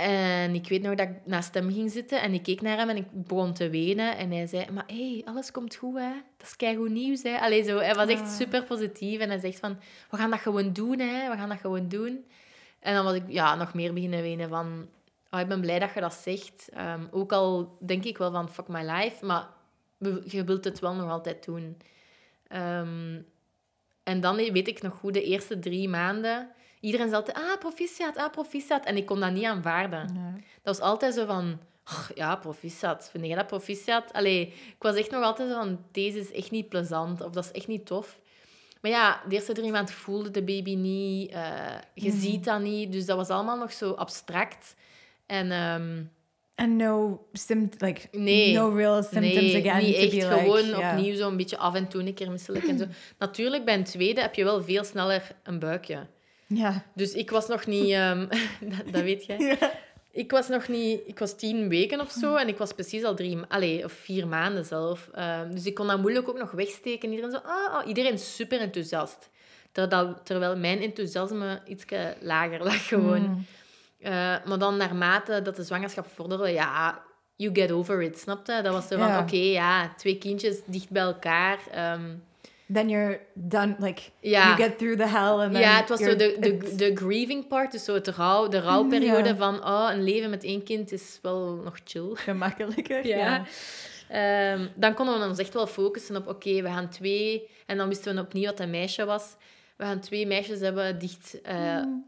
En 0.00 0.54
ik 0.54 0.68
weet 0.68 0.82
nog 0.82 0.94
dat 0.94 1.08
ik 1.08 1.14
naast 1.24 1.54
hem 1.54 1.72
ging 1.72 1.90
zitten 1.90 2.22
en 2.22 2.34
ik 2.34 2.42
keek 2.42 2.60
naar 2.60 2.76
hem 2.76 2.88
en 2.88 2.96
ik 2.96 3.06
begon 3.10 3.52
te 3.52 3.70
wenen. 3.70 4.16
En 4.16 4.30
hij 4.30 4.46
zei, 4.46 4.70
maar 4.70 4.84
hé, 4.86 5.12
hey, 5.12 5.22
alles 5.24 5.50
komt 5.50 5.74
goed, 5.74 5.98
hè. 5.98 6.10
Dat 6.36 6.46
is 6.46 6.56
keigoed 6.56 6.90
nieuws, 6.90 7.22
hè. 7.22 7.38
Allee, 7.38 7.62
zo, 7.62 7.78
hij 7.78 7.94
was 7.94 8.08
echt 8.08 8.20
Ah. 8.20 8.28
super 8.28 8.64
positief 8.64 9.20
en 9.20 9.28
hij 9.28 9.38
zegt 9.38 9.58
van, 9.58 9.78
we 10.10 10.16
gaan 10.16 10.30
dat 10.30 10.40
gewoon 10.40 10.72
doen, 10.72 10.98
hè. 10.98 11.30
We 11.30 11.36
gaan 11.36 11.48
dat 11.48 11.60
gewoon 11.60 11.88
doen. 11.88 12.24
En 12.80 12.94
dan 12.94 13.04
was 13.04 13.14
ik 13.14 13.22
ja, 13.28 13.54
nog 13.54 13.74
meer 13.74 13.92
beginnen 13.92 14.22
wenen 14.22 14.48
van... 14.48 14.88
Oh, 15.30 15.40
ik 15.40 15.48
ben 15.48 15.60
blij 15.60 15.78
dat 15.78 15.94
je 15.94 16.00
dat 16.00 16.14
zegt. 16.14 16.68
Ehm, 16.72 17.02
ook 17.10 17.32
al 17.32 17.76
denk 17.80 18.04
ik 18.04 18.18
wel 18.18 18.30
van 18.30 18.50
fuck 18.50 18.68
my 18.68 18.90
life, 18.90 19.26
maar 19.26 19.46
je 20.24 20.44
wilt 20.44 20.64
het 20.64 20.78
wel 20.78 20.94
nog 20.94 21.10
altijd 21.10 21.44
doen. 21.44 21.76
Ehm, 22.48 23.20
en 24.02 24.20
dan 24.20 24.36
weet 24.36 24.68
ik 24.68 24.82
nog 24.82 24.94
goed, 24.94 25.14
de 25.14 25.22
eerste 25.22 25.58
drie 25.58 25.88
maanden... 25.88 26.48
Iedereen 26.80 27.08
zei 27.08 27.20
altijd, 27.20 27.36
ah, 27.36 27.58
proficiat, 27.58 28.16
ah, 28.16 28.30
proficiat. 28.30 28.84
En 28.84 28.96
ik 28.96 29.06
kon 29.06 29.20
dat 29.20 29.32
niet 29.32 29.44
aanvaarden. 29.44 30.06
Dat 30.62 30.76
was 30.78 30.80
altijd 30.88 31.14
zo 31.14 31.26
van... 31.26 31.58
"Och, 31.84 32.10
ja, 32.14 32.36
proficiat. 32.36 33.08
Vind 33.10 33.26
jij 33.26 33.36
dat 33.36 33.46
proficiat? 33.46 34.12
Allee, 34.12 34.40
ik 34.46 34.76
was 34.78 34.94
echt 34.96 35.10
nog 35.10 35.22
altijd 35.22 35.48
zo 35.50 35.54
van... 35.60 35.84
Deze 35.92 36.18
is 36.18 36.32
echt 36.32 36.50
niet 36.50 36.68
plezant. 36.68 37.20
Of 37.24 37.30
dat 37.32 37.44
is 37.44 37.52
echt 37.52 37.66
niet 37.66 37.86
tof. 37.86 38.18
Maar 38.80 38.90
ja, 38.90 39.20
de 39.28 39.34
eerste 39.34 39.52
drie 39.52 39.70
maanden 39.70 39.94
voelde 39.94 40.30
de 40.30 40.42
baby 40.42 40.74
niet. 40.74 41.30
eh, 41.30 41.42
je 41.94 42.08
Mhm. 42.08 42.18
ziet 42.18 42.44
dat 42.44 42.60
niet. 42.60 42.92
Dus 42.92 43.06
dat 43.06 43.16
was 43.16 43.28
allemaal 43.28 43.56
nog 43.58 43.72
zo 43.72 43.92
abstract. 43.92 44.74
En 45.26 45.50
ehm, 45.50 46.02
And 46.54 46.76
no 46.76 47.26
like 47.78 48.08
Nee. 48.12 48.54
no 48.54 48.68
real 48.74 49.02
symptoms 49.02 49.34
nee, 49.52 49.66
again 49.66 49.84
niet 49.84 49.94
to 49.94 50.00
echt. 50.00 50.10
be 50.10 50.20
gewoon 50.20 50.56
like 50.64 50.78
yeah. 50.78 50.92
opnieuw 50.96 51.16
zo'n 51.16 51.36
beetje 51.36 51.56
af 51.58 51.74
en 51.74 51.88
toe 51.88 52.02
een 52.06 52.14
keer 52.14 52.30
misselijk 52.30 52.64
en 52.64 52.78
zo. 52.78 52.84
Natuurlijk, 53.18 53.64
bij 53.64 53.74
een 53.74 53.84
tweede 53.84 54.20
heb 54.20 54.34
je 54.34 54.44
wel 54.44 54.62
veel 54.62 54.84
sneller 54.84 55.30
een 55.42 55.58
buikje. 55.58 56.06
Ja. 56.48 56.84
Dus 56.94 57.12
ik 57.12 57.30
was 57.30 57.48
nog 57.48 57.66
niet... 57.66 57.90
ehm, 57.90 58.26
dat, 58.76 58.92
dat 58.92 59.02
weet 59.02 59.26
jij. 59.26 59.38
Ja. 59.38 59.70
Ik 60.10 60.30
was 60.30 60.48
nog 60.48 60.68
niet... 60.68 61.00
Ik 61.06 61.18
was 61.18 61.36
tien 61.36 61.68
weken 61.68 62.00
of 62.00 62.10
zo 62.10 62.34
en 62.34 62.48
ik 62.48 62.58
was 62.58 62.72
precies 62.72 63.02
al 63.04 63.14
drie... 63.14 63.38
Allee, 63.48 63.84
of 63.84 63.92
vier 63.92 64.26
maanden 64.28 64.64
zelf. 64.64 65.08
Ehm, 65.12 65.50
dus 65.50 65.64
ik 65.64 65.74
kon 65.74 65.86
dat 65.86 66.00
moeilijk 66.00 66.28
ook 66.28 66.38
nog 66.38 66.50
wegsteken. 66.50 67.10
Iedereen 67.10 67.30
zo... 67.30 67.36
Ah, 67.36 67.74
ah, 67.74 67.86
iedereen 67.86 68.12
is 68.12 68.34
super 68.34 68.60
enthousiast. 68.60 69.30
Terwijl, 69.72 70.14
terwijl 70.24 70.56
mijn 70.56 70.80
enthousiasme 70.80 71.60
iets 71.66 71.84
lager 72.20 72.64
lag 72.68 72.88
gewoon. 72.88 73.20
Mm. 73.20 73.46
Eh, 74.00 74.12
maar 74.44 74.58
dan 74.58 74.76
naarmate 74.76 75.42
dat 75.42 75.56
de 75.56 75.62
zwangerschap 75.62 76.06
vorderde, 76.14 76.48
ja, 76.50 77.02
you 77.36 77.54
get 77.54 77.72
over 77.72 78.02
it, 78.02 78.18
snapte? 78.18 78.60
Dat 78.62 78.72
was 78.72 78.86
zo 78.88 78.96
van, 78.98 79.06
Ja. 79.06 79.20
oké, 79.20 79.36
ja, 79.36 79.94
twee 79.96 80.18
kindjes 80.18 80.60
dicht 80.64 80.90
bij 80.90 81.02
elkaar. 81.02 81.58
ehm, 81.70 82.14
Then 82.72 82.88
you're 82.88 83.20
done 83.34 83.76
like 83.78 84.02
Ja. 84.20 84.44
you 84.44 84.56
get 84.56 84.78
through 84.78 84.96
the 84.98 85.06
hell 85.06 85.38
and 85.40 85.52
then 85.52 85.60
ja, 85.62 85.76
het 85.76 85.88
was 85.88 85.98
zo 86.00 86.16
de, 86.16 86.36
de, 86.40 86.74
de 86.76 86.96
grieving 86.96 87.46
part, 87.48 87.72
dus 87.72 87.84
zo 87.84 87.94
het 87.94 88.08
rouw, 88.08 88.48
de 88.48 88.60
rouwperiode 88.60 89.28
Ja. 89.28 89.36
van, 89.36 89.64
oh, 89.64 89.88
een 89.92 90.02
leven 90.02 90.30
met 90.30 90.44
één 90.44 90.62
kind 90.62 90.92
is 90.92 91.18
wel 91.22 91.54
nog 91.64 91.76
chill. 91.84 92.10
gemakkelijker. 92.28 93.06
Ja. 93.06 93.44
Ehm, 94.08 94.66
dan 94.74 94.94
konden 94.94 95.20
we 95.20 95.26
ons 95.26 95.38
echt 95.38 95.54
wel 95.54 95.66
focussen 95.66 96.16
op, 96.16 96.26
oké, 96.26 96.62
we 96.62 96.68
gaan 96.68 96.88
twee... 96.88 97.48
En 97.66 97.76
dan 97.76 97.88
wisten 97.88 98.14
we 98.14 98.20
opnieuw 98.20 98.44
wat 98.44 98.60
een 98.60 98.70
meisje 98.70 99.04
was. 99.04 99.36
We 99.76 99.84
gaan 99.84 100.00
twee 100.00 100.26
meisjes 100.26 100.60
hebben, 100.60 100.98
dicht, 100.98 101.40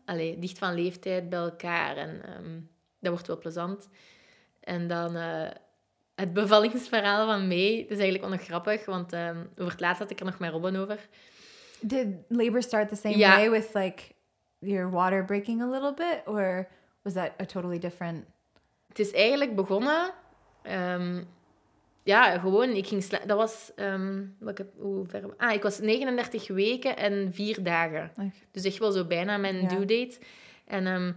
allee, 0.04 0.38
dicht 0.38 0.58
van 0.58 0.74
leeftijd 0.74 1.28
bij 1.28 1.38
elkaar. 1.38 1.96
En 1.96 2.22
ehm, 2.24 2.60
dat 3.00 3.12
wordt 3.12 3.26
wel 3.26 3.38
plezant. 3.38 3.88
En 4.60 4.88
dan 4.88 5.16
eh, 5.16 5.48
het 6.20 6.32
bevallingsverhaal 6.32 7.26
van 7.26 7.48
May. 7.48 7.76
Dat 7.82 7.90
is 7.90 7.98
eigenlijk 7.98 8.20
wel 8.20 8.30
nog 8.30 8.42
grappig, 8.42 8.84
want 8.84 9.12
ehm, 9.12 9.36
over 9.56 9.72
het 9.72 9.80
laatst 9.80 9.98
had 9.98 10.10
ik 10.10 10.18
er 10.18 10.24
nog 10.24 10.38
met 10.38 10.50
Robin 10.50 10.76
over. 10.76 10.98
Did 11.80 12.06
labor 12.28 12.62
start 12.62 12.88
the 12.88 12.96
same 12.96 13.18
way 13.18 13.50
with 13.50 13.74
like 13.74 14.02
your 14.58 14.90
water 14.90 15.24
breaking 15.24 15.62
a 15.62 15.70
little 15.70 15.94
bit 15.94 16.22
or 16.26 16.68
was 17.02 17.12
that 17.12 17.30
a 17.40 17.44
totally 17.44 17.78
different 17.78 18.24
Het 18.88 18.98
is 18.98 19.12
eigenlijk 19.12 19.54
begonnen... 19.54 20.12
ehm, 20.62 21.22
ja, 22.02 22.38
gewoon, 22.38 22.70
ik 22.70 22.86
ging 22.86 23.06
Dat 23.06 23.36
was... 23.36 23.72
ehm, 23.76 24.24
welke, 24.38 24.66
hoe 24.76 25.06
ver... 25.06 25.34
Ah, 25.36 25.52
ik 25.52 25.62
was 25.62 25.78
39 25.78 26.48
weken 26.48 26.96
en 26.96 27.30
vier 27.32 27.62
dagen. 27.62 28.12
like 28.16 28.36
Dus 28.50 28.64
echt 28.64 28.78
wel 28.78 28.92
zo 28.92 29.04
bijna 29.04 29.36
mijn 29.36 29.68
due 29.68 29.84
date. 29.84 30.18
En 30.66 31.16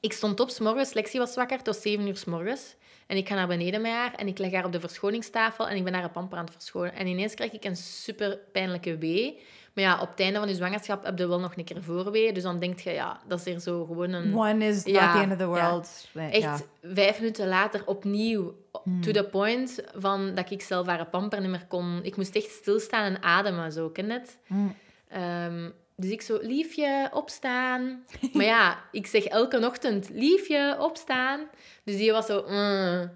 ik 0.00 0.12
stond 0.12 0.40
op, 0.40 0.50
's 0.50 0.58
morgens, 0.58 0.92
Lexi 0.92 1.18
was 1.18 1.34
wakker, 1.34 1.58
was 1.64 1.82
7 1.82 2.06
uur 2.06 2.16
's 2.16 2.24
morgens. 2.24 2.76
En 3.06 3.16
ik 3.16 3.28
ga 3.28 3.34
naar 3.34 3.46
beneden 3.46 3.80
met 3.80 3.92
haar 3.92 4.14
en 4.14 4.26
ik 4.26 4.38
leg 4.38 4.52
haar 4.52 4.64
op 4.64 4.72
de 4.72 4.80
verschoningstafel 4.80 5.68
en 5.68 5.76
ik 5.76 5.84
ben 5.84 5.94
haar 5.94 6.04
een 6.04 6.10
pamper 6.10 6.38
aan 6.38 6.44
het 6.44 6.54
verschonen. 6.54 6.94
En 6.94 7.06
ineens 7.06 7.34
krijg 7.34 7.52
ik 7.52 7.64
een 7.64 7.76
super 7.76 8.38
pijnlijke 8.52 8.98
wee. 8.98 9.40
Maar 9.74 9.84
ja, 9.84 10.00
op 10.00 10.08
het 10.10 10.20
einde 10.20 10.38
van 10.38 10.48
je 10.48 10.54
zwangerschap 10.54 11.04
heb 11.04 11.18
je 11.18 11.28
wel 11.28 11.40
nog 11.40 11.56
een 11.56 11.64
keer 11.64 11.82
voorwee. 11.82 12.32
Dus 12.32 12.42
dan 12.42 12.58
denk 12.58 12.78
je, 12.80 12.90
ja, 12.90 13.20
dat 13.28 13.46
is 13.46 13.54
er 13.54 13.60
zo 13.60 13.84
gewoon 13.84 14.12
een... 14.12 14.36
one 14.36 14.64
is 14.66 14.84
not 14.84 14.94
Ja, 14.94 15.12
the 15.12 15.18
end 15.18 15.32
of 15.32 15.38
the 15.38 15.44
ja. 15.44 15.50
world. 15.70 16.08
but 16.12 16.30
Echt 16.32 16.64
vijf 16.82 17.18
minuten 17.18 17.48
later 17.48 17.82
opnieuw. 17.86 18.54
Hmm. 18.84 19.00
To 19.00 19.10
the 19.12 19.24
point 19.24 19.82
van 19.94 20.34
dat 20.34 20.50
ik 20.50 20.62
zelf 20.62 20.86
haar 20.86 21.06
pamper 21.06 21.40
niet 21.40 21.50
meer 21.50 21.66
kon. 21.68 22.00
Ik 22.02 22.16
moest 22.16 22.34
echt 22.36 22.50
stilstaan 22.50 23.04
en 23.14 23.22
ademen, 23.22 23.72
zo, 23.72 23.88
ken 23.88 24.10
het? 24.10 24.38
Mm. 24.46 24.76
Ehm, 25.08 25.70
dus 26.02 26.10
ik 26.10 26.22
zo, 26.22 26.38
liefje, 26.40 27.10
opstaan. 27.12 28.04
maar 28.32 28.44
ja, 28.44 28.84
ik 28.90 29.06
zeg 29.06 29.24
elke 29.24 29.66
ochtend, 29.66 30.10
liefje, 30.12 30.76
opstaan. 30.80 31.48
Dus 31.84 31.96
die 31.96 32.12
was 32.12 32.26
zo, 32.26 32.44
mm. 32.48 33.10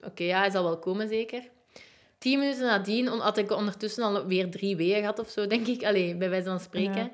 oké, 0.00 0.24
ja, 0.24 0.38
hij 0.38 0.50
zal 0.50 0.62
wel 0.62 0.78
komen 0.78 1.08
zeker. 1.08 1.42
Tien 2.18 2.38
minuten 2.38 2.64
nadien 2.64 3.06
had 3.06 3.38
ik 3.38 3.50
ondertussen 3.52 4.04
al 4.04 4.26
weer 4.26 4.50
drie 4.50 4.76
weeën 4.76 4.98
gehad 4.98 5.18
of 5.18 5.28
zo, 5.28 5.46
denk 5.46 5.66
ik. 5.66 5.84
Allee, 5.84 6.16
bij 6.16 6.30
wijze 6.30 6.48
van 6.48 6.60
spreken. 6.60 6.96
Ja. 6.96 7.10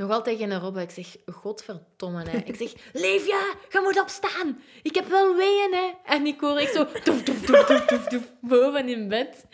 Nog 0.00 0.10
altijd 0.10 0.38
geen 0.38 0.58
Robbe. 0.58 0.80
Ik 0.80 0.90
zeg, 0.90 1.16
godverdomme, 1.26 2.22
hè. 2.28 2.38
Ik 2.38 2.56
zeg, 2.56 2.72
Leefja, 2.92 3.40
je 3.70 3.80
moet 3.82 4.00
opstaan. 4.00 4.62
Ik 4.82 4.94
heb 4.94 5.08
wel 5.08 5.36
weeën, 5.36 5.72
hè. 5.72 6.14
En 6.14 6.26
ik 6.26 6.40
hoor 6.40 6.56
echt 6.56 6.74
zo, 6.74 6.86
doef, 7.04 7.22
doef, 7.22 7.40
doef, 7.40 7.66
doef, 7.66 7.84
doef, 7.84 8.04
doef, 8.04 8.32
boven 8.40 8.88
in 8.88 9.08
bed. 9.08 9.46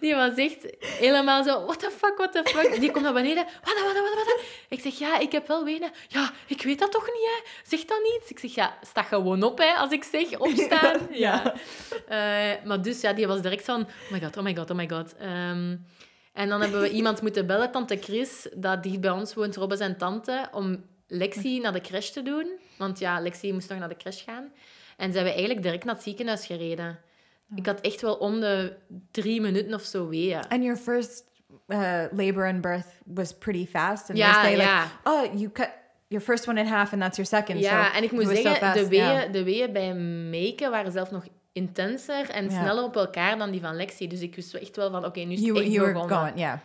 Die 0.00 0.14
was 0.14 0.34
echt 0.34 0.66
helemaal 0.80 1.44
zo, 1.44 1.64
what 1.64 1.78
the 1.78 1.90
fuck, 1.90 2.16
what 2.16 2.32
the 2.32 2.42
fuck. 2.44 2.80
Die 2.80 2.90
komt 2.90 3.04
naar 3.04 3.12
beneden, 3.12 3.44
wat, 3.44 3.74
wat, 3.84 3.94
wat, 3.94 4.14
wat. 4.14 4.40
Ik 4.68 4.80
zeg, 4.80 4.98
ja, 4.98 5.18
ik 5.18 5.32
heb 5.32 5.46
wel 5.46 5.64
weeën. 5.64 5.90
Ja, 6.08 6.32
ik 6.46 6.62
weet 6.62 6.78
dat 6.78 6.92
toch 6.92 7.06
niet, 7.06 7.30
hè. 7.34 7.50
Zeg 7.76 7.84
dat 7.84 8.00
niet. 8.02 8.30
Ik 8.30 8.38
zeg, 8.38 8.54
ja, 8.54 8.78
sta 8.82 9.02
gewoon 9.02 9.42
op, 9.42 9.58
hè, 9.58 9.72
als 9.74 9.90
ik 9.90 10.04
zeg 10.04 10.38
opstaan. 10.38 11.08
Ja. 11.10 11.54
Eh, 12.08 12.64
maar 12.64 12.82
dus, 12.82 13.00
ja, 13.00 13.12
die 13.12 13.26
was 13.26 13.42
direct 13.42 13.64
van, 13.64 13.80
oh 13.80 14.10
my 14.10 14.20
god, 14.20 14.36
oh 14.36 14.42
my 14.42 14.56
god, 14.56 14.70
oh 14.70 14.76
my 14.76 14.88
god. 14.88 15.16
Ehm, 15.16 15.76
en 16.34 16.48
dan 16.48 16.60
hebben 16.60 16.80
we 16.80 16.90
iemand 16.90 17.22
moeten 17.22 17.46
bellen, 17.46 17.70
tante 17.70 17.96
Chris, 17.96 18.48
dat 18.54 18.82
dicht 18.82 19.00
bij 19.00 19.10
ons 19.10 19.34
woont, 19.34 19.56
Robbe 19.56 19.76
zijn 19.76 19.96
tante, 19.96 20.48
om 20.52 20.84
Lexi 21.06 21.60
naar 21.60 21.72
de 21.72 21.80
crash 21.80 22.10
te 22.10 22.22
doen. 22.22 22.46
Want 22.78 22.98
ja, 22.98 23.20
Lexi 23.20 23.52
moest 23.52 23.68
nog 23.68 23.78
naar 23.78 23.88
de 23.88 23.96
crash 23.96 24.24
gaan. 24.24 24.52
En 24.96 25.12
zijn 25.12 25.24
we 25.24 25.30
eigenlijk 25.30 25.62
direct 25.62 25.84
naar 25.84 25.94
het 25.94 26.02
ziekenhuis 26.02 26.46
gereden. 26.46 26.98
Ik 27.54 27.66
had 27.66 27.80
echt 27.80 28.00
wel 28.00 28.14
om 28.14 28.40
de 28.40 28.76
drie 29.10 29.40
minuten 29.40 29.74
of 29.74 29.82
zo 29.82 30.08
weeën. 30.08 30.48
And 30.48 30.62
your 30.62 30.76
first 30.76 31.24
uh, 31.68 32.04
labor 32.10 32.46
and 32.46 32.60
birth 32.60 32.86
was 33.04 33.32
pretty 33.38 33.66
fast. 33.66 34.08
And 34.08 34.18
Ja, 34.18 34.32
they 34.32 34.42
say 34.42 34.52
like, 34.52 34.68
ja. 34.68 35.00
oh, 35.04 35.38
you 35.38 35.50
cut 35.52 35.70
your 36.08 36.24
first 36.24 36.48
one 36.48 36.60
in 36.60 36.66
half 36.66 36.92
and 36.92 37.00
that's 37.02 37.16
your 37.16 37.28
second. 37.28 37.60
Ja, 37.60 37.84
so 37.84 37.96
en 37.96 38.02
ik 38.02 38.12
moet 38.12 38.24
so 38.24 38.34
zeggen, 38.34 38.72
de, 38.74 38.88
weeën, 38.88 39.04
yeah. 39.04 39.32
de 39.32 39.44
weeën 39.44 39.72
bij 39.72 39.94
Meike 39.94 40.70
waren 40.70 40.92
zelf 40.92 41.10
nog 41.10 41.24
intenser 41.54 42.30
en 42.30 42.44
Ja. 42.44 42.50
sneller 42.62 42.84
op 42.84 42.96
elkaar 42.96 43.38
dan 43.38 43.50
die 43.50 43.60
van 43.60 43.76
Lexi. 43.76 44.08
Dus 44.08 44.20
ik 44.20 44.34
wist 44.34 44.54
echt 44.54 44.76
wel 44.76 44.90
van, 44.90 45.04
oké, 45.04 45.20
nu 45.20 45.32
is 45.32 45.46
het 45.46 45.56
echt 45.58 45.70
begonnen. 45.70 46.08
going, 46.08 46.38
yeah. 46.38 46.58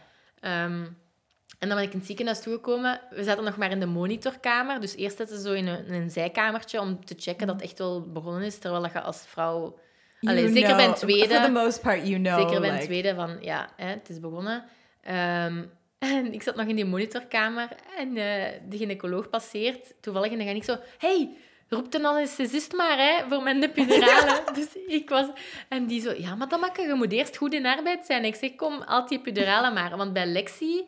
En 1.59 1.67
dan 1.67 1.77
ben 1.77 1.85
ik 1.85 1.91
in 1.91 1.97
het 1.97 2.07
ziekenhuis 2.07 2.41
toegekomen. 2.41 3.01
We 3.09 3.23
zaten 3.23 3.43
nog 3.43 3.57
maar 3.57 3.71
in 3.71 3.79
de 3.79 3.85
monitorkamer. 3.85 4.79
Dus 4.81 4.95
eerst 4.95 5.17
zitten 5.17 5.37
ze 5.37 5.41
zo 5.47 5.53
in 5.53 5.67
een, 5.67 5.85
in 5.85 5.93
een 5.93 6.09
zijkamertje 6.09 6.81
om 6.81 7.05
te 7.05 7.15
checken 7.17 7.47
dat 7.47 7.55
het 7.55 7.65
echt 7.65 7.77
wel 7.77 8.11
begonnen 8.11 8.43
is. 8.43 8.57
Terwijl 8.57 8.81
dat 8.83 8.91
je 8.91 9.01
als 9.01 9.23
vrouw... 9.27 9.79
Allee, 10.21 10.47
zeker 10.47 10.75
bij 10.75 10.85
een 10.85 10.93
know- 10.93 10.95
tweede... 11.09 11.33
For 11.33 11.43
the 11.43 11.51
most 11.51 11.81
part, 11.81 12.07
you 12.07 12.21
know. 12.21 12.39
Zeker 12.39 12.61
bij 12.61 12.69
een 12.69 12.79
tweede 12.79 13.15
van, 13.15 13.37
ja, 13.41 13.69
hè, 13.75 13.87
het 13.87 14.09
is 14.09 14.19
begonnen. 14.19 14.63
Ehm, 15.01 15.63
en 15.99 16.33
ik 16.33 16.43
zat 16.43 16.55
nog 16.55 16.67
in 16.67 16.75
die 16.75 16.85
monitorkamer 16.85 17.67
en 17.97 18.07
eh, 18.07 18.51
de 18.69 18.77
gynaecoloog 18.77 19.29
passeert 19.29 19.93
toevallig 20.01 20.31
en 20.31 20.37
dan 20.37 20.47
ga 20.47 20.53
ik 20.53 20.63
zo... 20.63 20.77
Hey, 20.97 21.29
roep 21.69 21.93
een 21.93 22.05
anesthesist 22.05 22.73
maar, 22.73 22.97
hè, 22.97 23.27
voor 23.29 23.43
mijn 23.43 23.63
epidurale. 23.63 24.43
dus 24.53 24.67
ik 24.87 25.09
was... 25.09 25.27
En 25.69 25.85
die 25.85 26.01
zo, 26.01 26.13
ja, 26.17 26.35
maar 26.35 26.47
dat 26.47 26.59
makkelijk, 26.59 26.91
je 26.91 26.97
moet 26.97 27.11
eerst 27.11 27.37
goed 27.37 27.53
in 27.53 27.65
arbeid 27.65 28.05
zijn. 28.05 28.25
Ik 28.25 28.35
zeg, 28.35 28.55
kom, 28.55 28.81
altijd 28.81 29.09
die 29.09 29.19
epidurale 29.19 29.71
maar. 29.71 29.97
Want 29.97 30.13
bij 30.13 30.25
Lexi, 30.25 30.85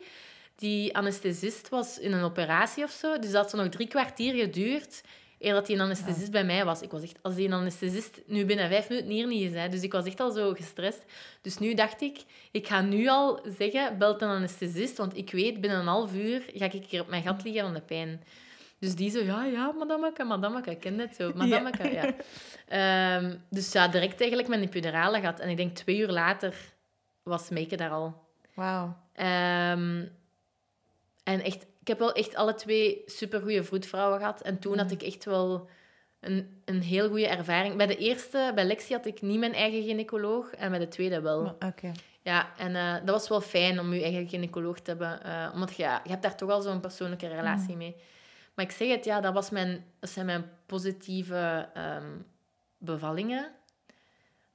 die 0.56 0.96
anesthesist 0.96 1.68
was 1.68 1.98
in 1.98 2.12
een 2.12 2.24
operatie 2.24 2.84
of 2.84 2.90
zo, 2.90 3.18
dus 3.18 3.30
dat 3.30 3.40
had 3.40 3.50
zo 3.50 3.56
nog 3.56 3.68
drie 3.68 3.88
kwartier 3.88 4.34
geduurd 4.34 5.02
eer 5.42 5.52
dat 5.52 5.66
die 5.66 5.80
anesthesist 5.80 6.30
bij 6.30 6.44
mij 6.44 6.64
was. 6.64 6.80
Ik 6.80 6.90
was 6.90 7.02
echt, 7.02 7.18
als 7.22 7.34
die 7.34 7.52
anesthesist 7.52 8.20
nu 8.26 8.44
binnen 8.44 8.68
vijf 8.68 8.88
minuten 8.88 9.10
hier 9.10 9.26
niet 9.26 9.50
is, 9.50 9.60
hè, 9.60 9.68
dus 9.68 9.82
ik 9.82 9.92
was 9.92 10.04
echt 10.04 10.20
al 10.20 10.30
zo 10.30 10.52
gestrest. 10.52 11.02
Dus 11.40 11.58
nu 11.58 11.74
dacht 11.74 12.00
ik, 12.00 12.18
ik 12.50 12.66
ga 12.66 12.80
nu 12.80 13.08
al 13.08 13.40
zeggen, 13.58 13.98
belt 13.98 14.22
een 14.22 14.28
anesthesist, 14.28 14.96
want 14.96 15.16
ik 15.16 15.30
weet, 15.30 15.60
binnen 15.60 15.78
een 15.78 15.86
half 15.86 16.14
uur 16.14 16.42
ga 16.54 16.64
ik 16.64 16.84
hier 16.88 17.00
op 17.00 17.08
mijn 17.08 17.22
gat 17.22 17.44
liggen 17.44 17.62
van 17.62 17.74
de 17.74 17.80
pijn. 17.80 18.22
Dus 18.82 18.94
die 18.94 19.10
zo, 19.10 19.22
ja, 19.22 19.44
ja, 19.44 19.72
madameke, 19.72 20.24
madameke, 20.24 20.70
ik 20.70 20.80
ken 20.80 20.98
het 20.98 21.14
zo, 21.14 21.32
madameke, 21.36 21.90
ja. 21.92 22.14
Ehm, 22.68 23.36
dus 23.50 23.72
ja, 23.72 23.88
direct 23.88 24.20
eigenlijk 24.20 24.48
mijn 24.48 24.62
epidurale 24.62 25.20
gehad. 25.20 25.40
En 25.40 25.48
ik 25.48 25.56
denk 25.56 25.76
twee 25.76 25.98
uur 25.98 26.08
later 26.08 26.54
was 27.22 27.48
Meike 27.48 27.76
daar 27.76 27.90
al. 27.90 28.14
Wow. 28.54 28.90
Ehm, 29.12 30.06
en 31.24 31.40
echt, 31.40 31.66
ik 31.80 31.88
heb 31.88 31.98
wel 31.98 32.12
echt 32.12 32.34
alle 32.34 32.54
twee 32.54 33.02
supergoeie 33.06 33.62
vroedvrouwen 33.62 34.18
gehad. 34.18 34.40
En 34.40 34.58
toen 34.58 34.78
had 34.78 34.90
ik 34.90 35.02
echt 35.02 35.24
wel 35.24 35.68
een, 36.20 36.62
een 36.64 36.82
heel 36.82 37.08
goede 37.08 37.28
ervaring. 37.28 37.76
Bij 37.76 37.86
de 37.86 37.96
eerste, 37.96 38.52
bij 38.54 38.64
Lexi, 38.64 38.94
had 38.94 39.06
ik 39.06 39.22
niet 39.22 39.38
mijn 39.38 39.54
eigen 39.54 39.82
gynaecoloog. 39.82 40.50
En 40.50 40.70
bij 40.70 40.78
de 40.78 40.88
tweede 40.88 41.20
wel. 41.20 41.56
Oké. 41.66 41.92
Ja, 42.22 42.56
en 42.56 42.76
eh, 42.76 42.94
dat 42.94 43.14
was 43.14 43.28
wel 43.28 43.40
fijn 43.40 43.80
om 43.80 43.94
je 43.94 44.02
eigen 44.02 44.28
gynaecoloog 44.28 44.80
te 44.80 44.90
hebben. 44.90 45.22
eh, 45.24 45.50
omdat 45.54 45.76
je, 45.76 45.82
ja, 45.82 46.00
je 46.04 46.10
hebt 46.10 46.22
daar 46.22 46.36
toch 46.36 46.50
al 46.50 46.60
zo'n 46.60 46.80
persoonlijke 46.80 47.28
relatie 47.28 47.76
mee. 47.76 47.96
Maar 48.54 48.64
ik 48.64 48.70
zeg 48.70 48.88
het, 48.88 49.04
ja, 49.04 49.20
dat, 49.20 49.34
was 49.34 49.50
mijn, 49.50 49.84
dat 49.98 50.10
zijn 50.10 50.26
mijn 50.26 50.50
positieve 50.66 51.68
ehm, 51.74 52.18
bevallingen. 52.78 53.52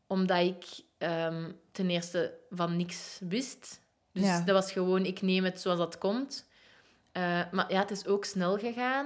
Omdat 0.08 0.38
ik 0.44 0.66
ehm, 0.98 1.52
ten 1.72 1.90
eerste 1.90 2.38
van 2.50 2.76
niks 2.78 3.20
wist. 3.24 3.82
Dus 4.12 4.24
Ja. 4.24 4.42
dat 4.42 4.56
was 4.56 4.72
gewoon, 4.72 5.06
ik 5.06 5.22
neem 5.22 5.44
het 5.44 5.62
zoals 5.62 5.78
dat 5.80 5.98
komt. 5.98 6.48
Eh, 7.12 7.42
maar 7.52 7.72
ja, 7.72 7.80
het 7.80 7.92
is 7.92 8.06
ook 8.06 8.26
snel 8.26 8.58
gegaan. 8.58 9.06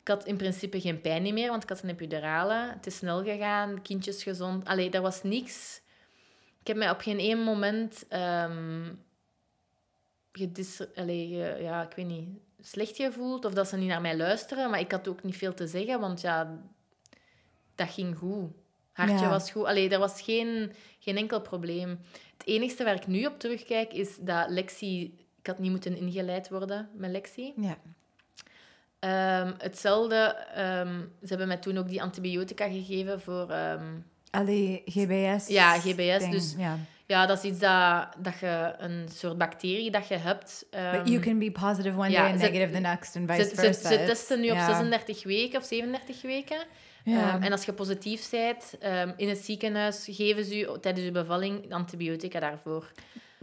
Ik 0.00 0.08
had 0.08 0.24
in 0.24 0.36
principe 0.36 0.80
geen 0.80 1.00
pijn 1.00 1.34
meer, 1.34 1.50
want 1.50 1.62
ik 1.62 1.68
had 1.68 1.82
een 1.82 1.88
epidurale. 1.88 2.72
Het 2.74 2.86
is 2.86 2.96
snel 2.96 3.22
gegaan, 3.24 3.82
kindjes 3.82 4.22
gezond. 4.22 4.64
Allee, 4.64 4.90
er 4.90 5.00
was 5.00 5.22
niks. 5.22 5.80
Ik 6.60 6.66
heb 6.66 6.76
mij 6.76 6.90
op 6.90 7.00
geen 7.00 7.18
één 7.18 7.38
moment 7.38 8.04
ehm 8.08 8.92
gedis- 10.32 10.94
allee, 10.94 11.28
ja, 11.62 11.82
ik 11.82 11.96
weet 11.96 12.06
niet, 12.06 12.28
slecht 12.62 12.96
gevoeld 12.96 13.44
of 13.44 13.52
dat 13.52 13.68
ze 13.68 13.76
niet 13.76 13.88
naar 13.88 14.00
mij 14.00 14.16
luisteren. 14.16 14.70
Maar 14.70 14.80
ik 14.80 14.92
had 14.92 15.08
ook 15.08 15.22
niet 15.22 15.36
veel 15.36 15.54
te 15.54 15.66
zeggen, 15.66 16.00
want 16.00 16.20
ja, 16.20 16.60
dat 17.74 17.88
ging 17.90 18.16
goed. 18.16 18.50
Hartje 18.92 19.18
Ja. 19.18 19.28
was 19.28 19.50
goed. 19.50 19.64
Allee, 19.64 19.88
er 19.88 19.98
was 19.98 20.22
geen, 20.22 20.72
geen 20.98 21.16
enkel 21.16 21.40
probleem. 21.40 22.00
Het 22.36 22.46
enige 22.46 22.84
waar 22.84 22.94
ik 22.94 23.06
nu 23.06 23.26
op 23.26 23.38
terugkijk 23.38 23.92
is 23.92 24.16
dat 24.20 24.48
Lexi... 24.50 25.18
Ik 25.40 25.46
had 25.46 25.58
niet 25.58 25.70
moeten 25.70 25.96
ingeleid 25.96 26.48
worden 26.48 26.88
met 26.94 27.10
Lexi. 27.10 27.52
Ja. 27.56 27.78
Ehm, 28.98 29.52
hetzelfde, 29.58 30.16
ehm, 30.54 30.98
ze 31.00 31.26
hebben 31.28 31.46
mij 31.46 31.56
toen 31.56 31.78
ook 31.78 31.88
die 31.88 32.02
antibiotica 32.02 32.68
gegeven 32.68 33.20
voor... 33.20 33.50
ehm, 33.50 33.84
Allee, 34.30 34.82
GBS. 34.84 35.46
Ja, 35.48 35.78
GBS, 35.78 36.18
ding, 36.18 36.30
dus- 36.32 36.54
Ja. 36.58 36.78
Ja, 37.10 37.26
dat 37.26 37.38
is 37.38 37.50
iets 37.50 37.58
dat, 37.58 38.08
dat 38.18 38.38
je... 38.38 38.74
Een 38.78 39.08
soort 39.12 39.38
bacterie 39.38 39.90
dat 39.90 40.08
je 40.08 40.16
hebt. 40.16 40.66
But 40.70 40.80
ehm, 40.80 41.06
you 41.06 41.20
can 41.20 41.38
be 41.38 41.50
positive 41.50 41.98
one 41.98 42.10
ja, 42.10 42.22
day 42.22 42.30
and 42.30 42.40
ze- 42.40 42.46
negative 42.46 42.72
the 42.72 42.78
next 42.78 43.16
and 43.16 43.30
vice 43.30 43.48
ze, 43.48 43.54
versa. 43.54 43.88
ze 43.88 44.04
testen 44.06 44.40
nu 44.40 44.50
op 44.50 44.56
ja. 44.56 44.66
36 44.66 45.24
weken 45.24 45.58
of 45.58 45.64
37 45.64 46.22
weken. 46.22 46.58
Ehm, 47.04 47.42
en 47.42 47.52
als 47.52 47.64
je 47.64 47.72
positief 47.72 48.30
bent, 48.30 48.74
ehm, 48.80 49.12
in 49.16 49.28
het 49.28 49.38
ziekenhuis 49.38 50.08
geven 50.10 50.44
ze 50.44 50.56
je 50.56 50.78
tijdens 50.80 51.04
je 51.04 51.10
bevalling 51.10 51.72
antibiotica 51.72 52.40
daarvoor. 52.40 52.92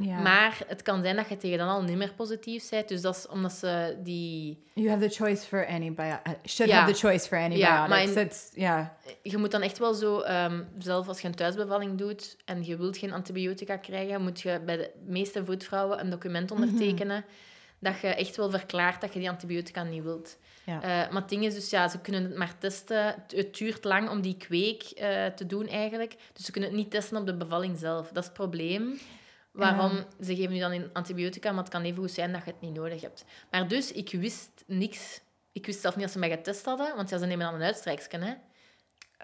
Ja. 0.01 0.19
Maar 0.21 0.59
het 0.67 0.81
kan 0.81 1.01
zijn 1.03 1.15
dat 1.15 1.29
je 1.29 1.37
tegen 1.37 1.57
dan 1.57 1.67
al 1.67 1.81
niet 1.83 1.97
meer 1.97 2.13
positief 2.13 2.69
bent. 2.69 2.87
Dus 2.87 3.01
dat 3.01 3.15
is 3.15 3.27
omdat 3.27 3.51
ze 3.51 3.97
die... 4.03 4.63
You 4.73 4.89
have 4.89 5.07
the 5.07 5.15
choice 5.15 5.45
for 5.47 5.67
antibiotics. 5.67 6.53
Should 6.53 6.71
Ja. 6.71 6.79
have 6.79 6.91
the 6.93 6.99
choice 6.99 7.27
for 7.27 7.37
antibiotics. 7.37 7.87
maar 7.87 8.01
in- 8.03 8.31
ja. 8.53 8.97
Je 9.23 9.37
moet 9.37 9.51
dan 9.51 9.61
echt 9.61 9.77
wel 9.77 9.93
zo, 9.93 10.19
ehm, 10.19 10.63
zelf 10.77 11.07
als 11.07 11.21
je 11.21 11.27
een 11.27 11.35
thuisbevalling 11.35 11.97
doet 11.97 12.37
en 12.45 12.65
je 12.65 12.77
wilt 12.77 12.97
geen 12.97 13.13
antibiotica 13.13 13.77
krijgen, 13.77 14.21
moet 14.21 14.41
je 14.41 14.61
bij 14.65 14.77
de 14.77 14.91
meeste 15.05 15.45
voetvrouwen 15.45 15.99
een 15.99 16.09
document 16.09 16.49
Mhm. 16.49 16.61
ondertekenen 16.61 17.25
dat 17.79 17.99
je 17.99 18.07
echt 18.07 18.35
wel 18.35 18.49
verklaart 18.49 19.01
dat 19.01 19.13
je 19.13 19.19
die 19.19 19.29
antibiotica 19.29 19.83
niet 19.83 20.03
wilt. 20.03 20.37
Ja. 20.65 20.81
Eh, 20.81 21.11
maar 21.11 21.21
het 21.21 21.29
ding 21.29 21.45
is 21.45 21.53
dus, 21.53 21.69
ja, 21.69 21.87
ze 21.87 21.99
kunnen 21.99 22.23
het 22.23 22.35
maar 22.37 22.57
testen. 22.57 23.05
Het- 23.05 23.33
Het 23.35 23.57
duurt 23.57 23.83
lang 23.83 24.09
om 24.09 24.21
die 24.21 24.37
kweek 24.37 24.83
eh, 24.83 25.25
te 25.25 25.45
doen 25.45 25.67
eigenlijk. 25.67 26.15
Dus 26.33 26.45
ze 26.45 26.51
kunnen 26.51 26.69
het 26.69 26.79
niet 26.79 26.91
testen 26.91 27.17
op 27.17 27.25
de 27.25 27.33
bevalling 27.37 27.77
zelf. 27.77 28.07
Dat 28.07 28.17
is 28.17 28.23
het 28.23 28.33
probleem. 28.33 28.99
Waarom 29.57 29.91
Ja. 29.95 30.05
ze 30.25 30.35
geven 30.35 30.53
nu 30.53 30.59
dan 30.59 30.71
een 30.71 30.89
antibiotica, 30.93 31.51
maar 31.51 31.63
het 31.63 31.71
kan 31.71 31.83
even 31.83 31.97
goed 31.97 32.11
zijn 32.11 32.31
dat 32.31 32.41
je 32.45 32.51
het 32.51 32.61
niet 32.61 32.73
nodig 32.73 33.01
hebt. 33.01 33.25
Maar 33.51 33.67
dus, 33.67 33.91
ik 33.91 34.11
wist 34.11 34.49
niks. 34.65 35.21
Ik 35.51 35.65
wist 35.65 35.81
zelf 35.81 35.95
niet 35.95 36.03
dat 36.03 36.13
ze 36.13 36.19
mij 36.19 36.29
getest 36.29 36.65
hadden, 36.65 36.95
want 36.95 37.09
ja, 37.09 37.17
ze 37.17 37.25
nemen 37.25 37.45
dan 37.45 37.55
een 37.55 37.61
uitstrijksken, 37.67 38.21
hè. 38.21 38.33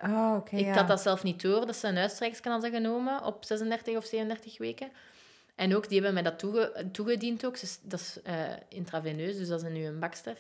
Oh, 0.04 0.36
oké. 0.38 0.56
Ik 0.56 0.66
ja. 0.66 0.74
had 0.74 0.88
dat 0.88 1.02
zelf 1.02 1.24
niet 1.24 1.42
door, 1.42 1.66
dat 1.66 1.76
ze 1.76 1.88
een 1.88 1.98
uitstrijksken 1.98 2.52
hadden 2.52 2.72
genomen 2.72 3.24
op 3.26 3.46
36 3.46 3.96
of 3.96 4.06
37 4.06 4.58
weken. 4.58 4.92
En 5.56 5.76
ook, 5.76 5.84
die 5.90 5.94
hebben 6.02 6.14
mij 6.14 6.24
dat 6.24 6.40
toege- 6.40 6.86
toegediend 6.92 7.46
ook. 7.46 7.56
Dat 7.84 8.00
is 8.00 8.20
eh, 8.24 8.36
intraveneus, 8.70 9.38
dus 9.38 9.48
dat 9.48 9.64
is 9.64 9.70
nu 9.70 9.86
een 9.86 10.00
bakster. 10.00 10.38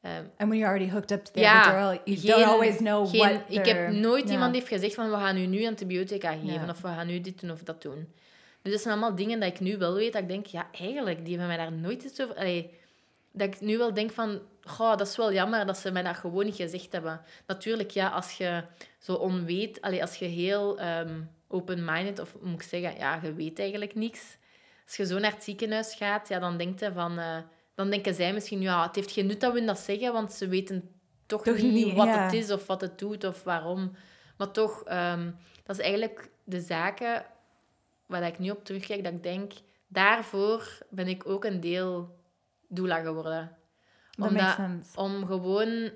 Ehm, 0.00 0.16
And 0.16 0.48
when 0.48 0.56
you're 0.58 0.66
already 0.66 0.90
hooked 0.90 1.10
up 1.10 1.24
to 1.24 1.32
the 1.32 1.40
Ja, 1.40 1.60
epidural, 1.62 2.00
you 2.04 2.18
geen- 2.18 2.30
don't 2.30 2.44
always 2.52 2.76
know 2.76 3.08
geen- 3.08 3.18
what 3.20 3.40
Ik 3.48 3.64
heb 3.66 3.90
nooit 3.92 4.30
iemand 4.30 4.52
die 4.52 4.60
heeft 4.60 4.72
gezegd 4.72 4.94
van, 4.94 5.10
we 5.10 5.16
gaan 5.16 5.36
u 5.36 5.46
nu 5.46 5.66
antibiotica 5.66 6.32
geven, 6.44 6.70
of 6.70 6.80
we 6.80 6.88
gaan 6.88 7.06
nu 7.06 7.20
dit 7.20 7.40
doen 7.40 7.50
of 7.50 7.62
dat 7.62 7.82
doen. 7.82 8.12
Dus 8.62 8.72
dat 8.72 8.80
zijn 8.80 8.94
allemaal 8.94 9.14
dingen 9.16 9.40
dat 9.40 9.48
ik 9.48 9.60
nu 9.60 9.78
wel 9.78 9.94
weet, 9.94 10.12
dat 10.12 10.22
ik 10.22 10.28
denk, 10.28 10.46
ja, 10.46 10.68
eigenlijk, 10.72 11.24
die 11.24 11.38
hebben 11.38 11.56
mij 11.56 11.56
daar 11.56 11.72
nooit 11.72 12.02
iets 12.02 12.20
over... 12.20 12.36
Allee, 12.36 12.74
dat 13.32 13.54
ik 13.54 13.60
nu 13.60 13.78
wel 13.78 13.94
denk 13.94 14.10
van, 14.12 14.40
goh, 14.64 14.96
dat 14.96 15.06
is 15.06 15.16
wel 15.16 15.32
jammer 15.32 15.66
dat 15.66 15.78
ze 15.78 15.90
mij 15.90 16.02
dat 16.02 16.16
gewoon 16.16 16.44
niet 16.44 16.56
gezegd 16.56 16.92
hebben. 16.92 17.20
Natuurlijk, 17.46 17.90
ja, 17.90 18.08
als 18.08 18.36
je 18.36 18.64
zo 18.98 19.14
onweet, 19.14 19.80
allee, 19.80 20.00
als 20.00 20.16
je 20.16 20.24
heel 20.24 20.78
ehm, 20.78 21.20
open-minded, 21.48 22.18
of 22.18 22.36
moet 22.40 22.54
ik 22.54 22.62
zeggen, 22.62 22.98
ja, 22.98 23.20
je 23.22 23.34
weet 23.34 23.58
eigenlijk 23.58 23.94
niks. 23.94 24.36
Als 24.86 24.96
je 24.96 25.06
zo 25.06 25.18
naar 25.18 25.32
het 25.32 25.44
ziekenhuis 25.44 25.94
gaat, 25.94 26.28
ja, 26.28 26.38
dan, 26.38 26.56
denkt 26.56 26.80
je 26.80 26.92
van, 26.92 27.18
eh, 27.18 27.36
dan 27.74 27.90
denken 27.90 28.14
zij 28.14 28.32
misschien, 28.32 28.60
ja, 28.60 28.86
het 28.86 28.94
heeft 28.94 29.12
geen 29.12 29.26
nut 29.26 29.40
dat 29.40 29.52
we 29.52 29.64
dat 29.64 29.78
zeggen, 29.78 30.12
want 30.12 30.32
ze 30.32 30.48
weten 30.48 30.90
toch, 31.26 31.42
Toch 31.42 31.56
niet, 31.56 31.72
niet, 31.72 31.94
wat 31.94 32.06
ja. 32.06 32.24
het 32.24 32.32
is 32.32 32.50
of 32.50 32.66
wat 32.66 32.80
het 32.80 32.98
doet 32.98 33.24
of 33.24 33.42
waarom. 33.42 33.96
Maar 34.36 34.50
toch, 34.50 34.82
ehm, 34.84 35.30
dat 35.64 35.76
is 35.76 35.82
eigenlijk 35.82 36.30
de 36.44 36.60
zaken 36.60 37.24
waar 38.12 38.26
ik 38.26 38.38
nu 38.38 38.50
op 38.50 38.64
terugkijk, 38.64 39.04
dat 39.04 39.12
ik 39.12 39.22
denk, 39.22 39.52
daarvoor 39.88 40.78
ben 40.90 41.08
ik 41.08 41.26
ook 41.28 41.44
een 41.44 41.60
deel 41.60 42.18
doula 42.68 43.00
geworden. 43.02 43.56
Omdat- 44.18 44.56
om 44.94 45.26
gewoon 45.26 45.90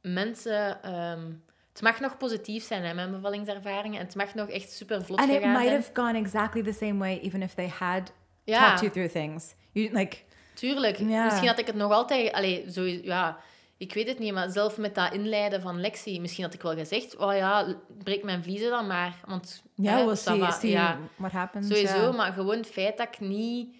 mensen... 0.00 0.82
ehm, 0.82 1.32
het 1.72 1.82
mag 1.82 2.00
nog 2.00 2.16
positief 2.16 2.64
zijn, 2.64 2.82
hè, 2.84 2.94
mijn 2.94 3.10
bevallingservaringen. 3.10 3.98
En 4.00 4.04
het 4.06 4.14
mag 4.14 4.34
nog 4.34 4.48
echt 4.48 4.70
super 4.72 5.04
vlot 5.04 5.18
And 5.18 5.30
it 5.30 5.40
might 5.40 5.62
zijn. 5.62 5.74
have 5.74 5.90
gone 5.94 6.18
exactly 6.18 6.62
the 6.62 6.72
same 6.72 6.98
way, 6.98 7.18
even 7.18 7.42
if 7.42 7.54
they 7.54 7.68
had 7.68 8.12
Ja, 8.44 8.58
talked 8.58 8.80
you 8.80 8.92
through 8.92 9.12
things. 9.12 9.54
You 9.72 9.92
like, 9.94 10.16
tuurlijk. 10.54 10.98
Misschien 11.24 11.48
had 11.48 11.58
ik 11.58 11.66
het 11.66 11.76
nog 11.76 11.92
altijd... 11.92 12.32
Allee, 12.32 12.70
zo, 12.70 12.82
ja, 12.84 13.38
ik 13.80 13.94
weet 13.94 14.08
het 14.08 14.18
niet, 14.18 14.32
maar 14.32 14.50
zelf 14.50 14.78
met 14.78 14.94
dat 14.94 15.12
inleiden 15.12 15.60
van 15.60 15.80
Lexi, 15.80 16.20
misschien 16.20 16.44
had 16.44 16.54
ik 16.54 16.62
wel 16.62 16.74
gezegd, 16.76 17.16
oh 17.16 17.34
ja, 17.36 17.74
breek 18.04 18.22
mijn 18.24 18.42
vliezen 18.42 18.70
dan 18.70 18.86
maar. 18.86 19.14
Want, 19.26 19.62
ça 19.82 20.14
see, 20.14 20.38
va, 20.38 20.50
see 20.50 20.70
ja. 20.70 20.98
what 21.16 21.32
happens. 21.32 21.66
Sowieso, 21.68 22.12
maar 22.12 22.32
gewoon 22.32 22.56
het 22.56 22.66
feit 22.66 22.96
dat 22.96 23.06
ik 23.08 23.20
niet 23.20 23.74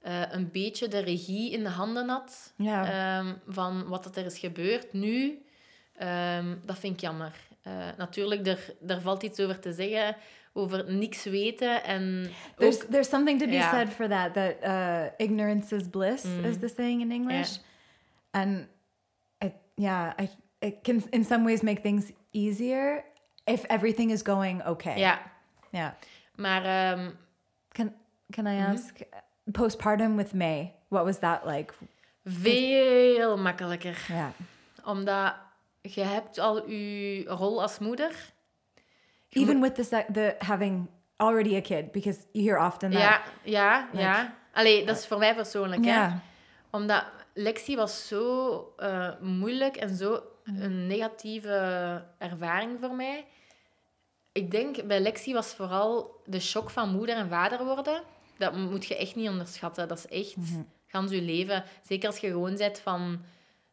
eh, 0.00 0.20
een 0.30 0.50
beetje 0.52 0.88
de 0.88 0.98
regie 0.98 1.52
in 1.52 1.62
de 1.62 1.68
handen 1.68 2.08
had 2.08 2.52
Ja. 2.56 2.84
ehm, 3.18 3.34
van 3.48 3.88
wat 3.88 4.04
dat 4.04 4.16
er 4.16 4.24
is 4.24 4.38
gebeurd 4.38 4.92
nu, 4.92 5.42
ehm, 5.96 6.54
dat 6.64 6.78
vind 6.78 6.94
ik 6.94 7.00
jammer. 7.00 7.32
Eh, 7.62 7.72
natuurlijk, 7.96 8.46
er, 8.46 8.74
er 8.86 9.00
valt 9.00 9.22
iets 9.22 9.40
over 9.40 9.58
te 9.60 9.72
zeggen 9.72 10.16
over 10.52 10.92
niks 10.92 11.24
weten. 11.24 11.84
En 11.84 12.30
There's 12.56 12.82
ook- 12.82 12.90
there's 12.90 13.08
something 13.08 13.40
to 13.40 13.46
be 13.46 13.52
Ja. 13.52 13.70
said 13.70 13.88
for 13.92 14.08
that. 14.08 14.34
That 14.34 14.54
uh, 14.64 15.02
ignorance 15.26 15.76
is 15.76 15.88
bliss 15.90 16.22
Mm. 16.24 16.44
is 16.44 16.58
the 16.58 16.72
saying 16.76 17.00
in 17.00 17.10
English, 17.12 17.56
and 18.30 18.58
it, 18.58 18.66
yeah, 19.74 20.12
I 20.20 20.28
it 20.60 20.82
can 20.84 21.02
in 21.10 21.24
some 21.24 21.44
ways 21.44 21.62
make 21.62 21.80
things 21.82 22.12
easier 22.30 23.04
if 23.46 23.64
everything 23.64 24.10
is 24.10 24.22
going 24.22 24.62
okay. 24.66 24.98
ja, 24.98 25.18
yeah. 25.70 25.92
maar 26.36 26.64
ehm, 26.64 27.10
Can 27.68 27.92
can 28.32 28.46
I 28.46 28.50
Mm-hmm. 28.56 28.72
ask 28.72 28.94
postpartum 29.52 30.16
with 30.16 30.32
May? 30.34 30.72
What 30.88 31.04
was 31.04 31.18
that 31.18 31.44
like? 31.46 31.74
veel 32.24 33.36
makkelijker. 33.36 34.04
Yeah. 34.08 34.28
Omdat 34.84 35.34
je 35.82 36.00
hebt 36.02 36.38
al 36.38 36.68
je 36.70 37.24
rol 37.28 37.62
als 37.62 37.78
moeder. 37.78 38.32
Je 39.28 39.40
Even 39.40 39.60
with 39.60 39.74
the 39.74 40.04
the 40.12 40.34
having 40.38 40.88
already 41.16 41.56
a 41.56 41.60
kid, 41.60 41.92
because 41.92 42.18
you 42.32 42.44
hear 42.48 42.58
often 42.66 42.90
that. 42.90 43.00
Ja, 43.00 43.22
ja, 43.42 43.88
Like- 43.92 44.02
ja. 44.02 44.34
Allee, 44.52 44.84
dat 44.86 44.96
is 44.96 45.06
voor 45.06 45.18
mij 45.18 45.34
persoonlijk, 45.34 45.84
hè. 45.84 45.90
Yeah. 45.90 46.12
Omdat 46.70 47.04
Lexi 47.34 47.76
was 47.76 48.06
zo 48.08 48.72
eh, 48.76 49.20
moeilijk 49.20 49.76
en 49.76 49.96
zo 49.96 50.22
een 50.44 50.86
negatieve 50.86 52.04
ervaring 52.18 52.78
voor 52.80 52.94
mij. 52.94 53.24
Ik 54.32 54.50
denk, 54.50 54.86
bij 54.86 55.00
Lexi 55.00 55.32
was 55.32 55.54
vooral 55.54 56.20
de 56.24 56.40
shock 56.40 56.70
van 56.70 56.90
moeder 56.90 57.16
en 57.16 57.28
vader 57.28 57.64
worden. 57.64 58.02
Dat 58.38 58.56
moet 58.56 58.86
je 58.86 58.96
echt 58.96 59.14
niet 59.14 59.28
onderschatten. 59.28 59.88
Dat 59.88 59.98
is 59.98 60.06
echt 60.06 60.34
gans 60.86 61.10
je 61.10 61.22
leven. 61.22 61.64
Zeker 61.82 62.08
als 62.08 62.18
je 62.18 62.28
gewoon 62.28 62.56
bent 62.56 62.78
van 62.78 63.22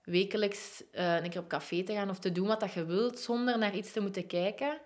wekelijks 0.04 0.84
eh, 0.92 1.16
een 1.16 1.30
keer 1.30 1.42
op 1.42 1.48
café 1.48 1.84
te 1.84 1.94
gaan 1.94 2.10
of 2.10 2.20
te 2.20 2.32
doen 2.32 2.48
wat 2.48 2.60
dat 2.60 2.74
je 2.74 2.86
wilt, 2.86 3.20
zonder 3.20 3.58
naar 3.58 3.76
iets 3.76 3.92
te 3.92 4.00
moeten 4.00 4.28
kijken. 4.28 4.78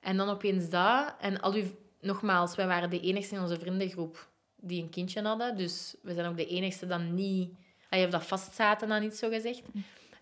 En 0.00 0.16
dan 0.16 0.28
opeens 0.28 0.68
dat. 0.68 1.14
En 1.20 1.40
al 1.40 1.52
uw... 1.52 1.64
Nogmaals, 2.02 2.54
wij 2.54 2.66
waren 2.66 2.90
de 2.90 3.00
enigste 3.00 3.34
in 3.34 3.40
onze 3.40 3.58
vriendengroep 3.58 4.28
die 4.56 4.82
een 4.82 4.90
kindje 4.90 5.22
hadden. 5.22 5.56
Dus 5.56 5.96
we 6.02 6.14
zijn 6.14 6.26
ook 6.26 6.36
de 6.36 6.46
enigste 6.46 6.86
dan 6.86 7.14
niet... 7.14 7.54
Je 7.90 7.96
hebt 7.96 8.12
dat 8.12 8.24
vastzaten 8.26 8.88
dan 8.88 9.00
niet 9.00 9.16
zo 9.16 9.28
gezegd. 9.28 9.62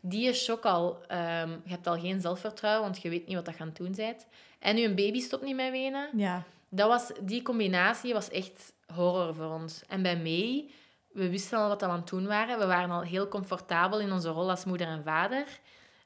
Die 0.00 0.28
is 0.28 0.44
shock 0.44 0.64
al. 0.64 0.98
ehm, 1.06 1.50
je 1.50 1.70
hebt 1.70 1.86
al 1.86 1.98
geen 2.00 2.20
zelfvertrouwen, 2.20 2.82
want 2.82 3.02
je 3.02 3.08
weet 3.08 3.26
niet 3.26 3.36
wat 3.36 3.44
dat 3.44 3.54
gaan 3.54 3.70
doen 3.74 3.94
bent. 3.96 4.26
En 4.58 4.76
je 4.76 4.88
baby 4.94 5.20
stopt 5.20 5.44
niet 5.44 5.56
met 5.56 5.70
wenen. 5.70 6.08
Yeah. 6.16 6.40
Dat 6.68 6.88
was, 6.88 7.10
die 7.20 7.42
combinatie 7.42 8.12
was 8.12 8.30
echt 8.30 8.72
horror 8.94 9.34
voor 9.34 9.52
ons. 9.52 9.82
En 9.88 10.02
bij 10.02 10.16
mij, 10.16 10.70
we 11.12 11.30
wisten 11.30 11.58
al 11.58 11.68
wat 11.68 11.80
we 11.80 11.86
aan 11.86 11.96
het 11.96 12.08
doen 12.08 12.26
waren. 12.26 12.58
We 12.58 12.66
waren 12.66 12.90
al 12.90 13.00
heel 13.02 13.28
comfortabel 13.28 14.00
in 14.00 14.12
onze 14.12 14.28
rol 14.28 14.50
als 14.50 14.64
moeder 14.64 14.86
en 14.86 15.02
vader. 15.04 15.44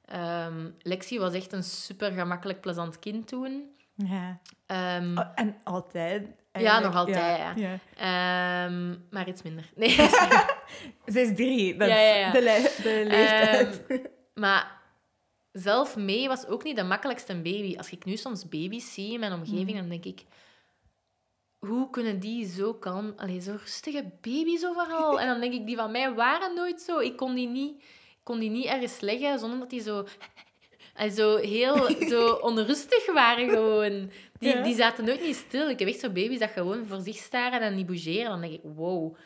Ehm, 0.04 0.70
Lexi 0.82 1.18
was 1.18 1.32
echt 1.34 1.52
een 1.52 1.62
super 1.64 2.12
gemakkelijk, 2.12 2.60
plezant 2.60 2.98
kind 2.98 3.28
toen. 3.28 3.70
Yeah. 3.94 4.28
Ehm, 4.66 5.18
Oh, 5.18 5.26
and 5.34 5.54
altijd. 5.64 6.26
Ja, 6.52 6.78
nog 6.80 6.94
altijd, 6.94 7.38
Ja. 7.38 7.52
ja. 7.56 7.78
ja. 7.96 8.68
maar 9.10 9.28
iets 9.28 9.42
minder. 9.42 9.70
Nee. 9.74 9.96
Ze 11.06 11.20
is 11.20 11.34
drie. 11.36 11.76
Dat 11.76 11.88
Ja, 11.88 11.96
ja, 12.00 12.14
ja. 12.16 12.26
is 12.26 12.32
de, 12.32 12.42
le- 12.42 12.82
de 12.82 13.04
leeftijd. 13.08 13.86
Ehm, 13.86 13.98
maar 14.42 14.80
zelf 15.52 15.96
mee 15.96 16.28
was 16.28 16.46
ook 16.46 16.62
niet 16.64 16.76
de 16.76 16.82
makkelijkste 16.84 17.34
baby. 17.34 17.76
Als 17.76 17.90
ik 17.90 18.04
nu 18.04 18.16
soms 18.16 18.48
baby's 18.48 18.94
zie 18.94 19.12
in 19.12 19.20
mijn 19.20 19.32
omgeving, 19.32 19.70
Mm. 19.70 19.76
dan 19.76 19.88
denk 19.88 20.04
ik... 20.04 20.22
Hoe 21.58 21.90
kunnen 21.90 22.18
die 22.20 22.46
zo 22.46 22.74
kalm... 22.74 23.12
Allee, 23.16 23.40
zo 23.40 23.56
rustige 23.60 24.10
baby's 24.20 24.64
overal. 24.64 25.20
En 25.20 25.26
dan 25.26 25.40
denk 25.40 25.52
ik, 25.52 25.66
die 25.66 25.76
van 25.76 25.90
mij 25.90 26.12
waren 26.14 26.54
nooit 26.54 26.80
zo. 26.80 26.98
Ik 26.98 27.16
kon 27.16 27.34
die 27.34 27.48
niet, 27.48 27.84
kon 28.22 28.38
die 28.38 28.50
niet 28.50 28.64
ergens 28.64 29.00
leggen 29.00 29.38
zonder 29.38 29.58
dat 29.58 29.70
die 29.70 29.80
zo... 29.82 30.06
En 30.94 31.10
zo 31.12 31.36
heel 31.36 31.90
zo 32.08 32.32
onrustig 32.50 33.12
waren 33.12 33.48
gewoon. 33.50 34.10
Die, 34.38 34.56
Ja. 34.56 34.62
die 34.62 34.74
zaten 34.74 35.04
nooit 35.04 35.22
niet 35.22 35.36
stil. 35.36 35.68
Ik 35.70 35.78
heb 35.78 35.88
echt 35.88 36.00
zo 36.00 36.10
baby's 36.10 36.38
dat 36.38 36.50
gewoon 36.50 36.86
voor 36.86 37.00
zich 37.00 37.16
staren 37.16 37.60
en 37.60 37.74
niet 37.74 37.86
bougeren. 37.86 38.30
Dan 38.30 38.40
denk 38.40 38.52
ik, 38.52 38.60
wow. 38.62 39.16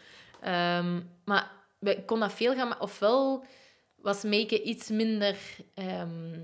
Ehm, 0.41 1.01
maar 1.25 1.51
ik 1.81 2.07
kon 2.07 2.21
dat 2.21 2.33
veel 2.33 2.55
gaan... 2.55 2.81
Ofwel 2.81 3.45
was 3.97 4.23
Meike 4.23 4.63
iets 4.63 4.89
minder... 4.89 5.37
ehm, 5.75 6.39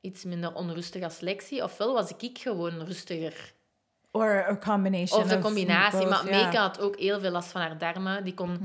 iets 0.00 0.24
minder 0.24 0.54
onrustig 0.54 1.02
als 1.02 1.20
Lexi. 1.20 1.62
Ofwel 1.62 1.92
was 1.92 2.10
ik 2.16 2.38
gewoon 2.38 2.84
rustiger. 2.84 3.56
Or 4.10 4.46
a 4.48 4.56
combination 4.56 5.22
Of 5.22 5.28
de 5.28 5.38
combinatie. 5.38 5.98
both, 5.98 6.08
maar 6.08 6.24
yeah. 6.24 6.42
Meike 6.42 6.56
had 6.56 6.80
ook 6.80 6.96
heel 6.96 7.20
veel 7.20 7.30
last 7.30 7.50
van 7.50 7.60
haar 7.60 7.78
darmen. 7.78 8.24
Die 8.24 8.34
kon, 8.34 8.58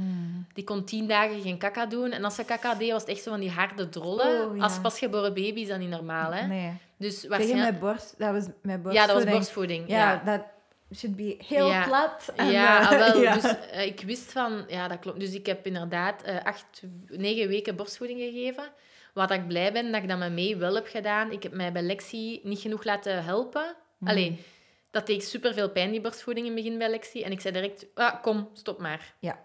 die 0.54 0.64
kon 0.64 0.84
tien 0.84 1.08
dagen 1.08 1.42
geen 1.42 1.58
kaka 1.58 1.86
doen. 1.86 2.12
En 2.12 2.24
als 2.24 2.36
ze 2.36 2.44
kaka 2.44 2.76
deed, 2.76 2.92
was 2.92 3.02
het 3.02 3.10
echt 3.10 3.24
zo 3.24 3.32
van 3.32 3.40
die 3.40 3.52
harde 3.52 3.90
drollen. 3.90 4.50
Oh, 4.50 4.56
ja. 4.56 4.64
Als 4.64 4.80
pasgeboren 4.80 5.34
baby 5.34 5.60
is 5.60 5.68
dat 5.68 5.80
niet 5.80 5.90
normaal, 5.90 6.34
hè? 6.34 6.48
Nee. 6.48 6.78
Dus 6.98 7.14
Tegen 7.14 7.30
waarschijnlijk... 7.30 7.70
mijn 7.70 7.80
borst, 7.80 8.16
dat 8.18 8.32
was 8.32 8.46
mijn 8.62 8.82
borst. 8.82 8.98
Ja, 8.98 9.08
dat 9.08 9.24
was 9.24 9.34
borstvoeding. 9.34 9.88
Ja, 9.88 10.12
Ja, 10.12 10.22
dat 10.26 10.42
should 10.96 11.16
be 11.16 11.36
heel 11.48 11.68
Ja. 11.68 11.84
plat. 11.84 12.32
en, 12.36 12.52
ja, 12.52 12.82
eh, 12.82 12.90
ah, 12.90 12.98
wel. 12.98 13.22
ja. 13.28 13.34
Dus 13.34 13.56
eh, 13.72 13.86
ik 13.86 14.02
wist 14.02 14.32
van... 14.32 14.66
Ja, 14.68 14.88
dat 14.88 15.00
klopt. 15.00 15.20
Dus 15.20 15.34
ik 15.34 15.46
heb 15.46 15.66
inderdaad 15.66 16.24
eh, 16.24 16.44
acht, 16.44 16.82
negen 17.08 17.48
weken 17.48 17.76
borstvoeding 17.76 18.20
gegeven. 18.20 18.72
Wat 19.14 19.32
ik 19.32 19.48
blij 19.48 19.74
ben, 19.74 19.92
dat 19.92 20.02
ik 20.02 20.10
dat 20.10 20.18
met 20.18 20.32
mee 20.32 20.58
wel 20.58 20.76
heb 20.76 20.88
gedaan. 20.88 21.32
Ik 21.32 21.44
heb 21.44 21.52
mij 21.54 21.72
bij 21.72 21.82
Lexi 21.82 22.40
niet 22.44 22.60
genoeg 22.60 22.84
laten 22.84 23.24
helpen. 23.24 23.76
Mm. 23.98 24.08
Allee, 24.08 24.46
dat 24.92 25.08
deed 25.08 25.24
super 25.24 25.54
veel 25.54 25.70
pijn, 25.70 25.92
die 25.92 26.02
borstvoeding 26.02 26.48
in 26.48 26.54
het 26.54 26.64
begin 26.64 26.80
bij 26.80 26.90
Lexi. 26.90 27.24
En 27.24 27.32
ik 27.32 27.42
zei 27.42 27.54
direct, 27.54 27.86
ah, 27.94 28.22
kom, 28.22 28.50
stop 28.54 28.80
maar. 28.80 29.14
Ja. 29.20 29.40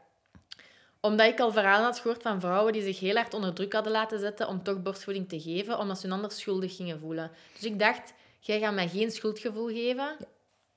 Omdat 1.01 1.27
ik 1.27 1.41
al 1.41 1.53
verhalen 1.53 1.85
had 1.85 1.99
gehoord 1.99 2.23
van 2.23 2.41
vrouwen 2.41 2.73
die 2.73 2.83
zich 2.83 3.01
heel 3.01 3.15
hard 3.15 3.35
onder 3.35 3.55
druk 3.55 3.73
hadden 3.73 3.93
laten 3.93 4.19
zetten 4.19 4.49
om 4.49 4.63
toch 4.63 4.83
borstvoeding 4.83 5.29
te 5.29 5.41
geven, 5.41 5.79
omdat 5.79 5.99
ze 5.99 6.07
hun 6.07 6.15
anders 6.17 6.39
schuldig 6.41 6.77
gingen 6.77 6.99
voelen. 6.99 7.31
Dus 7.53 7.65
ik 7.65 7.79
dacht, 7.79 8.13
jij 8.41 8.59
gaat 8.61 8.75
mij 8.75 8.89
geen 8.89 9.11
schuldgevoel 9.11 9.67
geven. 9.67 10.17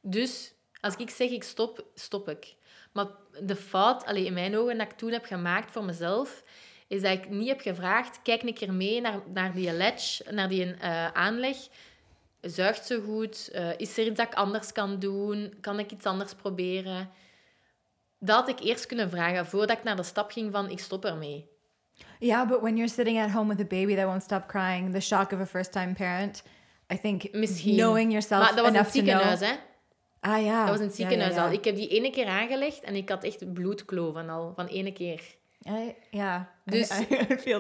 Dus 0.02 0.54
als 0.82 0.96
ik 0.96 1.10
zeg 1.10 1.30
ik 1.30 1.44
stop, 1.44 1.86
stop 1.96 2.30
ik. 2.30 2.56
Maar 2.92 3.06
de 3.42 3.56
fout, 3.56 4.06
allee, 4.06 4.26
in 4.26 4.34
mijn 4.34 4.58
ogen, 4.58 4.78
dat 4.78 4.92
ik 4.92 4.98
toen 4.98 5.12
heb 5.12 5.26
gemaakt 5.26 5.72
voor 5.72 5.84
mezelf, 5.84 6.44
is 6.88 7.02
dat 7.02 7.12
ik 7.12 7.30
niet 7.30 7.48
heb 7.48 7.62
gevraagd, 7.62 8.22
kijk 8.22 8.42
een 8.44 8.54
keer 8.54 8.74
mee 8.74 9.02
naar, 9.02 9.20
naar 9.34 9.54
die 9.54 9.72
ledge, 9.72 10.32
naar 10.32 10.50
die 10.50 10.74
eh, 10.74 11.08
aanleg. 11.08 11.58
Zuigt 12.42 12.86
ze 12.86 13.02
goed? 13.06 13.50
Eh, 13.52 13.70
is 13.78 13.98
er 13.98 14.06
iets 14.06 14.18
dat 14.18 14.28
ik 14.28 14.34
anders 14.34 14.72
kan 14.72 15.00
doen? 15.00 15.54
Kan 15.62 15.80
ik 15.80 15.92
iets 15.92 16.06
anders 16.06 16.34
proberen? 16.34 17.10
Dat 18.20 18.36
had 18.36 18.50
ik 18.50 18.60
eerst 18.60 18.86
kunnen 18.86 19.10
vragen, 19.10 19.46
voordat 19.46 19.78
ik 19.78 19.84
naar 19.84 19.96
de 19.96 20.04
stap 20.04 20.32
ging 20.32 20.52
van 20.52 20.70
ik 20.70 20.80
stop 20.80 21.06
ermee. 21.06 21.50
Yeah, 22.20 22.48
but 22.48 22.62
when 22.62 22.76
you're 22.76 22.92
sitting 22.92 23.20
at 23.20 23.32
home 23.32 23.56
with 23.56 23.66
a 23.66 23.68
baby 23.68 23.96
that 23.96 24.06
won't 24.06 24.24
stop 24.24 24.48
crying, 24.48 24.94
the 24.94 25.00
shock 25.00 25.32
of 25.32 25.40
a 25.40 25.46
first-time 25.46 25.94
parent, 25.94 26.44
I 26.94 27.00
think 27.00 27.32
Misschien. 27.32 27.76
knowing 27.76 28.12
yourself 28.12 28.42
Maar 28.44 28.56
dat 28.56 28.66
was 28.66 28.74
enough 28.74 28.94
het 28.94 28.94
to 28.94 29.02
know. 29.02 29.20
ziekenhuis, 29.22 29.40
hè? 29.40 29.70
Ah 30.22 30.44
ja. 30.44 30.60
Dat 30.66 30.70
was 30.70 30.80
in 30.80 30.88
het 30.88 30.98
Ja, 30.98 31.04
ja, 31.04 31.10
ziekenhuis 31.10 31.36
ja. 31.36 31.46
al. 31.46 31.52
Ik 31.52 31.64
heb 31.66 31.76
die 31.76 31.88
ene 31.88 32.10
keer 32.10 32.28
aangelegd 32.28 32.82
en 32.82 32.96
ik 32.96 33.10
had 33.10 33.24
echt 33.24 33.54
bloedkloven 33.54 34.30
al, 34.30 34.54
van 34.56 34.66
ene 34.68 34.92
keer. 34.94 35.22
Ja. 36.12 36.50
Dus- 36.66 37.02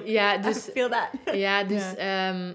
Ja, 0.05 0.37
dus, 0.37 0.69
that. 0.73 1.09
ja, 1.33 1.63
dus 1.63 1.95
ehm, 1.95 2.53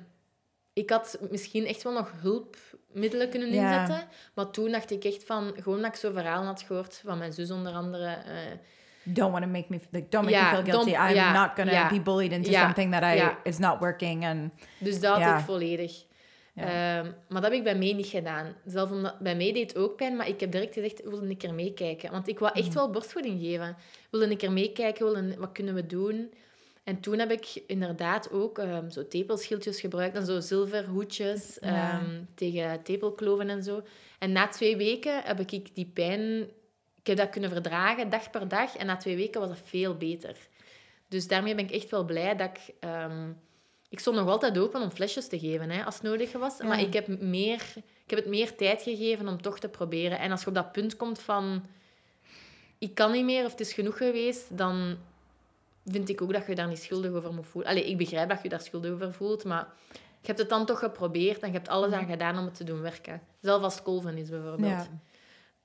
ik 0.72 0.90
had 0.90 1.18
misschien 1.30 1.66
echt 1.66 1.82
wel 1.82 1.92
nog 1.92 2.12
hulpmiddelen 2.20 3.28
kunnen 3.30 3.48
inzetten. 3.48 4.08
Maar 4.34 4.50
toen 4.50 4.70
dacht 4.70 4.90
ik 4.90 5.04
echt 5.04 5.24
van, 5.24 5.52
gewoon 5.62 5.80
dat 5.82 5.90
ik 5.90 5.98
zo 5.98 6.12
verhalen 6.12 6.46
had 6.46 6.62
gehoord 6.62 7.02
van 7.04 7.18
mijn 7.18 7.32
zus 7.32 7.50
onder 7.50 7.72
andere. 7.72 8.06
eh, 8.06 8.32
Don't 9.02 9.32
want 9.32 9.44
to 9.44 9.50
make 9.50 9.66
me 9.68 9.80
like 9.90 10.08
don't 10.08 10.24
make 10.30 10.36
me 10.42 10.48
feel 10.48 10.64
guilty. 10.64 10.90
I'm 10.90 11.32
not 11.32 11.50
gonna 11.54 11.72
ja, 11.72 11.88
be 11.88 12.00
bullied 12.00 12.32
into 12.32 12.52
something 12.52 12.92
that 12.92 13.02
I 13.02 13.30
is 13.48 13.58
not 13.58 13.78
working 13.78 14.24
and 14.24 14.52
dus 14.78 15.00
dat 15.00 15.22
had 15.22 15.38
ik 15.38 15.44
volledig. 15.44 16.04
Ja. 16.56 16.98
Ehm, 16.98 17.04
maar 17.04 17.42
dat 17.42 17.50
heb 17.50 17.52
ik 17.52 17.64
bij 17.64 17.78
mij 17.78 17.92
niet 17.92 18.06
gedaan. 18.06 18.54
Zelf 18.66 18.90
omdat 18.90 19.18
bij 19.18 19.36
mij 19.36 19.52
deed 19.52 19.72
het 19.72 19.78
ook 19.82 19.96
pijn, 19.96 20.16
maar 20.16 20.28
ik 20.28 20.40
heb 20.40 20.52
direct 20.52 20.74
gezegd, 20.74 21.02
wilde 21.02 21.28
een 21.28 21.36
keer 21.36 21.54
meekijken. 21.54 22.10
Want 22.10 22.28
ik 22.28 22.38
wou 22.38 22.52
echt 22.54 22.74
wel 22.74 22.90
borstvoeding 22.90 23.40
geven. 23.40 23.76
Wilde 24.10 24.30
een 24.30 24.36
keer 24.36 24.52
meekijken, 24.52 25.04
wilde, 25.04 25.36
wat 25.38 25.52
kunnen 25.52 25.74
we 25.74 25.86
doen? 25.86 26.32
En 26.84 27.00
toen 27.00 27.18
heb 27.18 27.30
ik 27.30 27.62
inderdaad 27.66 28.30
ook 28.32 28.58
ehm, 28.58 28.90
zo 28.90 29.08
tepelschildjes 29.08 29.80
gebruikt 29.80 30.16
en 30.16 30.26
zo 30.26 30.40
zilverhoedjes 30.40 31.58
Ja. 31.60 31.92
ehm, 32.00 32.22
tegen 32.34 32.82
tepelkloven 32.82 33.48
en 33.48 33.62
zo. 33.62 33.82
En 34.18 34.32
na 34.32 34.48
twee 34.48 34.76
weken 34.76 35.22
heb 35.22 35.40
ik 35.40 35.74
die 35.74 35.90
pijn... 35.94 36.48
Ik 37.00 37.06
heb 37.06 37.16
dat 37.16 37.30
kunnen 37.30 37.50
verdragen, 37.50 38.10
dag 38.10 38.30
per 38.30 38.48
dag. 38.48 38.76
En 38.76 38.86
na 38.86 38.96
twee 38.96 39.16
weken 39.16 39.40
was 39.40 39.48
dat 39.48 39.60
veel 39.64 39.96
beter. 39.96 40.36
Dus 41.08 41.28
daarmee 41.28 41.54
ben 41.54 41.64
ik 41.64 41.70
echt 41.70 41.90
wel 41.90 42.04
blij 42.04 42.36
dat 42.36 42.50
ik... 42.50 42.74
ik 43.88 43.98
stond 43.98 44.16
nog 44.16 44.28
altijd 44.28 44.58
open 44.58 44.82
om 44.82 44.90
flesjes 44.90 45.28
te 45.28 45.38
geven, 45.38 45.70
hè, 45.70 45.84
als 45.84 45.94
het 45.94 46.02
nodig 46.02 46.32
was. 46.32 46.58
Maar 46.58 46.80
ik 46.80 46.92
heb, 46.92 47.20
meer, 47.20 47.62
ik 47.76 48.10
heb 48.10 48.18
het 48.18 48.28
meer 48.28 48.56
tijd 48.56 48.82
gegeven 48.82 49.28
om 49.28 49.42
toch 49.42 49.58
te 49.58 49.68
proberen. 49.68 50.18
En 50.18 50.30
als 50.30 50.40
je 50.40 50.46
op 50.46 50.54
dat 50.54 50.72
punt 50.72 50.96
komt 50.96 51.18
van... 51.20 51.62
Ik 52.78 52.94
kan 52.94 53.12
niet 53.12 53.24
meer 53.24 53.44
of 53.44 53.50
het 53.50 53.60
is 53.60 53.72
genoeg 53.72 53.96
geweest, 53.96 54.56
dan 54.58 54.96
vind 55.84 56.08
ik 56.08 56.22
ook 56.22 56.32
dat 56.32 56.46
je 56.46 56.54
daar 56.54 56.68
niet 56.68 56.82
schuldig 56.82 57.12
over 57.12 57.32
moet 57.32 57.46
voelen. 57.46 57.70
Allee, 57.70 57.86
ik 57.86 57.96
begrijp 57.96 58.28
dat 58.28 58.42
je 58.42 58.48
daar 58.48 58.60
schuldig 58.60 58.90
over 58.90 59.12
voelt, 59.12 59.44
maar 59.44 59.68
je 59.92 60.26
hebt 60.26 60.38
het 60.38 60.48
dan 60.48 60.66
toch 60.66 60.78
geprobeerd 60.78 61.40
en 61.40 61.48
je 61.48 61.54
hebt 61.54 61.68
alles 61.68 61.92
aan 61.92 62.06
gedaan 62.06 62.38
om 62.38 62.44
het 62.44 62.54
te 62.54 62.64
doen 62.64 62.80
werken. 62.80 63.22
Zelfs 63.40 63.64
als 63.64 63.82
kolven 63.82 64.16
is, 64.16 64.28
bijvoorbeeld. 64.28 64.70
ja. 64.70 64.88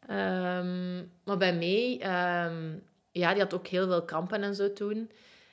Ehm, 0.08 1.06
maar 1.24 1.38
bij 1.38 1.56
mij, 1.56 1.98
ehm, 2.00 2.78
ja, 3.12 3.32
die 3.32 3.42
had 3.42 3.54
ook 3.54 3.68
heel 3.68 3.88
veel 3.88 4.04
krampen 4.04 4.44
en 4.44 4.56
zo 4.56 4.74
toen. 4.74 5.12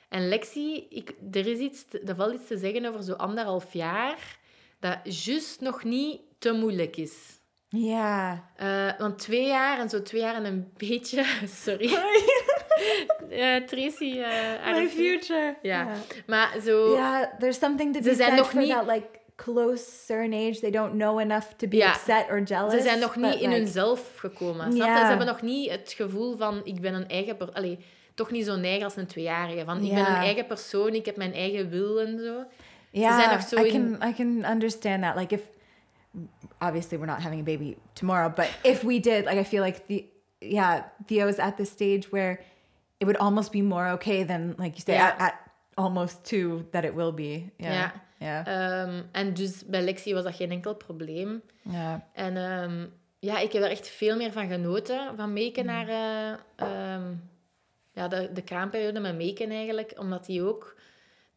En 0.09 0.27
Lexi, 0.29 0.87
ik, 0.89 1.13
er 1.31 1.47
is 1.47 1.57
iets, 1.59 1.85
er 2.05 2.15
valt 2.15 2.33
iets 2.33 2.47
te 2.47 2.57
zeggen 2.57 2.85
over 2.85 3.03
zo 3.03 3.13
anderhalf 3.13 3.73
jaar, 3.73 4.37
dat 4.79 4.97
juist 5.03 5.61
nog 5.61 5.83
niet 5.83 6.21
te 6.39 6.51
moeilijk 6.51 6.97
is. 6.97 7.13
Yeah. 7.71 8.37
Eh, 8.55 8.99
want 8.99 9.19
twee 9.19 9.45
jaar 9.47 9.79
en 9.79 9.89
zo 9.89 10.01
twee 10.01 10.21
jaar 10.21 10.35
en 10.35 10.45
een 10.45 10.71
beetje... 10.77 11.25
Sorry. 11.65 11.89
Eh, 13.29 13.55
Tracy... 13.55 14.19
eh, 14.21 14.71
My 14.75 14.87
future. 14.87 15.55
Ja. 15.61 15.87
Maar 16.27 16.55
zo... 16.63 16.93
Yeah, 16.93 17.37
there's 17.39 17.59
something 17.59 17.93
to 17.95 18.01
be 18.01 18.15
said 18.15 18.35
nog 18.35 18.49
for 18.49 18.59
niet- 18.61 18.69
that 18.69 18.87
like 18.87 19.07
closer 19.35 20.23
in 20.23 20.33
age. 20.33 20.59
They 20.59 20.71
don't 20.71 20.91
know 20.93 21.19
enough 21.19 21.45
to 21.57 21.67
be 21.67 21.75
Ja. 21.77 21.89
upset 21.93 22.25
or 22.29 22.41
jealous. 22.43 22.73
Ze 22.73 22.81
zijn 22.81 22.99
nog 22.99 23.15
niet 23.15 23.33
in 23.33 23.39
like, 23.49 23.53
hunzelf 23.55 24.15
gekomen. 24.17 24.71
Snap? 24.71 24.87
Ja. 24.87 24.99
Ze 24.99 25.05
hebben 25.05 25.25
nog 25.27 25.41
niet 25.41 25.71
het 25.71 25.93
gevoel 25.97 26.37
van 26.37 26.61
ik 26.63 26.81
ben 26.81 26.93
een 26.93 27.07
eigen... 27.07 27.53
Allee, 27.53 27.79
toch 28.19 28.31
niet 28.31 28.45
zo 28.45 28.55
neig 28.55 28.83
als 28.83 28.95
een 28.95 29.05
tweejarige. 29.07 29.65
Van 29.65 29.77
ik 29.83 29.89
ben 29.89 29.97
Ja. 29.97 30.09
een 30.09 30.23
eigen 30.23 30.45
persoon, 30.45 30.93
ik 30.93 31.05
heb 31.05 31.15
mijn 31.17 31.33
eigen 31.33 31.69
wil 31.69 32.01
en 32.01 32.19
zo. 32.19 32.43
Yeah, 32.91 33.31
nog 33.31 33.41
zo 33.41 33.63
I 33.63 33.69
can 33.71 34.09
I 34.09 34.13
can 34.13 34.45
understand 34.51 35.03
that. 35.03 35.15
Like 35.15 35.35
if 35.35 35.41
obviously 36.59 36.97
we're 36.97 37.11
not 37.11 37.21
having 37.21 37.39
a 37.41 37.43
baby 37.43 37.75
tomorrow, 37.93 38.35
but 38.35 38.49
if 38.63 38.81
we 38.83 38.99
did, 38.99 39.25
like 39.25 39.39
I 39.39 39.45
feel 39.45 39.63
like 39.63 39.81
the 39.87 40.03
yeah, 40.39 40.83
Theo's 41.05 41.37
at 41.37 41.57
the 41.57 41.65
stage 41.65 42.07
where 42.11 42.39
it 42.97 43.05
would 43.05 43.17
almost 43.17 43.51
be 43.51 43.61
more 43.61 43.91
okay 43.91 44.25
than 44.25 44.55
like 44.57 44.75
you 44.75 44.81
say 44.85 44.93
Ja. 44.95 45.09
at, 45.11 45.19
at 45.19 45.33
almost 45.75 46.23
two 46.23 46.65
that 46.71 46.83
it 46.83 46.93
will 46.93 47.13
be. 47.13 47.51
Yeah. 47.57 47.73
Ja. 47.73 47.91
Yeah. 48.17 48.47
Ehm, 48.47 49.01
en 49.11 49.33
dus 49.33 49.65
bij 49.65 49.81
Lexi 49.81 50.13
was 50.13 50.23
dat 50.23 50.35
geen 50.35 50.51
enkel 50.51 50.75
probleem. 50.75 51.41
yeah. 51.61 51.95
En 52.13 52.37
ehm, 52.37 52.85
ja, 53.19 53.39
ik 53.39 53.51
heb 53.51 53.63
er 53.63 53.69
echt 53.69 53.87
veel 53.87 54.15
meer 54.17 54.31
van 54.31 54.47
genoten, 54.47 55.13
van 55.15 55.33
Meken 55.33 55.65
naar 55.65 55.87
eh, 55.87 56.31
ehm, 56.55 57.13
ja, 57.99 58.07
de, 58.07 58.29
de 58.33 58.41
kraamperiode 58.41 58.99
met 58.99 59.15
Meken 59.15 59.49
eigenlijk. 59.49 59.93
Omdat 59.97 60.27
hij 60.27 60.43
ook... 60.43 60.75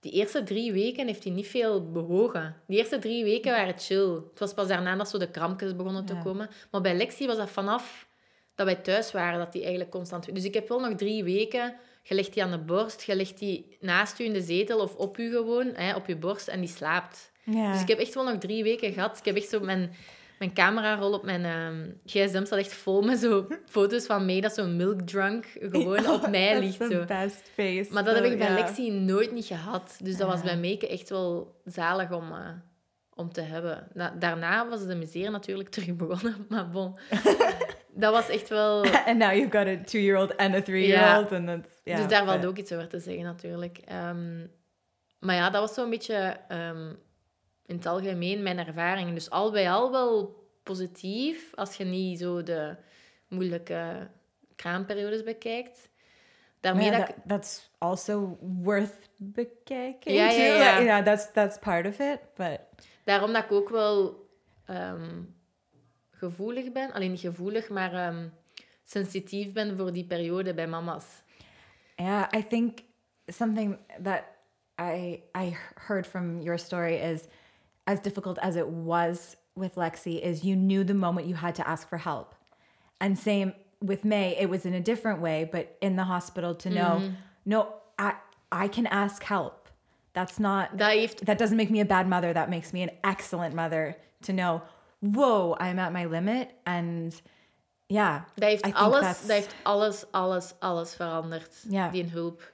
Die 0.00 0.12
eerste 0.12 0.42
drie 0.42 0.72
weken 0.72 1.06
heeft 1.06 1.24
hij 1.24 1.32
niet 1.32 1.46
veel 1.46 1.90
bewogen. 1.90 2.56
Die 2.66 2.78
eerste 2.78 2.98
drie 2.98 3.24
weken 3.24 3.52
waren 3.52 3.78
chill. 3.78 4.08
Het 4.30 4.38
was 4.38 4.54
pas 4.54 4.68
daarna 4.68 4.96
dat 4.96 5.08
zo 5.08 5.18
de 5.18 5.30
krampjes 5.30 5.76
begonnen 5.76 6.04
te 6.04 6.20
komen. 6.24 6.50
Maar 6.70 6.80
bij 6.80 6.96
Lexi 6.96 7.26
was 7.26 7.36
dat 7.36 7.50
vanaf 7.50 8.08
dat 8.54 8.66
wij 8.66 8.74
thuis 8.74 9.12
waren, 9.12 9.38
dat 9.38 9.52
hij 9.52 9.62
eigenlijk 9.62 9.90
constant... 9.90 10.34
Dus 10.34 10.44
ik 10.44 10.54
heb 10.54 10.68
wel 10.68 10.80
nog 10.80 10.94
drie 10.94 11.24
weken... 11.24 11.74
Je 12.04 12.14
legt 12.14 12.32
die 12.32 12.42
aan 12.42 12.50
de 12.50 12.58
borst, 12.58 13.02
je 13.02 13.16
legt 13.16 13.38
die 13.38 13.76
naast 13.80 14.18
u 14.20 14.24
in 14.24 14.32
de 14.32 14.42
zetel 14.42 14.80
of 14.80 14.94
op 14.94 15.18
u 15.18 15.30
gewoon, 15.30 15.66
hè, 15.74 15.94
op 15.94 16.06
je 16.06 16.16
borst, 16.16 16.48
en 16.48 16.60
die 16.60 16.68
slaapt. 16.68 17.32
Dus 17.44 17.80
ik 17.80 17.88
heb 17.88 17.98
echt 17.98 18.14
wel 18.14 18.24
nog 18.24 18.38
drie 18.38 18.62
weken 18.62 18.92
gehad. 18.92 19.18
Ik 19.18 19.24
heb 19.24 19.36
echt 19.36 19.48
zo 19.48 19.60
mijn, 19.60 19.94
mijn 20.43 20.55
camerarol 20.55 21.12
op 21.12 21.24
mijn 21.24 21.45
ehm, 21.45 21.90
gsm 22.05 22.45
staat 22.45 22.59
echt 22.59 22.74
vol 22.74 23.03
met 23.03 23.18
zo 23.18 23.47
foto's 23.66 24.07
van 24.07 24.24
mij 24.26 24.40
dat 24.40 24.55
zo'n 24.55 24.76
milk 24.76 25.01
drunk 25.01 25.47
gewoon 25.61 26.07
op 26.11 26.30
mij 26.30 26.61
ligt. 26.61 26.78
the 26.78 26.88
Zo. 26.90 27.05
best 27.05 27.51
face. 27.55 27.86
Maar 27.90 28.05
dat 28.05 28.14
heb 28.14 28.24
ik 28.24 28.38
bij 28.38 28.47
yeah. 28.47 28.59
Lexi 28.59 28.90
nooit 28.90 29.32
niet 29.32 29.45
gehad. 29.45 29.99
Dus 30.03 30.16
dat 30.16 30.28
was 30.28 30.43
bij 30.43 30.57
Meke 30.57 30.88
echt 30.88 31.09
wel 31.09 31.61
zalig 31.64 32.11
om, 32.11 32.32
eh, 32.32 32.49
om 33.14 33.32
te 33.32 33.40
hebben. 33.40 33.88
Na- 33.93 34.14
daarna 34.18 34.68
was 34.68 34.86
de 34.86 34.95
misère 34.95 35.30
natuurlijk 35.30 35.68
terug 35.68 35.97
begonnen. 35.97 36.47
Maar 36.49 36.70
bon, 36.70 36.99
dat 37.95 38.12
was 38.12 38.28
echt 38.28 38.49
wel... 38.49 38.84
And 39.09 39.18
now 39.18 39.32
you've 39.32 39.59
got 39.59 39.66
a 39.66 39.76
two-year-old 39.84 40.36
and 40.36 40.55
a 40.55 40.62
three-year-old, 40.62 41.32
and 41.32 41.47
that's 41.47 41.70
yeah. 41.84 41.99
dus 41.99 42.09
daar 42.09 42.24
valt 42.24 42.40
but- 42.40 42.49
ook 42.49 42.57
iets 42.59 42.72
over 42.72 42.88
te 42.88 42.99
zeggen 42.99 43.24
natuurlijk. 43.24 43.78
Ehm, 43.84 44.47
maar 45.18 45.34
ja, 45.34 45.51
dat 45.51 45.61
was 45.61 45.74
zo'n 45.74 45.90
beetje 45.90 46.36
ehm, 46.49 46.93
in 47.72 47.78
het 47.78 47.86
algemeen 47.86 48.42
mijn 48.42 48.58
ervaring. 48.58 49.14
Dus 49.14 49.30
al 49.30 49.50
bij 49.50 49.70
al 49.70 49.90
wel 49.90 50.40
positief, 50.62 51.54
als 51.54 51.76
je 51.76 51.84
niet 51.84 52.18
zo 52.18 52.42
de 52.42 52.76
moeilijke 53.28 54.10
kraamperiodes 54.56 55.22
bekijkt. 55.22 55.88
Daarmee 56.60 56.84
Yeah, 56.84 56.98
dat 56.98 57.06
that, 57.06 57.16
that's 57.26 57.70
also 57.78 58.38
worth 58.40 59.10
bekijken. 59.16 60.12
Ja, 60.12 60.30
ja, 60.30 60.44
ja. 60.44 60.72
Like, 60.72 60.84
yeah, 60.84 61.04
that's 61.04 61.32
that's 61.32 61.58
part 61.58 61.86
of 61.86 61.98
it. 61.98 62.18
But 62.36 62.60
Daarom 63.04 63.32
dat 63.32 63.44
ik 63.44 63.52
ook 63.52 63.68
wel 63.68 64.26
ehm, 64.66 65.22
gevoelig 66.10 66.72
ben. 66.72 66.92
Alleen 66.92 67.10
niet 67.10 67.20
gevoelig, 67.20 67.68
maar 67.68 67.92
ehm, 67.92 68.28
sensitief 68.84 69.52
ben 69.52 69.76
voor 69.76 69.92
die 69.92 70.04
periode 70.04 70.54
bij 70.54 70.66
mama's. 70.66 71.04
yeah, 71.96 72.26
I 72.36 72.46
think 72.46 72.78
something 73.28 73.78
that 74.02 74.24
I 74.78 75.22
I 75.36 75.56
heard 75.74 76.06
from 76.06 76.40
your 76.40 76.58
story 76.58 76.94
is 76.94 77.20
as 77.87 78.01
difficult 78.01 78.39
as 78.43 78.57
it 78.57 78.68
was 78.68 79.37
with 79.55 79.74
Lexi 79.74 80.20
is 80.20 80.45
you 80.45 80.57
knew 80.57 80.85
the 80.85 80.95
moment 80.95 81.26
you 81.26 81.35
had 81.35 81.55
to 81.57 81.68
ask 81.68 81.89
for 81.89 81.99
help. 81.99 82.35
And 83.01 83.18
same 83.18 83.53
with 83.80 84.05
May, 84.05 84.37
it 84.39 84.49
was 84.49 84.64
in 84.64 84.74
a 84.74 84.80
different 84.80 85.20
way, 85.20 85.49
but 85.51 85.76
in 85.80 85.97
the 85.97 86.05
hospital 86.05 86.55
to 86.55 86.70
know, 86.70 87.01
mm-hmm. 87.01 87.14
no, 87.45 87.74
I 87.99 88.14
I 88.51 88.68
can 88.68 88.87
ask 88.87 89.22
help. 89.22 89.68
That's 90.12 90.39
not 90.39 90.78
heeft 90.78 91.24
that 91.26 91.39
doesn't 91.39 91.57
make 91.57 91.70
me 91.70 91.80
a 91.80 91.85
bad 91.85 92.09
mother. 92.09 92.33
That 92.33 92.49
makes 92.49 92.72
me 92.72 92.83
an 92.83 92.91
excellent 93.03 93.55
mother 93.55 93.97
to 94.22 94.33
know, 94.33 94.62
whoa, 95.01 95.57
I'm 95.59 95.78
at 95.78 95.93
my 95.93 96.05
limit. 96.05 96.51
And 96.64 97.20
yeah, 97.89 98.22
Dat 98.37 98.49
heeft, 98.49 98.74
alles, 98.74 99.20
dat 99.20 99.30
heeft 99.30 99.55
alles, 99.62 100.05
alles, 100.12 100.55
alles 100.61 100.95
veranderd. 100.95 101.64
Ja. 101.68 101.89
Die 101.89 102.05
hulp. 102.05 102.51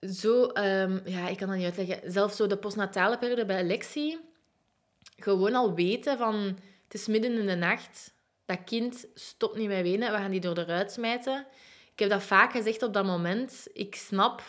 Zo, 0.00 0.46
ehm, 0.46 0.98
ja, 1.04 1.28
ik 1.28 1.36
kan 1.36 1.48
dat 1.48 1.56
niet 1.56 1.76
uitleggen. 1.76 2.12
Zelfs 2.12 2.36
zo 2.36 2.46
de 2.46 2.56
postnatale 2.56 3.18
periode 3.18 3.44
bij 3.44 3.64
Lexi. 3.64 4.18
Gewoon 5.16 5.54
al 5.54 5.74
weten 5.74 6.18
van, 6.18 6.58
het 6.84 6.94
is 6.94 7.06
midden 7.06 7.38
in 7.38 7.46
de 7.46 7.54
nacht. 7.54 8.14
Dat 8.44 8.64
kind 8.64 9.06
stopt 9.14 9.56
niet 9.56 9.68
met 9.68 9.82
wenen. 9.82 10.12
We 10.12 10.18
gaan 10.18 10.30
die 10.30 10.40
door 10.40 10.54
de 10.54 10.64
ruit 10.64 10.92
smijten. 10.92 11.46
Ik 11.92 11.98
heb 11.98 12.10
dat 12.10 12.22
vaak 12.22 12.52
gezegd 12.52 12.82
op 12.82 12.92
dat 12.92 13.04
moment. 13.04 13.66
Ik 13.72 13.94
snap, 13.94 14.42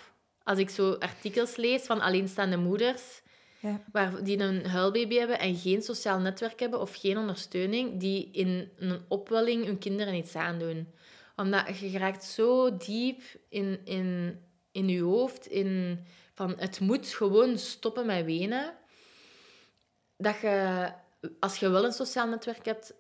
als 0.43 0.59
ik 0.59 0.69
zo 0.69 0.91
artikels 0.91 1.55
lees 1.55 1.81
van 1.81 2.01
alleenstaande 2.01 2.57
moeders 2.57 3.21
ja, 3.61 3.83
waar, 3.91 4.23
die 4.23 4.39
een 4.39 4.65
huilbaby 4.65 5.15
hebben 5.15 5.39
en 5.39 5.55
geen 5.55 5.81
sociaal 5.81 6.19
netwerk 6.19 6.59
hebben 6.59 6.79
of 6.79 6.95
geen 6.95 7.17
ondersteuning, 7.17 7.99
die 7.99 8.29
in 8.31 8.71
een 8.77 9.01
opwelling 9.07 9.65
hun 9.65 9.77
kinderen 9.77 10.15
iets 10.15 10.35
aandoen. 10.35 10.87
Omdat 11.35 11.79
je 11.79 11.89
geraakt 11.89 12.23
zo 12.23 12.77
diep 12.77 13.21
in, 13.49 13.79
in, 13.83 14.39
in 14.71 14.87
je 14.87 15.01
hoofd, 15.01 15.45
in, 15.45 15.99
van 16.33 16.53
het 16.57 16.79
moet 16.79 17.07
gewoon 17.07 17.57
stoppen 17.57 18.05
met 18.05 18.25
wenen, 18.25 18.73
dat 20.17 20.39
je, 20.39 20.87
als 21.39 21.57
je 21.57 21.69
wel 21.69 21.85
een 21.85 21.91
sociaal 21.91 22.27
netwerk 22.27 22.65
hebt, 22.65 22.93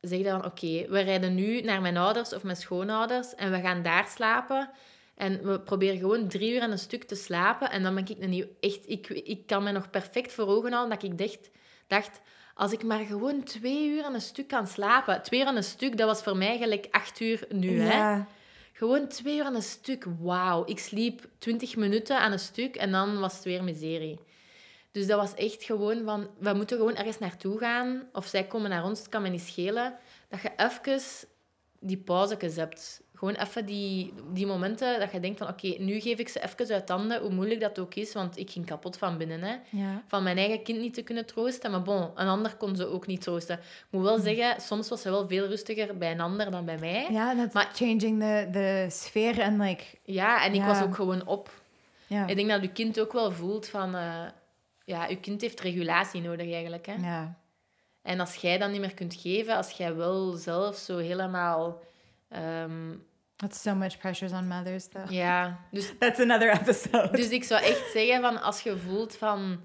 zeg 0.00 0.22
dan, 0.22 0.44
oké, 0.44 0.86
we 0.88 1.00
rijden 1.00 1.34
nu 1.34 1.60
naar 1.60 1.80
mijn 1.80 1.96
ouders 1.96 2.32
of 2.32 2.42
mijn 2.42 2.56
schoonouders 2.56 3.34
en 3.34 3.50
we 3.50 3.60
gaan 3.60 3.82
daar 3.82 4.06
slapen. 4.06 4.70
En 5.14 5.46
we 5.46 5.60
proberen 5.60 5.98
gewoon 5.98 6.28
drie 6.28 6.54
uur 6.54 6.60
aan 6.60 6.70
een 6.70 6.78
stuk 6.78 7.04
te 7.04 7.14
slapen. 7.14 7.70
En 7.70 7.82
dan 7.82 7.94
ben 7.94 8.08
ik 8.08 8.26
nieuw... 8.26 8.46
Echt, 8.60 8.88
ik, 8.88 9.08
ik 9.08 9.46
kan 9.46 9.62
me 9.62 9.72
nog 9.72 9.90
perfect 9.90 10.32
voor 10.32 10.46
ogen 10.46 10.72
houden 10.72 10.98
dat 10.98 11.10
ik 11.10 11.18
dacht, 11.18 11.50
dacht... 11.86 12.20
Als 12.56 12.72
ik 12.72 12.82
maar 12.82 13.04
gewoon 13.04 13.42
twee 13.42 13.88
uur 13.88 14.04
aan 14.04 14.14
een 14.14 14.20
stuk 14.20 14.48
kan 14.48 14.66
slapen. 14.66 15.22
Twee 15.22 15.40
uur 15.40 15.46
aan 15.46 15.56
een 15.56 15.64
stuk, 15.64 15.96
dat 15.96 16.06
was 16.06 16.22
voor 16.22 16.36
mij 16.36 16.58
gelijk 16.58 16.86
acht 16.90 17.20
uur 17.20 17.46
nu, 17.48 17.80
hè. 17.80 18.22
Gewoon 18.84 19.08
twee 19.08 19.36
uur 19.36 19.44
aan 19.44 19.54
een 19.54 19.62
stuk. 19.62 20.06
Wauw. 20.20 20.64
Ik 20.66 20.78
sliep 20.78 21.28
twintig 21.38 21.76
minuten 21.76 22.18
aan 22.18 22.32
een 22.32 22.38
stuk 22.38 22.76
en 22.76 22.90
dan 22.90 23.20
was 23.20 23.34
het 23.34 23.44
weer 23.44 23.64
miserie. 23.64 24.18
Dus 24.92 25.06
dat 25.06 25.20
was 25.20 25.34
echt 25.34 25.64
gewoon 25.64 26.04
van... 26.04 26.30
We 26.38 26.52
moeten 26.52 26.76
gewoon 26.76 26.96
ergens 26.96 27.18
naartoe 27.18 27.58
gaan. 27.58 28.08
Of 28.12 28.26
zij 28.26 28.44
komen 28.44 28.70
naar 28.70 28.84
ons, 28.84 28.98
het 28.98 29.08
kan 29.08 29.22
me 29.22 29.28
niet 29.28 29.40
schelen. 29.40 29.94
Dat 30.28 30.40
je 30.42 30.52
even 30.56 31.02
die 31.78 31.96
pauzekes 31.96 32.56
hebt. 32.56 33.02
Gewoon 33.24 33.46
even 33.46 33.66
die, 33.66 34.12
die 34.32 34.46
momenten 34.46 34.98
dat 35.00 35.12
je 35.12 35.20
denkt 35.20 35.38
van... 35.38 35.48
Oké, 35.48 35.66
nu 35.78 36.00
geef 36.00 36.18
ik 36.18 36.28
ze 36.28 36.42
even 36.42 36.74
uit 36.74 36.88
handen, 36.88 37.20
hoe 37.20 37.30
moeilijk 37.30 37.60
dat 37.60 37.78
ook 37.78 37.94
is. 37.94 38.12
Want 38.12 38.38
ik 38.38 38.50
ging 38.50 38.66
kapot 38.66 38.96
van 38.98 39.18
binnen, 39.18 39.42
hè. 39.42 39.56
Van 40.06 40.22
mijn 40.22 40.36
eigen 40.38 40.62
kind 40.62 40.78
niet 40.80 40.94
te 40.94 41.02
kunnen 41.02 41.26
troosten. 41.26 41.70
Maar 41.70 41.82
bon, 41.82 42.10
een 42.14 42.26
ander 42.28 42.56
kon 42.56 42.76
ze 42.76 42.86
ook 42.86 43.06
niet 43.06 43.20
troosten. 43.20 43.58
Ik 43.58 43.86
moet 43.90 44.02
wel 44.02 44.18
zeggen, 44.18 44.60
soms 44.60 44.88
was 44.88 45.02
ze 45.02 45.10
wel 45.10 45.28
veel 45.28 45.46
rustiger 45.46 45.98
bij 45.98 46.10
een 46.10 46.20
ander 46.20 46.50
dan 46.50 46.64
bij 46.64 46.78
mij. 46.78 47.06
That's 47.36 47.54
Maar- 47.54 47.70
changing 47.74 48.20
the 48.20 48.48
the 48.52 48.86
sphere 48.90 49.44
and 49.44 49.58
like 49.60 49.84
Ja, 50.02 50.44
en 50.44 50.52
ik 50.54 50.60
Ja. 50.60 50.66
was 50.66 50.82
ook 50.82 50.94
gewoon 50.94 51.26
op. 51.26 51.50
yeah, 52.06 52.28
Ik 52.28 52.36
denk 52.36 52.48
dat 52.48 52.62
je 52.62 52.72
kind 52.72 53.00
ook 53.00 53.12
wel 53.12 53.32
voelt 53.32 53.66
van... 53.68 53.94
eh, 53.94 54.22
ja, 54.84 55.06
je 55.06 55.16
kind 55.20 55.40
heeft 55.40 55.60
regulatie 55.60 56.20
nodig 56.20 56.52
eigenlijk. 56.52 56.86
Hè? 56.86 56.94
yeah, 56.94 57.26
En 58.02 58.20
als 58.20 58.34
jij 58.34 58.58
dat 58.58 58.70
niet 58.70 58.80
meer 58.80 58.94
kunt 58.94 59.14
geven, 59.14 59.56
als 59.56 59.70
jij 59.70 59.94
wel 59.94 60.32
zelf 60.32 60.76
zo 60.76 60.96
helemaal... 60.98 61.80
ehm, 62.28 62.92
that's 63.44 63.62
so 63.62 63.74
much 63.74 63.98
pressures 63.98 64.32
on 64.32 64.48
mothers 64.48 64.88
though. 64.88 65.10
ja, 65.10 65.58
dus, 65.70 65.92
That's 65.98 66.20
another 66.20 66.50
episode. 66.52 67.10
dus 67.10 67.28
ik 67.28 67.44
zou 67.44 67.62
echt 67.62 67.90
zeggen 67.92 68.20
van 68.20 68.42
als 68.42 68.60
je 68.60 68.76
voelt 68.76 69.16
van... 69.16 69.60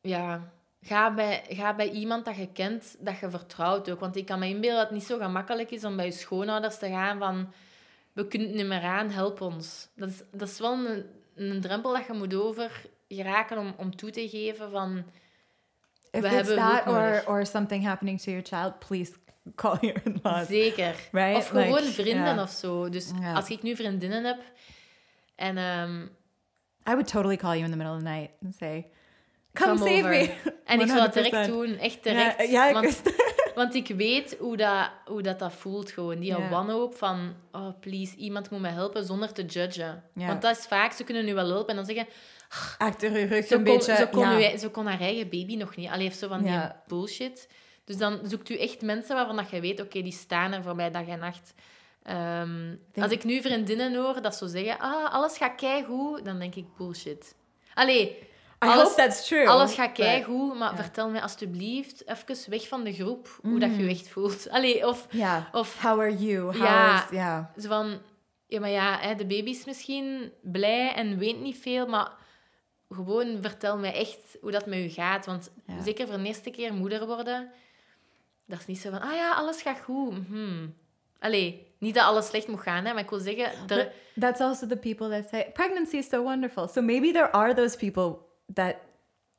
Ja, 0.00 0.52
ga 0.82 1.14
bij, 1.14 1.44
ga 1.48 1.74
bij 1.74 1.90
iemand 1.90 2.24
dat 2.24 2.36
je 2.36 2.52
kent, 2.52 2.96
dat 2.98 3.18
je 3.18 3.30
vertrouwt 3.30 3.90
ook. 3.90 4.00
Want 4.00 4.16
ik 4.16 4.26
kan 4.26 4.38
me 4.38 4.46
inbeelden 4.46 4.78
dat 4.78 4.88
het 4.88 4.98
niet 4.98 5.06
zo 5.06 5.18
gemakkelijk 5.18 5.70
is 5.70 5.84
om 5.84 5.96
bij 5.96 6.04
je 6.04 6.12
schoonouders 6.12 6.78
te 6.78 6.88
gaan 6.88 7.18
van... 7.18 7.52
We 8.12 8.26
kunnen 8.26 8.48
het 8.48 8.56
niet 8.56 8.66
meer 8.66 8.82
aan, 8.82 9.10
help 9.10 9.40
ons. 9.40 9.88
Dat 9.94 10.08
is, 10.08 10.22
dat 10.32 10.48
is 10.48 10.58
wel 10.58 10.72
een, 10.72 11.04
een 11.34 11.60
drempel 11.60 11.92
dat 11.92 12.06
je 12.06 12.12
moet 12.12 12.34
over 12.34 12.86
geraken 13.08 13.58
om, 13.58 13.74
om 13.76 13.96
toe 13.96 14.10
te 14.10 14.28
geven 14.28 14.70
van... 14.70 15.04
if 16.10 16.20
we 16.20 16.26
it's 16.26 16.28
hebben 16.28 16.56
that 16.56 16.86
or 16.86 16.92
nodig. 16.92 17.28
or 17.28 17.46
something 17.46 17.84
happening 17.84 18.20
to 18.20 18.30
your 18.30 18.46
child, 18.46 18.78
please 18.78 19.12
call 19.54 19.76
your 19.80 20.00
in-laws. 20.04 20.46
Zeker. 20.46 20.94
Right? 21.12 21.36
Of 21.36 21.48
gewoon 21.48 21.74
Like, 21.82 21.92
vrienden 21.92 22.38
of 22.38 22.50
zo. 22.50 22.88
Dus 22.88 23.10
als 23.34 23.48
ik 23.48 23.62
nu 23.62 23.76
vriendinnen 23.76 24.24
heb 24.24 24.38
en... 25.36 25.56
ehm, 25.56 26.02
I 26.88 26.92
would 26.92 27.06
totally 27.06 27.36
call 27.36 27.52
you 27.58 27.64
in 27.64 27.70
the 27.70 27.76
middle 27.76 27.94
of 27.94 28.02
the 28.02 28.08
night 28.08 28.30
and 28.44 28.54
say, 28.54 28.86
Come, 29.52 29.76
save 29.78 29.90
over. 29.98 30.10
me. 30.10 30.30
En 30.64 30.80
ik 30.80 30.86
zou 30.88 31.00
het 31.00 31.12
direct 31.12 31.46
100%. 31.46 31.50
doen, 31.52 31.76
echt 31.78 32.02
direct. 32.02 32.50
ja, 32.50 32.72
want, 32.72 33.02
want 33.54 33.74
ik 33.74 33.86
weet 33.86 34.36
hoe 34.38 34.56
dat, 34.56 34.90
hoe 35.04 35.22
dat, 35.22 35.38
dat 35.38 35.52
voelt 35.52 35.90
gewoon. 35.90 36.18
Die 36.18 36.28
Ja. 36.30 36.48
wanhoop 36.48 36.94
van, 36.96 37.34
oh 37.52 37.80
please, 37.80 38.16
iemand 38.16 38.50
moet 38.50 38.60
me 38.60 38.68
helpen 38.68 39.04
zonder 39.04 39.32
te 39.32 39.44
judgen. 39.44 40.02
Want 40.14 40.42
dat 40.42 40.58
is 40.58 40.66
vaak, 40.66 40.92
ze 40.92 41.04
kunnen 41.04 41.24
nu 41.24 41.34
wel 41.34 41.48
helpen 41.48 41.68
en 41.68 41.76
dan 41.76 41.84
zeggen, 41.84 42.06
Achter 42.78 43.18
je 43.18 43.26
rug 43.26 43.50
een 43.50 43.56
kon, 43.56 43.64
beetje. 43.64 43.96
zo, 43.96 44.06
kon 44.06 44.38
ja. 44.40 44.68
kon 44.72 44.86
haar 44.86 45.00
eigen 45.00 45.28
baby 45.28 45.56
nog 45.56 45.76
niet. 45.76 45.88
Allee, 45.88 46.02
heeft 46.02 46.18
zo 46.18 46.28
van 46.28 46.42
die 46.42 46.58
bullshit. 46.86 47.48
Dus 47.84 47.96
dan 47.96 48.20
zoekt 48.22 48.48
u 48.48 48.56
echt 48.58 48.82
mensen 48.82 49.14
waarvan 49.16 49.36
dat 49.36 49.50
je 49.50 49.60
weet, 49.60 49.80
oké, 49.80 50.02
die 50.02 50.12
staan 50.12 50.52
er 50.52 50.62
voor 50.62 50.74
mij 50.76 50.90
dag 50.90 51.06
en 51.06 51.18
nacht. 51.18 51.54
Ehm, 52.02 52.76
Als 52.94 53.12
ik 53.12 53.24
nu 53.24 53.40
vriendinnen 53.42 53.94
hoor 53.94 54.22
dat 54.22 54.34
zo 54.36 54.46
zeggen, 54.46 54.78
ah, 54.78 55.12
alles 55.12 55.36
gaat 55.36 55.54
keigoed, 55.54 56.24
dan 56.24 56.38
denk 56.38 56.54
ik 56.54 56.76
bullshit. 56.76 57.34
Allee, 57.74 58.18
I 58.64 58.66
alles- 58.66 58.82
hope 58.82 58.94
that's 58.96 59.26
true. 59.26 59.48
alles 59.48 59.74
gaat 59.74 59.92
keigoed, 59.92 60.58
maar 60.58 60.70
ja. 60.70 60.76
vertel 60.82 61.10
mij 61.10 61.22
alsjeblieft 61.22 62.08
even 62.08 62.50
weg 62.50 62.68
van 62.68 62.84
de 62.84 62.92
groep 62.92 63.38
hoe 63.42 63.58
dat 63.58 63.68
Mm. 63.68 63.76
je 63.78 63.84
je 63.84 63.90
echt 63.90 64.08
voelt. 64.08 64.48
Allee, 64.56 64.86
of, 64.88 65.06
of 65.52 65.82
How 65.82 66.00
are 66.00 66.16
you? 66.16 66.40
How 66.42 66.54
Ja. 66.56 67.04
is... 67.04 67.10
Ja. 67.10 67.52
zo 67.60 67.68
van, 67.68 68.00
ja, 68.46 68.60
maar 68.60 68.70
ja, 68.70 69.14
de 69.14 69.26
baby 69.26 69.50
is 69.50 69.64
misschien 69.64 70.32
blij 70.42 70.92
en 70.94 71.18
weet 71.18 71.40
niet 71.40 71.58
veel, 71.58 71.86
maar 71.86 72.10
gewoon 72.88 73.38
vertel 73.40 73.78
mij 73.78 73.94
echt 73.94 74.18
hoe 74.40 74.50
dat 74.50 74.66
met 74.66 74.78
u 74.78 74.88
gaat. 74.88 75.26
Want 75.26 75.50
Ja. 75.66 75.82
zeker 75.82 76.06
voor 76.08 76.16
de 76.16 76.24
eerste 76.24 76.50
keer 76.50 76.74
moeder 76.74 77.06
worden, 77.06 77.50
dat 78.50 78.58
is 78.58 78.66
niet 78.66 78.80
zo 78.80 78.90
van, 78.90 79.00
ah 79.00 79.12
ja, 79.14 79.32
alles 79.32 79.62
gaat 79.62 79.80
goed. 79.84 80.28
Mhm. 80.28 80.66
Allee, 81.18 81.66
niet 81.78 81.94
dat 81.94 82.04
alles 82.04 82.26
slecht 82.26 82.48
moet 82.48 82.60
gaan, 82.60 82.84
hè, 82.84 82.92
maar 82.92 83.02
ik 83.02 83.10
wil 83.10 83.18
zeggen, 83.18 83.44
er, 83.44 83.66
But 83.66 83.88
that's 84.20 84.40
also 84.40 84.66
the 84.66 84.76
people 84.76 85.08
that 85.08 85.28
say 85.28 85.50
pregnancy 85.52 85.96
is 85.96 86.08
so 86.08 86.22
wonderful. 86.22 86.68
So 86.68 86.80
maybe 86.82 87.10
there 87.12 87.30
are 87.32 87.54
those 87.54 87.76
people 87.76 88.18
that 88.54 88.76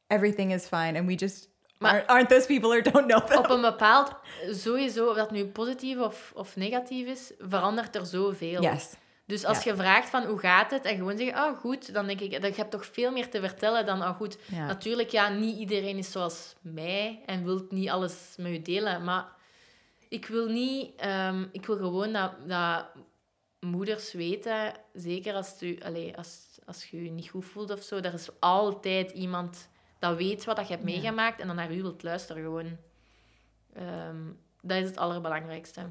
everything 0.08 0.52
is 0.54 0.66
fine 0.68 0.98
and 0.98 1.08
we 1.08 1.14
just 1.16 1.50
Maar- 1.80 1.92
aren't, 1.92 2.08
aren't 2.10 2.30
those 2.30 2.46
people 2.46 2.70
or 2.70 2.82
don't 2.84 3.08
know 3.08 3.26
them. 3.28 3.38
op 3.38 3.50
een 3.50 3.62
bepaald, 3.62 4.14
sowieso, 4.52 5.10
of 5.10 5.16
dat 5.16 5.32
nu 5.32 5.46
positief 5.46 5.98
of, 6.00 6.32
of 6.36 6.56
negatief 6.56 7.08
is, 7.08 7.32
verandert 7.40 7.96
er 7.96 8.06
zoveel. 8.06 8.62
Yes. 8.62 8.94
Dus 9.32 9.46
als 9.46 9.64
Ja. 9.64 9.72
je 9.72 9.78
vraagt 9.78 10.10
van 10.10 10.24
hoe 10.26 10.40
gaat 10.40 10.72
het 10.72 10.86
en 10.86 10.96
gewoon 10.96 11.18
zeggen, 11.18 11.44
oh 11.44 11.58
goed, 11.60 11.94
dan 11.94 12.08
denk 12.08 12.20
ik, 12.20 12.42
dat 12.42 12.56
je 12.56 12.62
hebt 12.62 12.72
toch 12.72 12.86
veel 12.86 13.12
meer 13.12 13.30
te 13.30 13.40
vertellen 13.40 13.86
dan, 13.86 14.02
oh 14.02 14.16
goed, 14.16 14.38
Ja. 14.48 14.66
Natuurlijk, 14.66 15.10
ja, 15.10 15.30
niet 15.30 15.58
iedereen 15.58 15.98
is 15.98 16.12
zoals 16.12 16.56
mij 16.62 17.22
en 17.26 17.44
wil 17.44 17.66
niet 17.70 17.90
alles 17.90 18.34
met 18.38 18.52
je 18.52 18.62
delen. 18.62 19.04
Maar 19.04 19.26
ik 20.10 20.26
wil 20.26 20.48
niet... 20.48 20.96
ehm, 20.96 21.46
ik 21.52 21.66
wil 21.66 21.76
gewoon 21.76 22.14
dat, 22.14 22.32
dat 22.48 22.86
moeders 23.60 24.14
weten, 24.14 24.74
zeker 24.94 25.34
als, 25.34 25.62
u, 25.62 25.80
allee, 25.86 26.18
als, 26.18 26.60
als 26.66 26.86
je 26.86 27.04
je 27.04 27.12
niet 27.12 27.30
goed 27.30 27.46
voelt 27.46 27.72
of 27.72 27.82
zo, 27.84 27.96
er 27.98 28.14
is 28.14 28.30
altijd 28.40 29.12
iemand 29.12 29.70
dat 30.00 30.18
weet 30.18 30.46
wat 30.46 30.56
dat 30.56 30.68
je 30.68 30.74
hebt 30.74 30.88
Ja. 30.88 30.94
meegemaakt 30.94 31.40
en 31.40 31.48
dan 31.48 31.56
naar 31.56 31.74
u 31.74 31.82
wilt 31.82 32.04
luisteren 32.04 32.44
gewoon. 32.44 32.78
Ehm, 33.74 34.18
dat 34.62 34.78
is 34.78 34.88
het 34.88 34.98
allerbelangrijkste. 34.98 35.82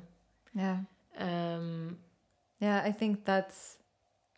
Yeah. 0.53 0.79
Ehm, 1.13 1.93
Yeah, 2.61 2.87
I 2.87 2.93
think 2.93 3.25
that's 3.25 3.79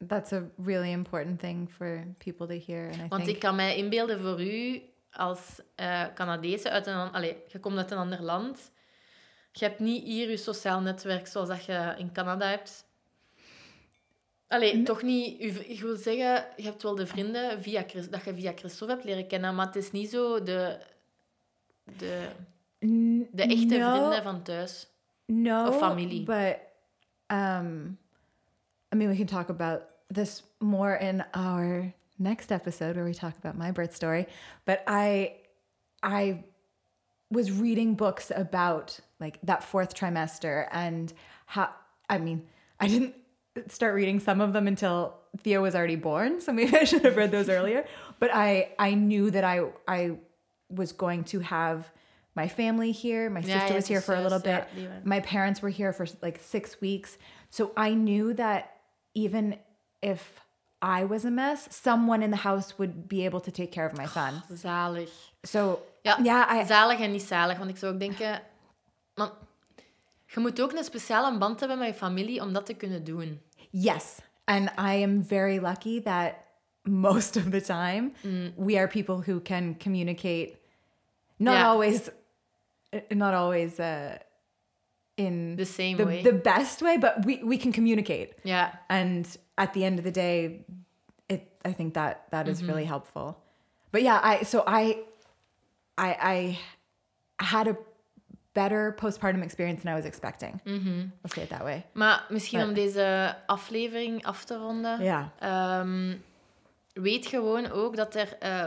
that's 0.08 0.32
a 0.32 0.42
really 0.56 0.90
important 0.92 1.40
thing 1.40 1.70
for 1.70 2.14
people 2.18 2.46
to 2.46 2.64
hear. 2.66 2.84
And 2.86 2.94
I 2.96 3.08
Want 3.08 3.24
think 3.24 3.28
ik 3.36 3.38
kan 3.38 3.54
mij 3.54 3.76
inbeelden 3.76 4.20
voor 4.20 4.40
u 4.42 4.82
als 5.10 5.60
eh 5.74 6.04
Canadese 6.14 6.70
uit 6.70 6.86
een... 6.86 7.12
Allee, 7.12 7.36
je 7.48 7.58
komt 7.60 7.76
uit 7.76 7.90
een 7.90 7.98
ander 7.98 8.22
land. 8.22 8.70
Je 9.52 9.64
hebt 9.64 9.78
niet 9.78 10.02
hier 10.04 10.30
je 10.30 10.36
sociaal 10.36 10.80
netwerk 10.80 11.26
zoals 11.26 11.48
dat 11.48 11.64
je 11.64 11.94
in 11.98 12.12
Canada 12.12 12.46
hebt. 12.48 12.84
Allee, 14.48 14.74
Nee. 14.74 14.82
toch 14.82 15.02
niet... 15.02 15.40
Ik 15.68 15.80
wil 15.80 15.96
zeggen, 15.96 16.46
je 16.56 16.62
hebt 16.62 16.82
wel 16.82 16.94
de 16.94 17.06
vrienden 17.06 17.62
via, 17.62 17.84
Chris- 17.86 18.10
dat 18.10 18.24
je 18.24 18.34
via 18.34 18.52
Christophe 18.54 18.94
hebt 18.94 19.04
leren 19.06 19.26
kennen, 19.26 19.54
maar 19.54 19.66
het 19.66 19.76
is 19.76 19.90
niet 19.92 20.10
zo 20.10 20.42
de, 20.42 20.78
de, 21.96 22.28
de 23.30 23.42
echte 23.42 23.76
no, 23.76 23.90
vrienden 23.96 24.22
van 24.22 24.42
thuis. 24.42 24.86
no 25.26 25.66
of 25.68 25.78
familie. 25.78 26.22
But 26.22 26.58
um, 27.26 27.98
I 28.92 28.94
mean, 28.94 29.08
we 29.08 29.16
can 29.16 29.26
talk 29.26 29.48
about 29.48 29.88
this 30.10 30.42
more 30.60 30.94
in 30.94 31.24
our 31.34 31.92
next 32.18 32.52
episode 32.52 32.96
where 32.96 33.04
we 33.04 33.14
talk 33.14 33.36
about 33.38 33.56
my 33.56 33.70
birth 33.70 33.96
story. 33.96 34.26
But 34.66 34.84
I, 34.86 35.36
I 36.02 36.44
was 37.30 37.50
reading 37.50 37.94
books 37.94 38.30
about 38.34 39.00
like 39.18 39.38
that 39.42 39.64
fourth 39.64 39.94
trimester 39.94 40.68
and 40.70 41.12
how. 41.46 41.70
I 42.10 42.18
mean, 42.18 42.46
I 42.78 42.88
didn't 42.88 43.14
start 43.68 43.94
reading 43.94 44.20
some 44.20 44.42
of 44.42 44.52
them 44.52 44.66
until 44.66 45.14
Theo 45.38 45.62
was 45.62 45.74
already 45.74 45.96
born, 45.96 46.40
so 46.42 46.52
maybe 46.52 46.76
I 46.76 46.84
should 46.84 47.04
have 47.04 47.16
read 47.16 47.30
those 47.30 47.48
earlier. 47.48 47.86
But 48.18 48.34
I, 48.34 48.72
I 48.78 48.92
knew 48.92 49.30
that 49.30 49.44
I, 49.44 49.68
I 49.88 50.18
was 50.68 50.92
going 50.92 51.24
to 51.24 51.40
have 51.40 51.90
my 52.34 52.48
family 52.48 52.92
here. 52.92 53.30
My 53.30 53.40
Ja, 53.40 53.60
sister 53.60 53.74
was 53.74 53.86
here 53.86 54.00
for 54.00 54.14
a 54.14 54.22
little 54.22 54.38
bit 54.38 54.66
my 55.04 55.20
parents 55.20 55.62
were 55.62 55.68
here 55.68 55.92
for 55.92 56.06
like 56.20 56.38
six 56.40 56.80
weeks. 56.80 57.16
So 57.50 57.72
I 57.76 57.94
knew 57.94 58.34
that 58.34 58.81
even 59.12 59.58
if 60.00 60.40
I 61.00 61.04
was 61.04 61.24
a 61.24 61.30
mess, 61.30 61.66
someone 61.82 62.22
in 62.24 62.30
the 62.30 62.36
house 62.48 62.76
would 62.78 63.06
be 63.08 63.24
able 63.24 63.40
to 63.40 63.50
take 63.50 63.70
care 63.70 63.86
of 63.86 63.96
my 63.96 64.06
son. 64.06 64.42
Zalig. 64.64 65.10
So 65.42 65.82
Ja, 66.02 66.18
yeah, 66.22 66.60
I 66.62 66.66
zalig 66.66 66.98
en 67.00 67.10
niet 67.10 67.22
zalig. 67.22 67.58
Want 67.58 67.70
ik 67.70 67.76
zou 67.76 67.92
ook 67.92 67.98
denken... 68.00 68.42
Man, 69.14 69.30
je 70.26 70.40
moet 70.40 70.60
ook 70.60 70.72
een 70.72 70.84
speciale 70.84 71.38
band 71.38 71.60
hebben 71.60 71.78
met 71.78 71.86
je 71.88 71.94
familie 71.94 72.40
om 72.42 72.52
dat 72.52 72.66
te 72.66 72.74
kunnen 72.74 73.04
doen. 73.04 73.40
yes, 73.70 74.18
and 74.44 74.68
I 74.78 75.02
am 75.04 75.24
very 75.24 75.58
lucky 75.58 76.02
that 76.02 76.34
most 76.82 77.36
of 77.36 77.42
the 77.50 77.60
time 77.60 78.12
Mm. 78.22 78.52
we 78.56 78.76
are 78.76 78.88
people 78.88 79.14
who 79.32 79.40
can 79.42 79.76
communicate. 79.78 80.56
Not 81.36 81.54
Yeah. 81.54 81.66
always, 81.68 82.10
uh, 82.90 83.00
not 83.08 83.32
always 83.34 83.78
uh, 83.78 84.10
in 85.26 85.56
The 85.56 85.64
same 85.64 85.96
the, 85.96 86.04
way. 86.04 86.22
the 86.22 86.32
best 86.32 86.80
way, 86.82 86.98
but 86.98 87.12
we 87.26 87.34
we 87.44 87.56
can 87.58 87.72
communicate. 87.72 88.28
Ja, 88.44 88.70
and 88.88 89.26
at 89.54 89.72
the 89.72 89.84
end 89.84 89.98
of 89.98 90.04
the 90.04 90.10
day 90.10 90.64
it 91.28 91.40
i 91.64 91.72
think 91.74 91.94
that 91.94 92.16
that 92.30 92.46
is 92.48 92.58
Mm-hmm. 92.58 92.68
really 92.70 92.86
helpful 92.86 93.34
but 93.90 94.02
yeah 94.02 94.20
i 94.40 94.44
so 94.44 94.62
i 94.66 94.96
i 95.98 96.16
i 96.34 96.58
had 97.44 97.68
a 97.68 97.76
better 98.54 98.92
postpartum 98.94 99.42
experience 99.42 99.82
than 99.82 99.92
i 99.92 99.96
was 99.96 100.04
expecting 100.06 100.60
Mm-hmm. 100.64 101.00
let's 101.22 101.34
say 101.34 101.42
it 101.42 101.48
that 101.50 101.62
way 101.62 101.84
maar 101.92 102.24
misschien 102.28 102.62
om 102.62 102.74
deze 102.74 103.36
aflevering 103.46 104.24
af 104.24 104.44
te 104.44 104.56
ronden. 104.56 105.02
ja 105.04 105.32
Ehm, 105.40 106.16
weet 106.92 107.26
gewoon 107.26 107.70
ook 107.70 107.96
dat 107.96 108.14
er 108.14 108.36
eh, 108.38 108.64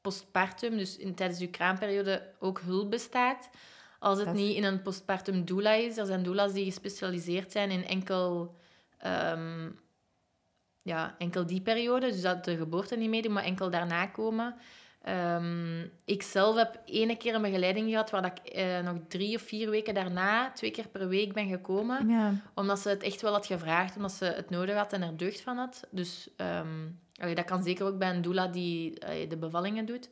postpartum, 0.00 0.76
dus 0.76 0.96
in, 0.96 1.14
tijdens 1.14 1.38
je 1.38 1.48
kraamperiode, 1.50 2.22
ook 2.40 2.60
hulp 2.60 2.90
bestaat. 2.90 3.48
Als 3.98 4.18
het 4.18 4.32
niet 4.32 4.56
in 4.56 4.64
een 4.64 4.82
postpartum 4.82 5.44
doula 5.44 5.72
is. 5.72 5.96
Er 5.96 6.06
zijn 6.06 6.22
doula's 6.22 6.52
die 6.52 6.64
gespecialiseerd 6.64 7.52
zijn 7.52 7.70
in 7.70 7.86
enkel, 7.86 8.54
ehm, 8.98 9.70
ja, 10.82 11.14
enkel 11.18 11.46
die 11.46 11.60
periode. 11.60 12.10
Dus 12.10 12.22
dat 12.22 12.44
de 12.44 12.56
geboorte 12.56 12.96
niet 12.96 13.10
meedoen, 13.10 13.32
maar 13.32 13.44
enkel 13.44 13.70
daarna 13.70 14.06
komen. 14.06 14.54
Ehm, 15.06 15.82
ik 16.04 16.22
zelf 16.22 16.56
heb 16.56 16.80
ene 16.84 17.16
keer 17.16 17.34
een 17.34 17.42
begeleiding 17.42 17.90
gehad 17.90 18.10
waar 18.10 18.22
dat 18.22 18.40
ik 18.44 18.52
eh, 18.52 18.80
nog 18.80 18.96
drie 19.08 19.36
of 19.36 19.42
vier 19.42 19.70
weken 19.70 19.94
daarna, 19.94 20.52
twee 20.52 20.70
keer 20.70 20.88
per 20.88 21.08
week 21.08 21.32
ben 21.32 21.48
gekomen 21.48 22.08
ja 22.08 22.34
omdat 22.54 22.78
ze 22.78 22.88
het 22.88 23.02
echt 23.02 23.22
wel 23.22 23.32
had 23.32 23.46
gevraagd, 23.46 23.96
omdat 23.96 24.12
ze 24.12 24.24
het 24.24 24.50
nodig 24.50 24.76
had 24.76 24.92
en 24.92 25.02
er 25.02 25.16
deugd 25.16 25.40
van 25.40 25.56
had. 25.56 25.86
Dus 25.90 26.28
ehm, 26.36 26.86
allee, 27.20 27.34
dat 27.34 27.44
kan 27.44 27.62
zeker 27.62 27.86
ook 27.86 27.98
bij 27.98 28.10
een 28.10 28.22
doula 28.22 28.46
die 28.46 29.00
allee, 29.00 29.28
de 29.28 29.36
bevallingen 29.36 29.86
doet. 29.86 30.08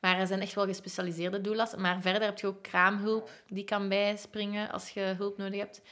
Maar 0.00 0.18
er 0.18 0.26
zijn 0.26 0.40
echt 0.40 0.54
wel 0.54 0.66
gespecialiseerde 0.66 1.40
doula's. 1.40 1.74
Maar 1.76 2.00
verder 2.00 2.22
heb 2.22 2.38
je 2.38 2.46
ook 2.46 2.62
kraamhulp 2.62 3.30
die 3.48 3.64
kan 3.64 3.88
bijspringen 3.88 4.70
als 4.72 4.90
je 4.90 5.00
hulp 5.00 5.36
nodig 5.38 5.58
hebt. 5.60 5.82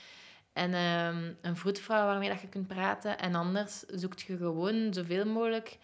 En 0.53 0.75
ehm, 0.75 1.33
een 1.41 1.57
vroedvrouw 1.57 2.07
waarmee 2.07 2.29
dat 2.29 2.41
je 2.41 2.49
kunt 2.49 2.67
praten. 2.67 3.19
En 3.19 3.35
anders 3.35 3.81
zoekt 3.81 4.21
je 4.21 4.37
gewoon 4.37 4.93
zoveel 4.95 5.27
mogelijk 5.27 5.79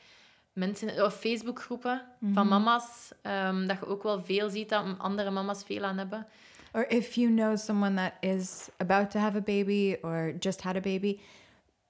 mensen, 0.52 1.04
of 1.04 1.14
Facebookgroepen 1.14 2.02
van 2.32 2.48
mama's. 2.48 3.12
ehm, 3.22 3.66
dat 3.66 3.78
je 3.78 3.86
ook 3.86 4.02
wel 4.02 4.24
veel 4.24 4.48
ziet 4.50 4.68
dat 4.68 4.84
andere 4.98 5.30
mama's 5.30 5.62
veel 5.64 5.84
aan 5.84 5.98
hebben. 5.98 6.26
or 6.72 6.84
if 6.88 7.14
you 7.14 7.30
know 7.34 7.56
someone 7.56 7.94
that 7.96 8.12
is 8.20 8.68
about 8.76 9.10
to 9.10 9.18
have 9.18 9.36
a 9.36 9.40
baby 9.40 9.96
or 10.02 10.34
just 10.38 10.62
had 10.62 10.76
a 10.76 10.80
baby 10.80 11.18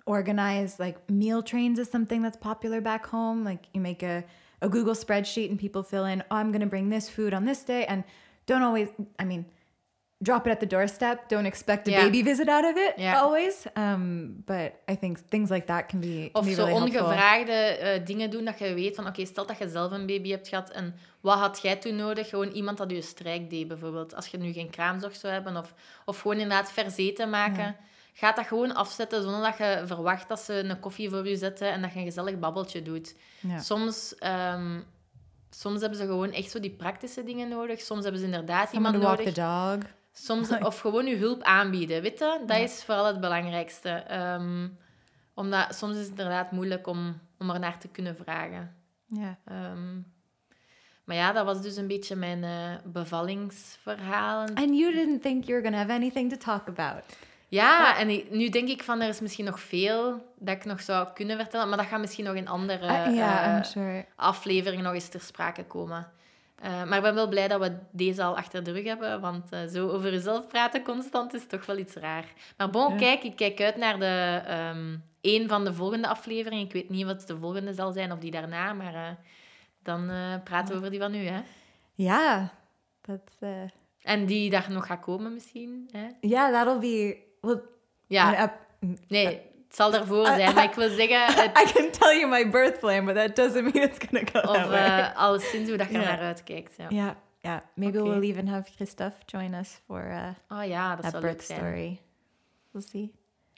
organize 0.05 0.79
like 0.79 0.99
meal 1.07 1.43
trains 1.43 1.79
is 1.79 1.91
something 1.91 2.23
that's 2.23 2.37
popular 2.39 2.81
back 2.81 3.07
home 3.07 3.45
like 3.45 3.69
you 3.73 3.83
make 3.83 4.03
a, 4.03 4.25
a 4.63 4.69
google 4.69 4.95
spreadsheet 4.95 5.49
and 5.51 5.59
people 5.59 5.83
fill 5.83 6.05
in 6.05 6.23
oh 6.31 6.37
i'm 6.37 6.51
going 6.53 6.61
to 6.65 6.67
bring 6.69 6.91
this 6.91 7.09
food 7.09 7.33
on 7.35 7.45
this 7.45 7.65
day 7.65 7.85
and 7.87 8.05
don't 8.47 8.63
always 8.63 8.89
i 9.19 9.25
mean 9.25 9.45
drop 10.23 10.47
it 10.47 10.53
at 10.53 10.61
the 10.61 10.67
doorstep 10.67 11.29
don't 11.29 11.47
expect 11.47 11.89
a 11.89 11.91
Yeah. 11.91 12.05
baby 12.05 12.23
visit 12.23 12.49
out 12.49 12.65
of 12.65 12.77
it 12.77 12.93
Yeah. 12.99 13.21
always 13.23 13.67
um, 13.77 14.43
but 14.47 14.73
i 14.89 14.97
think 14.97 15.19
things 15.29 15.51
like 15.51 15.67
that 15.67 15.89
can 15.89 16.01
be, 16.01 16.31
can 16.33 16.41
Of 16.41 16.45
be 16.47 16.55
zo 16.55 16.65
really 16.65 16.81
ongevraagde 16.83 17.53
eh, 17.53 18.05
dingen 18.05 18.31
doen 18.31 18.45
dat 18.45 18.59
je 18.59 18.75
weet 18.75 18.95
van, 18.97 19.07
oké, 19.07 19.25
stel 19.25 19.47
dat 19.47 19.59
je 19.59 19.69
zelf 19.69 19.93
een 19.93 20.07
baby 20.07 20.31
hebt 20.31 20.49
gehad 20.49 20.71
en 20.71 20.95
wat 21.21 21.39
had 21.39 21.61
jij 21.63 21.77
toen 21.77 21.97
nodig? 21.97 22.29
Gewoon 22.29 22.49
iemand 22.51 22.79
dat 22.79 22.91
je 22.91 23.03
strijk 23.03 23.51
deed, 23.51 23.69
bijvoorbeeld. 23.69 24.15
Als 24.15 24.27
je 24.27 24.39
nu 24.39 24.53
geen 24.53 24.71
kraamzorg 24.71 25.17
zou 25.17 25.33
hebben 25.33 25.57
of, 25.57 25.75
of 26.05 26.21
gewoon 26.21 26.39
inderdaad 26.39 26.73
verzeten 26.73 27.31
maken. 27.31 27.65
Ja. 27.65 27.77
Ga 28.13 28.33
dat 28.33 28.47
gewoon 28.47 28.75
afzetten 28.75 29.23
zonder 29.23 29.41
dat 29.43 29.57
je 29.57 29.83
verwacht 29.87 30.29
dat 30.29 30.41
ze 30.41 30.55
een 30.55 30.81
koffie 30.81 31.11
voor 31.11 31.29
je 31.29 31.37
zetten 31.37 31.73
en 31.73 31.83
dat 31.83 31.93
je 31.93 31.99
een 31.99 32.05
gezellig 32.05 32.39
babbeltje 32.39 32.83
doet. 32.83 33.15
Ja. 33.41 33.59
Soms, 33.59 34.15
ehm, 34.19 34.81
soms 35.51 35.81
hebben 35.81 35.99
ze 35.99 36.05
gewoon 36.05 36.33
echt 36.33 36.51
zo 36.51 36.61
die 36.61 36.71
praktische 36.71 37.25
dingen 37.25 37.49
nodig. 37.49 37.81
Soms 37.81 38.03
hebben 38.03 38.21
ze 38.21 38.27
inderdaad 38.27 38.73
iemand 38.73 38.97
walk 38.97 39.17
the 39.21 39.23
nodig. 39.23 39.35
dog. 39.85 39.91
Soms, 40.13 40.49
of 40.69 40.81
gewoon 40.81 41.07
je 41.07 41.17
hulp 41.17 41.43
aanbieden, 41.43 42.03
weet 42.03 42.19
je? 42.19 42.43
Dat 42.47 42.57
Ja. 42.57 42.63
is 42.63 42.85
vooral 42.85 43.07
het 43.07 43.21
belangrijkste. 43.21 43.89
Ehm, 43.91 44.69
omdat 45.35 45.75
soms 45.75 45.93
is 45.95 46.01
het 46.01 46.09
inderdaad 46.11 46.51
moeilijk 46.53 46.87
om, 46.87 47.21
om 47.39 47.51
er 47.51 47.59
naar 47.59 47.79
te 47.79 47.89
kunnen 47.89 48.17
vragen. 48.17 48.75
Ja. 49.07 49.39
Ehm, 49.45 49.95
maar 51.05 51.17
ja, 51.17 51.33
dat 51.33 51.45
was 51.45 51.63
dus 51.63 51.77
een 51.77 51.87
beetje 51.87 52.17
mijn 52.17 52.45
eh, 52.45 52.75
bevallingsverhaal. 52.93 54.41
And 54.55 54.79
you 54.79 54.93
didn't 54.93 55.23
think 55.23 55.45
you 55.45 55.61
were 55.61 55.69
going 55.69 55.73
to 55.75 55.79
have 55.89 55.93
anything 55.93 56.31
to 56.31 56.37
talk 56.37 56.69
about. 56.69 57.03
Ja, 57.51 57.99
en 57.99 58.09
ik- 58.11 58.31
nu 58.31 58.49
denk 58.49 58.69
ik 58.69 58.83
van, 58.83 59.01
er 59.01 59.09
is 59.09 59.21
misschien 59.21 59.45
nog 59.45 59.61
veel 59.61 60.33
dat 60.39 60.57
ik 60.57 60.65
nog 60.65 60.81
zou 60.81 61.09
kunnen 61.15 61.37
vertellen, 61.37 61.69
maar 61.69 61.77
dat 61.79 61.87
gaat 61.87 62.01
misschien 62.01 62.25
nog 62.25 62.35
in 62.35 62.49
andere 62.49 62.85
Uh, 62.87 63.15
yeah, 63.17 63.57
I'm 63.57 63.65
sure. 63.65 64.05
afleveringen 64.17 64.85
nog 64.85 64.95
eens 64.95 65.09
ter 65.09 65.21
sprake 65.21 65.65
komen. 65.65 66.11
Eh, 66.63 66.85
maar 66.85 66.97
ik 66.97 67.03
ben 67.03 67.15
wel 67.15 67.29
blij 67.29 67.49
dat 67.49 67.61
we 67.61 67.77
deze 67.91 68.23
al 68.23 68.37
achter 68.37 68.65
de 68.65 68.73
rug 68.73 68.85
hebben, 68.85 69.21
want 69.21 69.53
eh, 69.53 69.59
zo 69.73 69.89
over 69.89 70.13
jezelf 70.13 70.47
praten 70.49 70.83
constant 70.83 71.35
is 71.35 71.47
toch 71.47 71.67
wel 71.67 71.79
iets 71.79 71.95
raar. 71.95 72.25
Maar 72.57 72.71
bon, 72.71 72.91
Ja. 72.93 72.97
kijk, 72.99 73.23
ik 73.23 73.37
kijk 73.37 73.61
uit 73.61 73.77
naar 73.77 73.99
de, 73.99 74.41
ehm 74.47 74.97
een 75.21 75.49
van 75.49 75.65
de 75.65 75.75
volgende 75.75 76.09
afleveringen. 76.09 76.65
Ik 76.65 76.73
weet 76.73 76.91
niet 76.91 77.07
wat 77.07 77.27
de 77.27 77.39
volgende 77.39 77.73
zal 77.75 77.93
zijn 77.93 78.13
of 78.13 78.19
die 78.19 78.31
daarna, 78.31 78.73
maar 78.73 79.19
dan 79.83 80.11
praten 80.45 80.71
we 80.71 80.77
over 80.79 80.91
die 80.91 81.01
van 81.01 81.11
nu, 81.13 81.25
hè. 81.27 81.41
That's, 83.01 83.37
uh, 83.41 83.51
En 84.03 84.27
die 84.27 84.51
daar 84.51 84.67
nog 84.71 84.87
gaat 84.87 85.01
komen 85.01 85.35
misschien, 85.35 85.89
hè. 85.93 86.07
yeah, 86.21 86.53
that'll 86.53 86.79
be, 86.79 87.17
well, 87.41 87.61
Ja, 88.07 88.43
I, 88.43 88.51
I- 88.87 88.97
nee, 89.09 89.25
het 89.27 89.77
zal 89.77 89.91
daarvoor 89.91 90.27
zijn, 90.27 90.55
maar 90.55 90.65
ik 90.65 90.75
wil 90.75 90.89
zeggen... 91.01 91.25
Het, 91.27 91.59
I 91.59 91.73
can 91.73 91.91
tell 91.91 92.19
you 92.19 92.29
my 92.29 92.51
birth 92.51 92.79
plan, 92.79 93.05
but 93.05 93.15
that 93.15 93.37
doesn't 93.37 93.75
mean 93.75 93.89
it's 93.89 93.99
to 93.99 94.19
go 94.33 94.39
of 94.51 94.57
that 94.57 94.69
way. 94.69 94.99
eh 95.01 95.17
alleszins 95.17 95.69
hoe 95.69 95.77
dat 95.79 95.87
je 95.89 95.93
Ja. 95.99 96.05
naar 96.05 96.19
uitkijkt, 96.19 96.75
ja. 96.77 96.87
yeah, 96.89 97.11
yeah. 97.41 97.61
Maybe 97.75 97.99
Okay. 98.03 98.11
we'll 98.19 98.31
even 98.31 98.49
have 98.49 98.71
Christophe 98.75 99.17
join 99.27 99.55
us 99.55 99.81
for 99.87 100.05
uh, 100.11 100.59
Oh 100.59 100.67
ja, 100.67 100.97
dat 100.97 101.11
zou 101.11 101.23
birth 101.23 101.43
story. 101.43 102.01
We'll 102.71 102.87
see. 102.91 103.13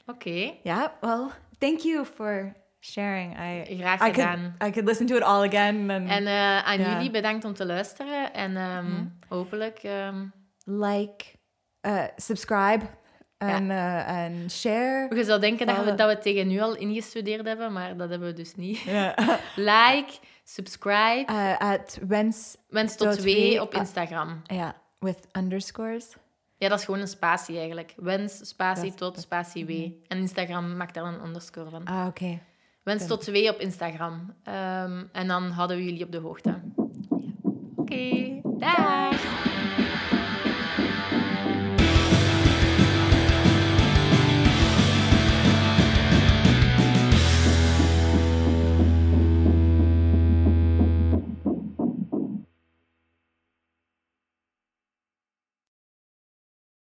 Oké, 0.05 0.53
Yeah, 0.63 0.85
well, 1.01 1.27
thank 1.57 1.79
you 1.79 2.05
for 2.05 2.55
sharing. 2.79 3.31
I 3.39 3.75
graag 3.77 4.01
I 4.07 4.11
gedaan. 4.13 4.35
could, 4.57 4.69
I 4.69 4.71
could 4.71 4.87
listen 4.87 5.05
to 5.05 5.15
it 5.15 5.21
all 5.23 5.43
again 5.47 5.89
and, 5.91 6.09
En 6.09 6.27
eh, 6.27 6.63
aan 6.65 6.79
Ja. 6.79 6.91
jullie 6.93 7.11
bedankt 7.11 7.45
om 7.45 7.53
te 7.53 7.65
luisteren. 7.65 8.33
En 8.33 8.57
ehm, 8.57 8.85
Mhm. 8.85 9.05
hopelijk... 9.27 9.79
ehm, 9.83 10.25
like, 10.65 11.25
uh, 11.81 12.03
subscribe, 12.15 12.85
uh, 13.49 14.07
and 14.07 14.51
share. 14.51 15.15
je 15.15 15.23
zou 15.23 15.39
denken 15.39 15.67
dat 15.67 15.77
we, 15.77 15.83
dat 15.95 16.07
we 16.07 16.13
het 16.13 16.21
tegen 16.21 16.47
nu 16.47 16.59
al 16.61 16.75
ingestudeerd 16.75 17.47
hebben, 17.47 17.73
maar 17.73 17.97
dat 17.97 18.09
hebben 18.09 18.27
we 18.27 18.33
dus 18.33 18.55
niet. 18.55 18.79
Yeah. 18.79 19.17
Like, 19.55 20.11
subscribe. 20.43 21.25
uh, 21.31 21.73
Wens, 22.07 22.55
Wens 22.69 22.95
tot 22.95 23.19
twee 23.19 23.61
op. 23.61 23.73
Instagram. 23.73 24.41
yeah, 24.43 24.71
with 24.99 25.27
underscores. 25.37 26.15
Ja, 26.57 26.69
dat 26.69 26.79
is 26.79 26.85
gewoon 26.85 26.99
een 26.99 27.07
spatie 27.07 27.57
eigenlijk. 27.57 27.93
Wens, 27.97 28.47
spatie 28.47 28.89
Dat- 28.89 28.97
tot, 28.97 29.19
spatie 29.19 29.65
w. 29.65 29.69
En 30.07 30.17
Instagram 30.17 30.77
maakt 30.77 30.93
daar 30.93 31.03
een 31.05 31.25
underscore 31.25 31.69
van. 31.69 31.85
Ah, 31.85 32.05
okay. 32.07 32.41
Wens 32.83 33.07
tot 33.07 33.21
twee 33.21 33.49
op 33.49 33.59
Instagram. 33.59 34.33
Ehm, 34.43 35.03
en 35.11 35.27
dan 35.27 35.43
houden 35.49 35.77
we 35.77 35.83
jullie 35.83 36.03
op 36.05 36.11
de 36.11 36.17
hoogte. 36.17 36.59
Oké, 37.75 38.39
dag! 38.43 39.52